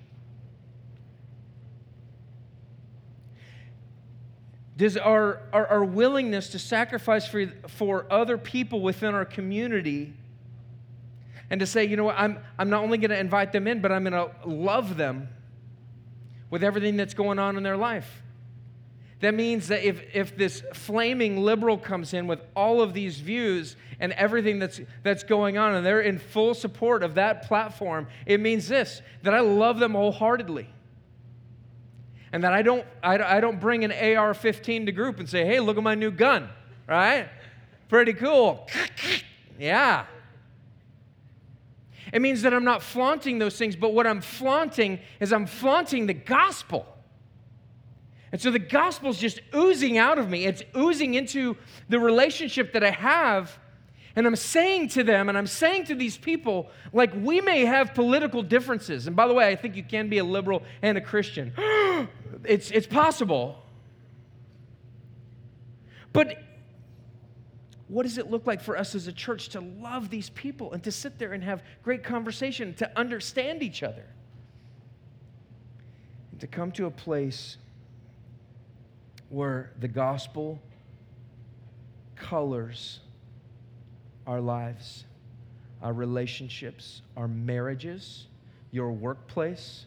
Does 4.76 4.96
our, 4.96 5.42
our, 5.52 5.66
our, 5.66 5.84
willingness 5.84 6.48
to 6.48 6.58
sacrifice 6.58 7.26
for, 7.26 7.46
for 7.68 8.06
other 8.10 8.38
people 8.38 8.80
within 8.80 9.14
our 9.14 9.26
community 9.26 10.14
and 11.52 11.60
to 11.60 11.66
say, 11.66 11.84
you 11.84 11.98
know 11.98 12.04
what, 12.04 12.18
I'm, 12.18 12.38
I'm 12.58 12.70
not 12.70 12.82
only 12.82 12.96
going 12.96 13.10
to 13.10 13.18
invite 13.18 13.52
them 13.52 13.66
in, 13.66 13.82
but 13.82 13.92
I'm 13.92 14.04
going 14.04 14.14
to 14.14 14.30
love 14.48 14.96
them 14.96 15.28
with 16.48 16.64
everything 16.64 16.96
that's 16.96 17.12
going 17.12 17.38
on 17.38 17.58
in 17.58 17.62
their 17.62 17.76
life? 17.76 18.22
That 19.20 19.34
means 19.34 19.68
that 19.68 19.86
if, 19.86 20.02
if 20.14 20.34
this 20.34 20.62
flaming 20.72 21.36
liberal 21.36 21.76
comes 21.76 22.14
in 22.14 22.26
with 22.26 22.40
all 22.56 22.80
of 22.80 22.94
these 22.94 23.18
views 23.18 23.76
and 24.00 24.12
everything 24.14 24.60
that's, 24.60 24.80
that's 25.02 25.24
going 25.24 25.58
on, 25.58 25.74
and 25.74 25.84
they're 25.84 26.00
in 26.00 26.18
full 26.18 26.54
support 26.54 27.02
of 27.02 27.16
that 27.16 27.46
platform, 27.46 28.06
it 28.24 28.40
means 28.40 28.66
this 28.66 29.02
that 29.22 29.34
I 29.34 29.40
love 29.40 29.78
them 29.78 29.92
wholeheartedly. 29.92 30.70
And 32.32 32.44
that 32.44 32.54
I 32.54 32.62
don't, 32.62 32.86
I, 33.02 33.18
I 33.18 33.40
don't 33.40 33.60
bring 33.60 33.84
an 33.84 33.92
AR 33.92 34.32
15 34.32 34.86
to 34.86 34.92
group 34.92 35.20
and 35.20 35.28
say, 35.28 35.44
hey, 35.44 35.60
look 35.60 35.76
at 35.76 35.82
my 35.82 35.96
new 35.96 36.12
gun, 36.12 36.48
right? 36.88 37.28
Pretty 37.90 38.14
cool. 38.14 38.66
yeah. 39.58 40.06
It 42.12 42.20
means 42.20 42.42
that 42.42 42.52
I'm 42.52 42.64
not 42.64 42.82
flaunting 42.82 43.38
those 43.38 43.56
things, 43.56 43.74
but 43.74 43.94
what 43.94 44.06
I'm 44.06 44.20
flaunting 44.20 45.00
is 45.18 45.32
I'm 45.32 45.46
flaunting 45.46 46.06
the 46.06 46.14
gospel. 46.14 46.86
And 48.32 48.40
so 48.40 48.50
the 48.50 48.58
gospel's 48.58 49.18
just 49.18 49.40
oozing 49.54 49.98
out 49.98 50.18
of 50.18 50.28
me. 50.28 50.44
It's 50.44 50.62
oozing 50.76 51.14
into 51.14 51.56
the 51.88 51.98
relationship 51.98 52.74
that 52.74 52.84
I 52.84 52.90
have. 52.90 53.58
And 54.14 54.26
I'm 54.26 54.36
saying 54.36 54.88
to 54.90 55.04
them, 55.04 55.30
and 55.30 55.38
I'm 55.38 55.46
saying 55.46 55.84
to 55.86 55.94
these 55.94 56.18
people, 56.18 56.70
like, 56.92 57.12
we 57.14 57.40
may 57.40 57.64
have 57.64 57.94
political 57.94 58.42
differences. 58.42 59.06
And 59.06 59.16
by 59.16 59.26
the 59.26 59.32
way, 59.32 59.48
I 59.48 59.56
think 59.56 59.74
you 59.74 59.82
can 59.82 60.10
be 60.10 60.18
a 60.18 60.24
liberal 60.24 60.62
and 60.82 60.98
a 60.98 61.00
Christian. 61.00 61.52
it's, 62.44 62.70
it's 62.70 62.86
possible. 62.86 63.62
But 66.12 66.36
what 67.92 68.04
does 68.04 68.16
it 68.16 68.30
look 68.30 68.46
like 68.46 68.62
for 68.62 68.76
us 68.76 68.94
as 68.94 69.06
a 69.06 69.12
church 69.12 69.50
to 69.50 69.60
love 69.60 70.08
these 70.08 70.30
people 70.30 70.72
and 70.72 70.82
to 70.82 70.90
sit 70.90 71.18
there 71.18 71.34
and 71.34 71.44
have 71.44 71.62
great 71.82 72.02
conversation, 72.02 72.72
to 72.74 72.98
understand 72.98 73.62
each 73.62 73.82
other? 73.82 74.06
And 76.30 76.40
to 76.40 76.46
come 76.46 76.72
to 76.72 76.86
a 76.86 76.90
place 76.90 77.58
where 79.28 79.72
the 79.78 79.88
gospel 79.88 80.58
colors 82.16 83.00
our 84.26 84.40
lives, 84.40 85.04
our 85.82 85.92
relationships, 85.92 87.02
our 87.16 87.28
marriages, 87.28 88.26
your 88.70 88.90
workplace. 88.92 89.84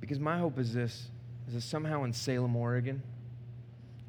Because 0.00 0.18
my 0.18 0.38
hope 0.38 0.58
is 0.58 0.72
this 0.72 1.08
is 1.46 1.54
that 1.54 1.62
somehow 1.62 2.04
in 2.04 2.12
Salem, 2.12 2.56
Oregon, 2.56 3.02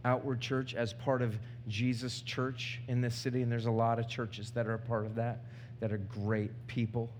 Outward 0.03 0.41
Church, 0.41 0.73
as 0.73 0.93
part 0.93 1.21
of 1.21 1.37
Jesus 1.67 2.21
Church 2.21 2.81
in 2.87 3.01
this 3.01 3.15
city, 3.15 3.41
and 3.41 3.51
there's 3.51 3.65
a 3.65 3.71
lot 3.71 3.99
of 3.99 4.07
churches 4.07 4.51
that 4.51 4.67
are 4.67 4.75
a 4.75 4.79
part 4.79 5.05
of 5.05 5.15
that, 5.15 5.43
that 5.79 5.91
are 5.91 5.97
great 5.97 6.51
people 6.67 7.11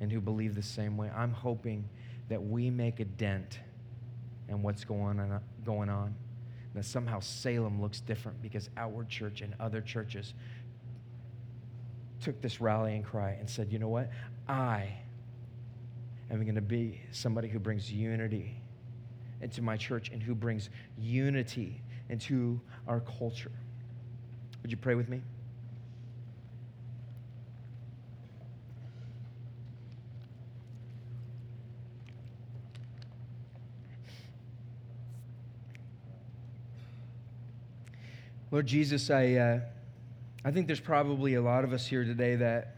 and 0.00 0.12
who 0.12 0.20
believe 0.20 0.54
the 0.54 0.62
same 0.62 0.96
way. 0.96 1.10
I'm 1.14 1.32
hoping 1.32 1.88
that 2.28 2.42
we 2.42 2.70
make 2.70 3.00
a 3.00 3.04
dent 3.04 3.60
in 4.48 4.62
what's 4.62 4.84
going 4.84 5.20
on, 5.20 5.40
going 5.64 5.88
on. 5.88 6.14
That 6.74 6.84
somehow 6.84 7.20
Salem 7.20 7.80
looks 7.80 8.00
different 8.00 8.42
because 8.42 8.68
Outward 8.76 9.08
Church 9.08 9.40
and 9.40 9.54
other 9.58 9.80
churches 9.80 10.34
took 12.20 12.42
this 12.42 12.60
rallying 12.60 13.02
cry 13.02 13.36
and 13.38 13.48
said, 13.48 13.72
you 13.72 13.78
know 13.78 13.88
what? 13.88 14.10
I 14.48 14.92
am 16.30 16.42
going 16.42 16.56
to 16.56 16.60
be 16.60 17.00
somebody 17.12 17.48
who 17.48 17.58
brings 17.58 17.90
unity 17.90 18.60
into 19.40 19.62
my 19.62 19.76
church 19.76 20.10
and 20.10 20.22
who 20.22 20.34
brings 20.34 20.70
unity 20.98 21.80
into 22.08 22.60
our 22.86 23.00
culture. 23.00 23.52
Would 24.62 24.70
you 24.70 24.76
pray 24.76 24.94
with 24.94 25.08
me? 25.08 25.20
Lord 38.52 38.66
Jesus, 38.66 39.10
I, 39.10 39.34
uh, 39.34 39.60
I 40.44 40.50
think 40.50 40.66
there's 40.66 40.80
probably 40.80 41.34
a 41.34 41.42
lot 41.42 41.64
of 41.64 41.72
us 41.72 41.86
here 41.86 42.04
today 42.04 42.36
that, 42.36 42.76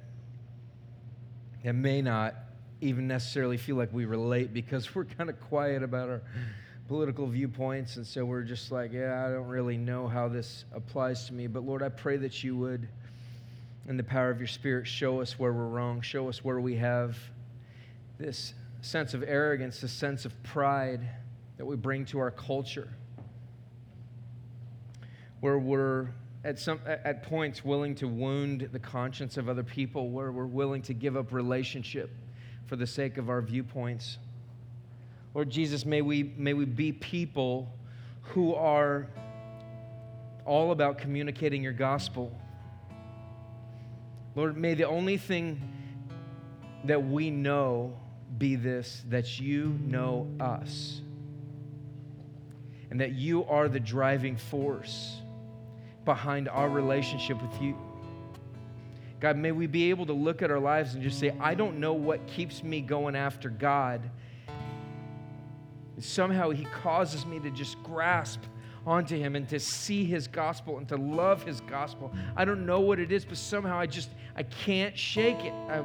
that 1.62 1.74
may 1.74 2.02
not 2.02 2.34
even 2.80 3.08
necessarily 3.08 3.56
feel 3.56 3.76
like 3.76 3.92
we 3.92 4.04
relate 4.04 4.52
because 4.52 4.94
we're 4.94 5.04
kind 5.04 5.28
of 5.28 5.40
quiet 5.40 5.82
about 5.82 6.08
our 6.08 6.22
political 6.86 7.26
viewpoints. 7.26 7.96
And 7.96 8.06
so 8.06 8.24
we're 8.24 8.42
just 8.42 8.70
like, 8.70 8.92
yeah, 8.92 9.26
I 9.26 9.30
don't 9.30 9.48
really 9.48 9.76
know 9.76 10.06
how 10.06 10.28
this 10.28 10.64
applies 10.72 11.26
to 11.26 11.34
me. 11.34 11.46
But 11.46 11.64
Lord, 11.64 11.82
I 11.82 11.88
pray 11.88 12.16
that 12.18 12.42
you 12.42 12.56
would, 12.56 12.88
in 13.88 13.96
the 13.96 14.04
power 14.04 14.30
of 14.30 14.38
your 14.38 14.48
Spirit, 14.48 14.86
show 14.86 15.20
us 15.20 15.38
where 15.38 15.52
we're 15.52 15.66
wrong, 15.66 16.00
show 16.00 16.28
us 16.28 16.44
where 16.44 16.60
we 16.60 16.76
have 16.76 17.16
this 18.18 18.54
sense 18.80 19.12
of 19.12 19.22
arrogance, 19.26 19.80
this 19.80 19.92
sense 19.92 20.24
of 20.24 20.42
pride 20.42 21.00
that 21.56 21.66
we 21.66 21.76
bring 21.76 22.04
to 22.06 22.18
our 22.20 22.30
culture, 22.30 22.88
where 25.40 25.58
we're 25.58 26.08
at 26.44 26.58
some 26.58 26.80
at 26.86 27.24
points 27.24 27.64
willing 27.64 27.96
to 27.96 28.06
wound 28.06 28.68
the 28.72 28.78
conscience 28.78 29.36
of 29.36 29.48
other 29.48 29.64
people 29.64 30.10
where 30.10 30.30
we're 30.30 30.46
willing 30.46 30.80
to 30.80 30.94
give 30.94 31.16
up 31.16 31.32
relationship 31.32 32.10
for 32.68 32.76
the 32.76 32.86
sake 32.86 33.16
of 33.16 33.30
our 33.30 33.40
viewpoints. 33.40 34.18
Lord 35.34 35.50
Jesus, 35.50 35.86
may 35.86 36.02
we, 36.02 36.34
may 36.36 36.52
we 36.52 36.66
be 36.66 36.92
people 36.92 37.72
who 38.22 38.54
are 38.54 39.08
all 40.44 40.70
about 40.70 40.98
communicating 40.98 41.62
your 41.62 41.72
gospel. 41.72 42.30
Lord, 44.34 44.56
may 44.56 44.74
the 44.74 44.84
only 44.84 45.16
thing 45.16 45.60
that 46.84 47.02
we 47.08 47.30
know 47.30 47.98
be 48.36 48.54
this 48.54 49.02
that 49.08 49.40
you 49.40 49.78
know 49.82 50.28
us 50.38 51.00
and 52.90 53.00
that 53.00 53.12
you 53.12 53.44
are 53.44 53.68
the 53.68 53.80
driving 53.80 54.36
force 54.36 55.16
behind 56.04 56.48
our 56.48 56.68
relationship 56.68 57.40
with 57.40 57.62
you. 57.62 57.76
God, 59.20 59.36
may 59.36 59.50
we 59.50 59.66
be 59.66 59.90
able 59.90 60.06
to 60.06 60.12
look 60.12 60.42
at 60.42 60.50
our 60.50 60.60
lives 60.60 60.94
and 60.94 61.02
just 61.02 61.18
say, 61.18 61.34
I 61.40 61.54
don't 61.54 61.80
know 61.80 61.92
what 61.92 62.26
keeps 62.26 62.62
me 62.62 62.80
going 62.80 63.16
after 63.16 63.48
God. 63.48 64.08
somehow 65.98 66.50
He 66.50 66.64
causes 66.64 67.26
me 67.26 67.40
to 67.40 67.50
just 67.50 67.82
grasp 67.82 68.40
onto 68.86 69.16
Him 69.16 69.34
and 69.34 69.48
to 69.48 69.58
see 69.58 70.04
His 70.04 70.28
gospel 70.28 70.78
and 70.78 70.88
to 70.88 70.96
love 70.96 71.42
His 71.42 71.60
gospel. 71.62 72.12
I 72.36 72.44
don't 72.44 72.64
know 72.64 72.80
what 72.80 73.00
it 73.00 73.10
is, 73.10 73.24
but 73.24 73.36
somehow 73.36 73.78
I 73.78 73.86
just, 73.86 74.10
I 74.36 74.44
can't 74.44 74.96
shake 74.96 75.44
it. 75.44 75.52
I, 75.52 75.82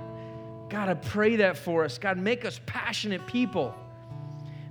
God, 0.69 0.89
I 0.89 0.93
pray 0.93 1.38
that 1.38 1.57
for 1.57 1.84
us. 1.84 1.97
God, 1.97 2.17
make 2.17 2.45
us 2.45 2.59
passionate 2.67 3.25
people. 3.25 3.75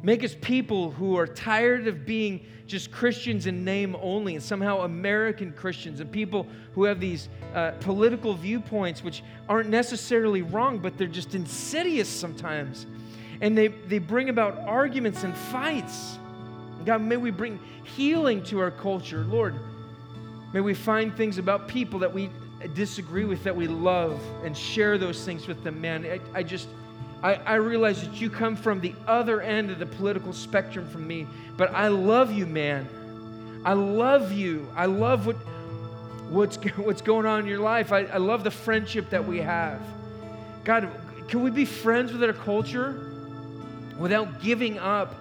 Make 0.03 0.25
us 0.25 0.35
people 0.41 0.91
who 0.91 1.17
are 1.17 1.29
tired 1.29 1.87
of 1.87 2.05
being 2.05 2.45
just 2.67 2.91
Christians 2.91 3.47
in 3.47 3.65
name 3.65 3.97
only 4.01 4.35
and 4.35 4.43
somehow 4.43 4.81
American 4.81 5.53
Christians 5.53 6.01
and 6.01 6.11
people 6.11 6.47
who 6.75 6.85
have 6.85 6.99
these 6.99 7.29
uh, 7.55 7.73
political 7.81 8.35
viewpoints 8.35 9.05
which 9.05 9.23
aren't 9.49 9.69
necessarily 9.69 10.43
wrong, 10.43 10.79
but 10.79 10.99
they're 10.99 11.07
just 11.07 11.35
insidious 11.35 12.09
sometimes. 12.09 12.87
And 13.41 13.57
they, 13.57 13.69
they 13.69 13.99
bring 13.99 14.29
about 14.29 14.59
arguments 14.61 15.23
and 15.23 15.37
fights. 15.37 16.19
God, 16.85 17.03
may 17.03 17.17
we 17.17 17.31
bring 17.31 17.61
healing 17.85 18.43
to 18.45 18.59
our 18.59 18.71
culture. 18.71 19.25
Lord, 19.25 19.55
may 20.53 20.61
we 20.61 20.75
find 20.75 21.17
things 21.17 21.39
about 21.39 21.69
people 21.69 22.01
that 22.01 22.13
we 22.13 22.29
disagree 22.75 23.25
with 23.25 23.45
that 23.45 23.55
we 23.55 23.69
love 23.69 24.21
and 24.45 24.57
share 24.57 24.99
those 24.99 25.25
things 25.25 25.47
with 25.47 25.63
them. 25.63 25.81
Man, 25.81 26.05
I, 26.07 26.39
I 26.39 26.43
just 26.43 26.69
I, 27.23 27.35
I 27.35 27.55
realize 27.55 28.03
that 28.03 28.21
you 28.21 28.31
come 28.31 28.57
from 28.57 28.81
the 28.81 28.95
other 29.07 29.41
end 29.41 29.71
of 29.71 29.79
the 29.79 29.87
political 29.87 30.33
spectrum 30.33 30.89
from 30.89 31.07
me, 31.07 31.27
but 31.57 31.73
I 31.73 31.89
love 31.89 32.33
you, 32.33 32.47
man. 32.47 32.89
I 33.65 33.75
love 33.75 34.33
you. 34.33 34.69
I 34.75 34.87
love 34.87 35.27
what, 35.27 35.37
what's, 36.29 36.57
what's 36.77 37.03
going 37.03 37.27
on 37.27 37.41
in 37.41 37.47
your 37.47 37.61
life. 37.61 37.93
I, 37.93 38.01
I 38.05 38.17
love 38.17 38.43
the 38.43 38.51
friendship 38.51 39.11
that 39.11 39.25
we 39.25 39.39
have. 39.39 39.81
God, 40.65 40.91
can 41.29 41.43
we 41.43 41.51
be 41.51 41.65
friends 41.65 42.13
with 42.13 42.23
our 42.25 42.33
culture 42.33 43.09
without 43.99 44.41
giving 44.43 44.79
up 44.79 45.15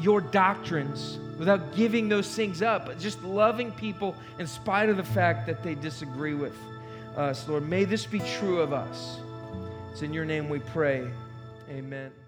your 0.00 0.22
doctrines, 0.22 1.18
without 1.38 1.76
giving 1.76 2.08
those 2.08 2.34
things 2.34 2.62
up, 2.62 2.86
but 2.86 2.98
just 2.98 3.22
loving 3.22 3.72
people 3.72 4.16
in 4.38 4.46
spite 4.46 4.88
of 4.88 4.96
the 4.96 5.04
fact 5.04 5.46
that 5.46 5.62
they 5.62 5.74
disagree 5.74 6.34
with 6.34 6.56
us, 7.14 7.46
Lord? 7.46 7.68
May 7.68 7.84
this 7.84 8.06
be 8.06 8.20
true 8.20 8.60
of 8.60 8.72
us. 8.72 9.18
It's 9.92 10.00
in 10.00 10.14
your 10.14 10.24
name 10.24 10.48
we 10.48 10.60
pray. 10.60 11.10
Amen. 11.68 12.25